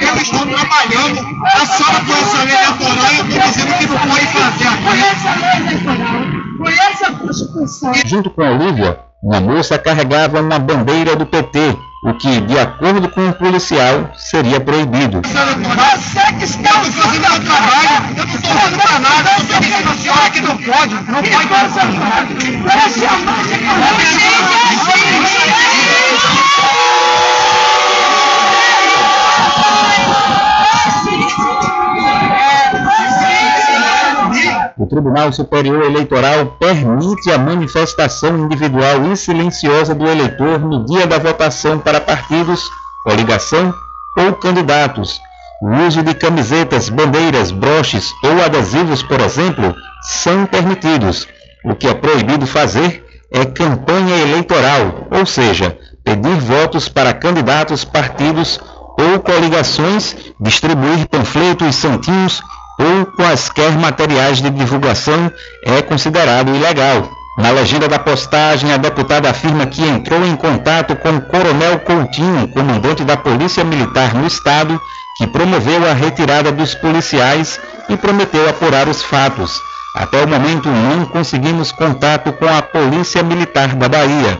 Eu 0.00 0.16
estou 0.16 0.46
trabalhando. 0.46 1.18
A 1.44 1.66
senhora 1.66 2.00
conhece 2.04 2.36
a 2.36 2.44
lei 2.44 2.54
eleitoral 2.54 3.08
eu 3.08 3.24
estou 3.24 3.40
dizendo 3.40 3.78
que 3.78 3.86
não 3.86 3.98
pode 3.98 4.26
fazer 4.26 4.68
aqui. 4.68 4.88
Conhece 6.58 7.04
a 7.04 7.12
Constituição. 7.12 7.92
Junto 8.04 8.30
com 8.30 8.42
a 8.42 8.50
Olivia, 8.50 9.00
uma 9.22 9.40
moça 9.40 9.78
carregava 9.78 10.40
uma 10.40 10.58
bandeira 10.58 11.16
do 11.16 11.24
PT, 11.26 11.76
o 12.02 12.14
que, 12.14 12.40
de 12.42 12.58
acordo 12.58 13.08
com 13.08 13.28
o 13.28 13.32
policial, 13.32 14.12
seria 14.16 14.60
proibido. 14.60 15.20
Você 15.22 16.32
que 16.38 16.44
está 16.44 16.70
fazendo 16.70 17.34
o 17.34 17.40
trabalho, 17.40 18.16
eu 18.16 18.26
não 18.26 18.34
estou 18.34 18.52
fazendo 18.52 18.82
para 18.82 18.98
nada, 19.00 19.30
eu 19.36 19.42
estou 19.42 19.60
dizendo 19.60 19.90
a 19.90 19.94
senhora 19.94 20.30
que 20.30 20.40
não 20.40 20.56
pode, 20.58 20.94
não 20.94 21.22
pode 21.22 21.48
fazer. 21.48 21.80
Essa 22.86 23.04
é 23.04 23.08
a 23.08 23.18
marcha 23.18 23.58
Tribunal 34.88 35.32
Superior 35.32 35.84
Eleitoral 35.84 36.56
permite 36.58 37.30
a 37.30 37.38
manifestação 37.38 38.38
individual 38.38 39.12
e 39.12 39.16
silenciosa 39.16 39.94
do 39.94 40.06
eleitor 40.06 40.58
no 40.58 40.84
dia 40.84 41.06
da 41.06 41.18
votação 41.18 41.78
para 41.78 42.00
partidos, 42.00 42.68
coligação 43.04 43.74
ou 44.16 44.32
candidatos. 44.34 45.20
O 45.60 45.86
uso 45.86 46.02
de 46.02 46.14
camisetas, 46.14 46.88
bandeiras, 46.88 47.50
broches 47.50 48.12
ou 48.24 48.44
adesivos, 48.44 49.02
por 49.02 49.20
exemplo, 49.20 49.74
são 50.02 50.46
permitidos. 50.46 51.26
O 51.64 51.74
que 51.74 51.88
é 51.88 51.94
proibido 51.94 52.46
fazer 52.46 53.04
é 53.30 53.44
campanha 53.44 54.16
eleitoral, 54.18 55.06
ou 55.10 55.26
seja, 55.26 55.76
pedir 56.04 56.40
votos 56.40 56.88
para 56.88 57.12
candidatos, 57.12 57.84
partidos 57.84 58.58
ou 58.98 59.20
coligações, 59.20 60.16
distribuir 60.40 61.06
panfletos, 61.08 61.76
santinhos 61.76 62.40
ou 62.78 63.06
quaisquer 63.06 63.72
materiais 63.78 64.40
de 64.40 64.50
divulgação 64.50 65.30
é 65.64 65.82
considerado 65.82 66.54
ilegal. 66.54 67.10
Na 67.38 67.50
legenda 67.50 67.86
da 67.86 67.98
postagem, 67.98 68.72
a 68.72 68.76
deputada 68.76 69.30
afirma 69.30 69.66
que 69.66 69.82
entrou 69.82 70.24
em 70.24 70.34
contato 70.34 70.96
com 70.96 71.10
o 71.10 71.20
Coronel 71.22 71.78
Coutinho, 71.80 72.48
comandante 72.48 73.04
da 73.04 73.16
Polícia 73.16 73.62
Militar 73.62 74.12
no 74.14 74.26
Estado, 74.26 74.80
que 75.16 75.26
promoveu 75.26 75.88
a 75.88 75.92
retirada 75.92 76.50
dos 76.50 76.74
policiais 76.74 77.60
e 77.88 77.96
prometeu 77.96 78.48
apurar 78.48 78.88
os 78.88 79.02
fatos. 79.02 79.60
Até 79.94 80.22
o 80.22 80.28
momento 80.28 80.68
não 80.68 81.06
conseguimos 81.06 81.72
contato 81.72 82.32
com 82.32 82.46
a 82.46 82.62
Polícia 82.62 83.22
Militar 83.22 83.74
da 83.74 83.88
Bahia. 83.88 84.38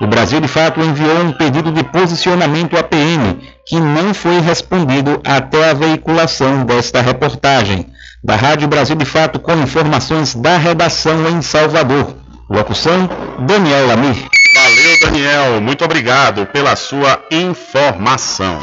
O 0.00 0.06
Brasil 0.06 0.40
de 0.40 0.48
Fato 0.48 0.80
enviou 0.80 1.22
um 1.22 1.32
pedido 1.32 1.72
de 1.72 1.82
posicionamento 1.84 2.76
à 2.76 2.82
PM, 2.82 3.40
que 3.66 3.80
não 3.80 4.14
foi 4.14 4.40
respondido 4.40 5.20
até 5.24 5.70
a 5.70 5.74
veiculação 5.74 6.64
desta 6.64 7.00
reportagem. 7.00 7.86
Da 8.22 8.36
Rádio 8.36 8.68
Brasil 8.68 8.96
de 8.96 9.04
Fato 9.04 9.38
com 9.38 9.52
informações 9.54 10.34
da 10.34 10.56
redação 10.56 11.28
em 11.28 11.42
Salvador. 11.42 12.14
Locução, 12.48 13.08
Daniel 13.40 13.88
Lamir. 13.88 14.16
Valeu, 14.54 15.00
Daniel. 15.02 15.60
Muito 15.60 15.84
obrigado 15.84 16.46
pela 16.46 16.76
sua 16.76 17.20
informação. 17.30 18.58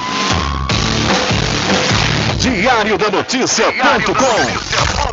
Diário 2.39 2.97
da 2.97 3.09
Notícia.com 3.09 5.12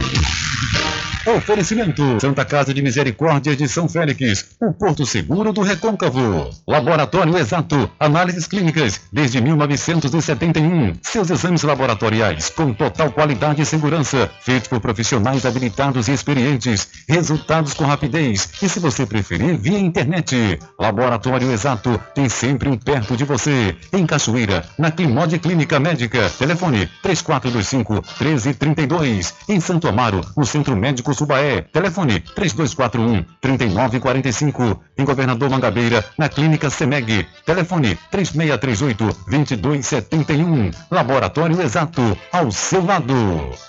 Oferecimento 1.25 2.19
Santa 2.19 2.43
Casa 2.43 2.73
de 2.73 2.81
Misericórdia 2.81 3.55
de 3.55 3.67
São 3.67 3.87
Félix, 3.87 4.55
o 4.59 4.73
Porto 4.73 5.05
Seguro 5.05 5.53
do 5.53 5.61
Recôncavo. 5.61 6.49
Laboratório 6.67 7.37
Exato, 7.37 7.91
análises 7.99 8.47
clínicas 8.47 8.99
desde 9.13 9.39
1971. 9.39 10.95
Seus 11.03 11.29
exames 11.29 11.61
laboratoriais 11.61 12.49
com 12.49 12.73
total 12.73 13.11
qualidade 13.11 13.61
e 13.61 13.65
segurança, 13.65 14.31
feitos 14.41 14.67
por 14.67 14.79
profissionais 14.79 15.45
habilitados 15.45 16.07
e 16.07 16.11
experientes. 16.11 16.87
Resultados 17.07 17.75
com 17.75 17.85
rapidez 17.85 18.49
e, 18.59 18.67
se 18.67 18.79
você 18.79 19.05
preferir, 19.05 19.57
via 19.57 19.77
internet. 19.77 20.57
Laboratório 20.79 21.51
Exato 21.51 22.01
tem 22.15 22.27
sempre 22.29 22.67
um 22.67 22.77
perto 22.77 23.15
de 23.15 23.25
você. 23.25 23.75
Em 23.93 24.07
Cachoeira, 24.07 24.65
na 24.75 24.89
Climode 24.89 25.37
Clínica 25.37 25.79
Médica. 25.79 26.31
Telefone 26.31 26.89
3425 27.03 27.93
1332. 28.19 29.35
Em 29.47 29.59
Santo 29.59 29.87
Amaro, 29.87 30.21
no 30.35 30.47
Centro 30.47 30.75
Médico 30.75 31.10
Subaé. 31.13 31.61
Telefone 31.61 32.19
3241 32.19 33.25
3945. 33.39 34.83
Em 34.97 35.05
Governador 35.05 35.49
Mangabeira, 35.49 36.03
na 36.17 36.29
Clínica 36.29 36.69
Semeg. 36.69 37.27
Telefone 37.45 37.97
3638 38.09 39.17
2271. 39.29 40.71
Laboratório 40.89 41.61
Exato, 41.61 42.17
ao 42.31 42.51
seu 42.51 42.85
lado. 42.85 43.13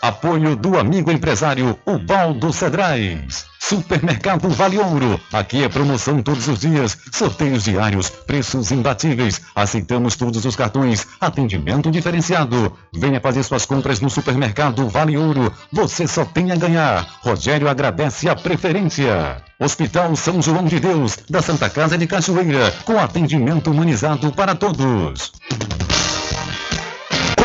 Apoio 0.01 0.56
do 0.56 0.78
amigo 0.78 1.10
empresário 1.10 1.78
Ubaldo 1.86 2.52
Cedrais. 2.52 3.51
Supermercado 3.64 4.48
Vale 4.51 4.76
Ouro. 4.76 5.20
Aqui 5.32 5.62
é 5.62 5.68
promoção 5.68 6.20
todos 6.20 6.48
os 6.48 6.59
dias, 6.59 6.98
sorteios 7.12 7.62
diários, 7.62 8.10
preços 8.10 8.72
imbatíveis. 8.72 9.40
Aceitamos 9.55 10.16
todos 10.16 10.44
os 10.44 10.56
cartões, 10.56 11.06
atendimento 11.20 11.89
diferenciado. 11.89 12.76
Venha 12.93 13.20
fazer 13.20 13.44
suas 13.44 13.64
compras 13.64 14.01
no 14.01 14.10
Supermercado 14.10 14.89
Vale 14.89 15.16
Ouro. 15.16 15.52
Você 15.72 16.09
só 16.09 16.24
tem 16.24 16.51
a 16.51 16.56
ganhar. 16.56 17.06
Rogério 17.22 17.68
agradece 17.68 18.28
a 18.28 18.34
preferência. 18.34 19.40
Hospital 19.60 20.16
São 20.16 20.43
João 20.43 20.64
de 20.64 20.80
Deus, 20.80 21.18
da 21.30 21.40
Santa 21.40 21.70
Casa 21.70 21.97
de 21.97 22.09
Cachoeira, 22.09 22.74
com 22.84 22.98
atendimento 22.98 23.70
humanizado 23.70 24.32
para 24.32 24.56
todos. 24.56 25.32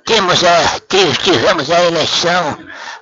temos 0.06 0.44
a, 0.44 0.80
tive- 0.88 1.16
tivemos 1.18 1.70
a 1.70 1.84
eleição 1.86 2.58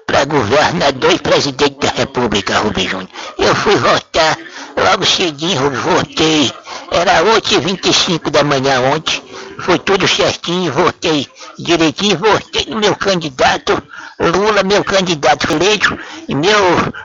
para 0.05 0.25
governador 0.25 1.11
e 1.11 1.19
presidente 1.19 1.77
da 1.79 1.89
República, 1.91 2.59
Rubem 2.59 2.87
Júnior. 2.87 3.09
Eu 3.37 3.53
fui 3.55 3.75
votar 3.75 4.37
logo 4.77 5.05
cedinho, 5.05 5.69
votei. 5.71 6.51
Era 6.91 7.21
8h25 7.23 8.29
da 8.29 8.43
manhã 8.43 8.79
ontem. 8.93 9.21
Foi 9.59 9.77
tudo 9.79 10.07
certinho, 10.07 10.71
votei 10.71 11.27
direitinho, 11.57 12.17
votei 12.17 12.65
no 12.69 12.77
meu 12.79 12.95
candidato, 12.95 13.81
Lula, 14.19 14.63
meu 14.63 14.83
candidato 14.83 15.51
eleito, 15.51 15.97
e 16.27 16.33
meu 16.33 16.59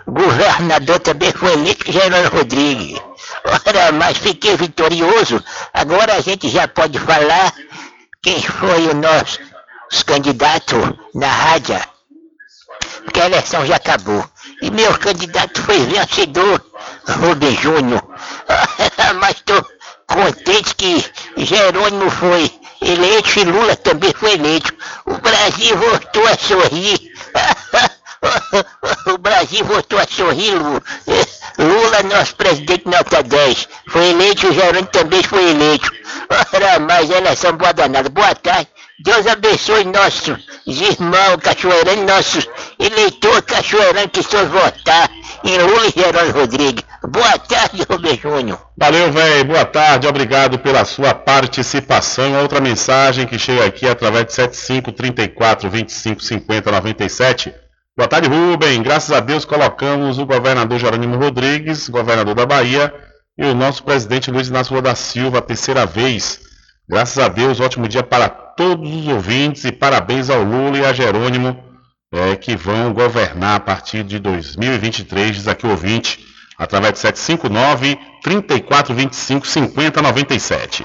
governador 0.06 0.98
também 1.00 1.32
foi 1.32 1.52
eleito, 1.52 1.92
Geraldo 1.92 2.36
Rodrigues. 2.36 2.98
Ora, 3.44 3.92
mas 3.92 4.16
fiquei 4.18 4.56
vitorioso. 4.56 5.42
Agora 5.74 6.14
a 6.14 6.20
gente 6.20 6.48
já 6.48 6.66
pode 6.66 6.98
falar 6.98 7.52
quem 8.22 8.40
foi 8.42 8.88
o 8.88 8.94
nosso 8.94 9.38
os 9.92 10.02
candidatos 10.02 10.78
na 11.14 11.28
rádio. 11.28 11.78
Porque 13.04 13.20
a 13.20 13.26
eleição 13.26 13.66
já 13.66 13.76
acabou. 13.76 14.24
E 14.62 14.70
meu 14.70 14.98
candidato 14.98 15.60
foi 15.62 15.78
vencedor, 15.84 16.64
Rubem 17.06 17.54
Júnior. 17.54 18.02
mas 19.20 19.36
estou 19.36 19.64
contente 20.06 20.74
que 20.74 21.04
Jerônimo 21.36 22.10
foi 22.10 22.50
eleito 22.82 23.38
e 23.40 23.44
Lula 23.44 23.76
também 23.76 24.12
foi 24.12 24.32
eleito. 24.34 24.74
O 25.06 25.14
Brasil 25.18 25.76
voltou 25.76 26.26
a 26.26 26.36
sorrir. 26.36 27.12
o 29.14 29.18
Brasil 29.18 29.64
voltou 29.64 29.98
a 29.98 30.06
sorrir, 30.06 30.50
Lula. 30.50 30.82
Lula, 31.58 32.02
nosso 32.04 32.34
presidente 32.36 32.88
nota 32.88 33.22
10. 33.22 33.68
Foi 33.88 34.10
eleito, 34.10 34.48
o 34.48 34.52
Jerônimo 34.52 34.86
também 34.86 35.22
foi 35.22 35.50
eleito. 35.50 35.92
Ora, 36.52 36.78
mas 36.78 37.10
eleição 37.10 37.56
boa 37.56 37.72
danada. 37.72 38.08
Boa 38.08 38.34
tarde. 38.34 38.68
Deus 39.00 39.26
abençoe 39.26 39.84
nossos 39.84 40.38
irmãos 40.66 41.36
cachoeiranos, 41.42 42.04
nossos 42.04 42.48
eleitores 42.78 43.40
cachoeiranos 43.40 44.10
que 44.12 44.20
estão 44.20 44.46
votar 44.48 45.10
em 45.44 45.54
e 45.54 46.00
Jerônimo 46.00 46.38
Rodrigues. 46.38 46.84
Boa 47.08 47.38
tarde, 47.38 47.84
Rubem 47.90 48.16
Júnior. 48.16 48.60
Valeu, 48.76 49.10
velho. 49.10 49.44
Boa 49.46 49.64
tarde. 49.64 50.06
Obrigado 50.06 50.58
pela 50.58 50.84
sua 50.84 51.14
participação. 51.14 52.40
Outra 52.40 52.60
mensagem 52.60 53.26
que 53.26 53.38
chega 53.38 53.64
aqui 53.64 53.88
através 53.88 54.26
de 54.26 54.34
75 54.34 54.92
34 54.92 55.68
25 55.68 56.22
50 56.22 56.70
97. 56.70 57.52
Boa 57.96 58.08
tarde, 58.08 58.28
Rubem. 58.28 58.82
Graças 58.82 59.10
a 59.10 59.20
Deus 59.20 59.44
colocamos 59.44 60.18
o 60.18 60.26
governador 60.26 60.78
Jerônimo 60.78 61.16
Rodrigues, 61.16 61.88
governador 61.88 62.34
da 62.34 62.46
Bahia, 62.46 62.94
e 63.36 63.44
o 63.44 63.54
nosso 63.54 63.82
presidente 63.82 64.30
Luiz 64.30 64.48
Inácio 64.48 64.80
da 64.80 64.94
Silva, 64.94 65.42
terceira 65.42 65.84
vez. 65.84 66.40
Graças 66.88 67.18
a 67.18 67.28
Deus, 67.28 67.58
ótimo 67.58 67.88
dia 67.88 68.02
para 68.02 68.41
todos 68.56 68.90
os 68.94 69.08
ouvintes 69.08 69.64
e 69.64 69.72
parabéns 69.72 70.30
ao 70.30 70.42
Lula 70.42 70.78
e 70.78 70.84
a 70.84 70.92
Jerônimo 70.92 71.56
é, 72.12 72.36
que 72.36 72.54
vão 72.54 72.92
governar 72.92 73.56
a 73.56 73.60
partir 73.60 74.04
de 74.04 74.18
2023, 74.18 75.36
diz 75.36 75.48
aqui 75.48 75.66
o 75.66 75.70
ouvinte, 75.70 76.26
através 76.58 76.92
de 76.94 76.98
759 77.00 77.98
3425 78.22 79.46
5097. 79.46 80.84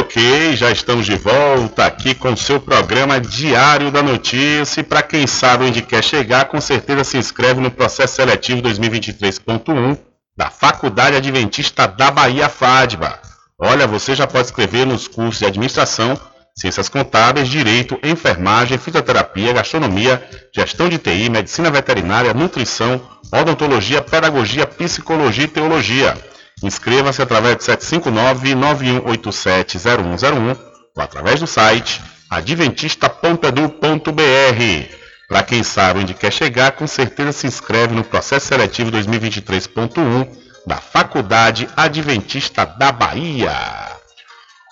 Ok, 0.00 0.56
já 0.56 0.70
estamos 0.70 1.04
de 1.04 1.14
volta 1.14 1.84
aqui 1.84 2.14
com 2.14 2.32
o 2.32 2.36
seu 2.36 2.58
programa 2.58 3.20
Diário 3.20 3.90
da 3.90 4.02
Notícia. 4.02 4.80
E 4.80 4.82
para 4.82 5.02
quem 5.02 5.26
sabe 5.26 5.66
onde 5.66 5.82
quer 5.82 6.02
chegar, 6.02 6.46
com 6.46 6.58
certeza 6.58 7.04
se 7.04 7.18
inscreve 7.18 7.60
no 7.60 7.70
processo 7.70 8.14
seletivo 8.16 8.62
2023.1 8.62 9.98
da 10.34 10.48
Faculdade 10.48 11.16
Adventista 11.16 11.86
da 11.86 12.10
Bahia 12.10 12.48
FADBA. 12.48 13.20
Olha, 13.58 13.86
você 13.86 14.14
já 14.14 14.26
pode 14.26 14.46
escrever 14.46 14.86
nos 14.86 15.06
cursos 15.06 15.38
de 15.38 15.44
Administração, 15.44 16.18
Ciências 16.56 16.88
Contábeis, 16.88 17.46
Direito, 17.46 17.98
Enfermagem, 18.02 18.78
Fisioterapia, 18.78 19.52
Gastronomia, 19.52 20.26
Gestão 20.56 20.88
de 20.88 20.96
TI, 20.96 21.28
Medicina 21.28 21.70
Veterinária, 21.70 22.32
Nutrição, 22.32 22.98
Odontologia, 23.30 24.00
Pedagogia, 24.00 24.66
Psicologia 24.66 25.44
e 25.44 25.48
Teologia. 25.48 26.16
Inscreva-se 26.62 27.22
através 27.22 27.56
de 27.56 27.62
759-9187-0101 27.64 30.58
ou 30.96 31.02
através 31.02 31.40
do 31.40 31.46
site 31.46 32.02
adventista.edu.br. 32.28 34.94
Para 35.28 35.42
quem 35.42 35.62
sabe 35.62 36.00
onde 36.00 36.12
quer 36.12 36.32
chegar, 36.32 36.72
com 36.72 36.86
certeza 36.86 37.32
se 37.32 37.46
inscreve 37.46 37.94
no 37.94 38.04
processo 38.04 38.48
seletivo 38.48 38.90
2023.1 38.90 40.28
da 40.66 40.76
Faculdade 40.76 41.68
Adventista 41.76 42.64
da 42.64 42.92
Bahia. 42.92 43.99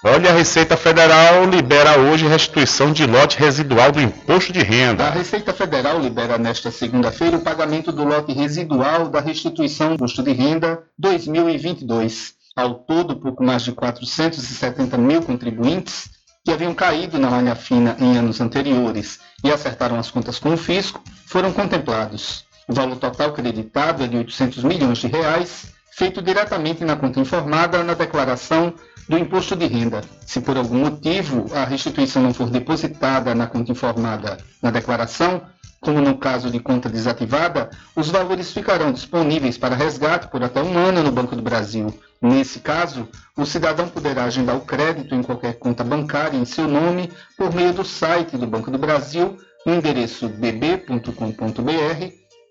Olha, 0.04 0.30
a 0.30 0.32
Receita 0.32 0.76
Federal 0.76 1.44
libera 1.46 1.98
hoje 1.98 2.24
restituição 2.24 2.92
de 2.92 3.04
lote 3.04 3.36
residual 3.36 3.90
do 3.90 4.00
imposto 4.00 4.52
de 4.52 4.60
renda. 4.60 5.08
A 5.08 5.10
Receita 5.10 5.52
Federal 5.52 5.98
libera 5.98 6.38
nesta 6.38 6.70
segunda-feira 6.70 7.36
o 7.36 7.40
pagamento 7.40 7.90
do 7.90 8.04
lote 8.04 8.32
residual 8.32 9.08
da 9.08 9.20
restituição 9.20 9.88
do 9.88 9.94
imposto 9.94 10.22
de 10.22 10.30
renda 10.30 10.84
2022. 10.96 12.34
Ao 12.54 12.74
todo, 12.74 13.16
pouco 13.16 13.42
mais 13.42 13.62
de 13.62 13.72
470 13.72 14.96
mil 14.96 15.20
contribuintes 15.20 16.08
que 16.44 16.52
haviam 16.52 16.74
caído 16.74 17.18
na 17.18 17.28
malha 17.28 17.56
fina 17.56 17.96
em 17.98 18.16
anos 18.16 18.40
anteriores 18.40 19.18
e 19.42 19.50
acertaram 19.50 19.98
as 19.98 20.12
contas 20.12 20.38
com 20.38 20.54
o 20.54 20.56
fisco 20.56 21.02
foram 21.26 21.52
contemplados. 21.52 22.44
O 22.68 22.72
valor 22.72 22.98
total 22.98 23.32
creditado 23.32 24.04
é 24.04 24.06
de 24.06 24.16
800 24.16 24.62
milhões 24.62 24.98
de 24.98 25.08
reais, 25.08 25.72
feito 25.90 26.22
diretamente 26.22 26.84
na 26.84 26.94
conta 26.94 27.18
informada 27.18 27.82
na 27.82 27.94
declaração 27.94 28.72
do 29.08 29.18
imposto 29.18 29.56
de 29.56 29.66
renda. 29.66 30.02
Se 30.26 30.40
por 30.40 30.56
algum 30.56 30.80
motivo 30.80 31.46
a 31.54 31.64
restituição 31.64 32.22
não 32.22 32.34
for 32.34 32.50
depositada 32.50 33.34
na 33.34 33.46
conta 33.46 33.72
informada 33.72 34.38
na 34.62 34.70
declaração, 34.70 35.42
como 35.80 36.00
no 36.00 36.18
caso 36.18 36.50
de 36.50 36.58
conta 36.58 36.88
desativada, 36.88 37.70
os 37.94 38.10
valores 38.10 38.52
ficarão 38.52 38.92
disponíveis 38.92 39.56
para 39.56 39.76
resgate 39.76 40.28
por 40.28 40.42
até 40.42 40.62
um 40.62 40.76
ano 40.76 41.02
no 41.02 41.12
Banco 41.12 41.36
do 41.36 41.42
Brasil. 41.42 41.94
Nesse 42.20 42.58
caso, 42.58 43.08
o 43.36 43.46
cidadão 43.46 43.88
poderá 43.88 44.24
agendar 44.24 44.56
o 44.56 44.62
crédito 44.62 45.14
em 45.14 45.22
qualquer 45.22 45.54
conta 45.54 45.84
bancária 45.84 46.36
em 46.36 46.44
seu 46.44 46.66
nome 46.66 47.10
por 47.36 47.54
meio 47.54 47.72
do 47.72 47.84
site 47.84 48.36
do 48.36 48.46
Banco 48.46 48.70
do 48.70 48.78
Brasil, 48.78 49.38
no 49.64 49.74
endereço 49.74 50.28
bb.com.br 50.28 51.12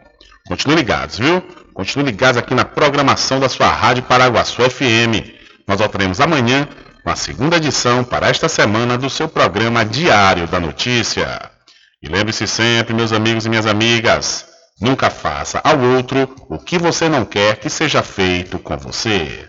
Continue 0.46 0.76
ligados, 0.76 1.18
viu? 1.18 1.42
Continue 1.74 2.06
ligados 2.06 2.38
aqui 2.38 2.54
na 2.54 2.64
programação 2.64 3.38
da 3.38 3.48
sua 3.48 3.68
Rádio 3.68 4.02
Paraguaçu 4.04 4.62
FM. 4.62 5.36
Nós 5.66 5.78
voltaremos 5.78 6.20
amanhã 6.20 6.66
com 7.04 7.10
a 7.10 7.16
segunda 7.16 7.58
edição 7.58 8.02
para 8.02 8.28
esta 8.28 8.48
semana 8.48 8.96
do 8.96 9.10
seu 9.10 9.28
programa 9.28 9.84
Diário 9.84 10.46
da 10.46 10.58
Notícia. 10.58 11.50
E 12.02 12.08
lembre-se 12.08 12.46
sempre, 12.46 12.94
meus 12.94 13.12
amigos 13.12 13.44
e 13.44 13.48
minhas 13.50 13.66
amigas, 13.66 14.46
nunca 14.80 15.10
faça 15.10 15.60
ao 15.62 15.78
outro 15.78 16.34
o 16.48 16.58
que 16.58 16.78
você 16.78 17.08
não 17.08 17.24
quer 17.24 17.56
que 17.56 17.68
seja 17.68 18.02
feito 18.02 18.58
com 18.58 18.76
você. 18.78 19.48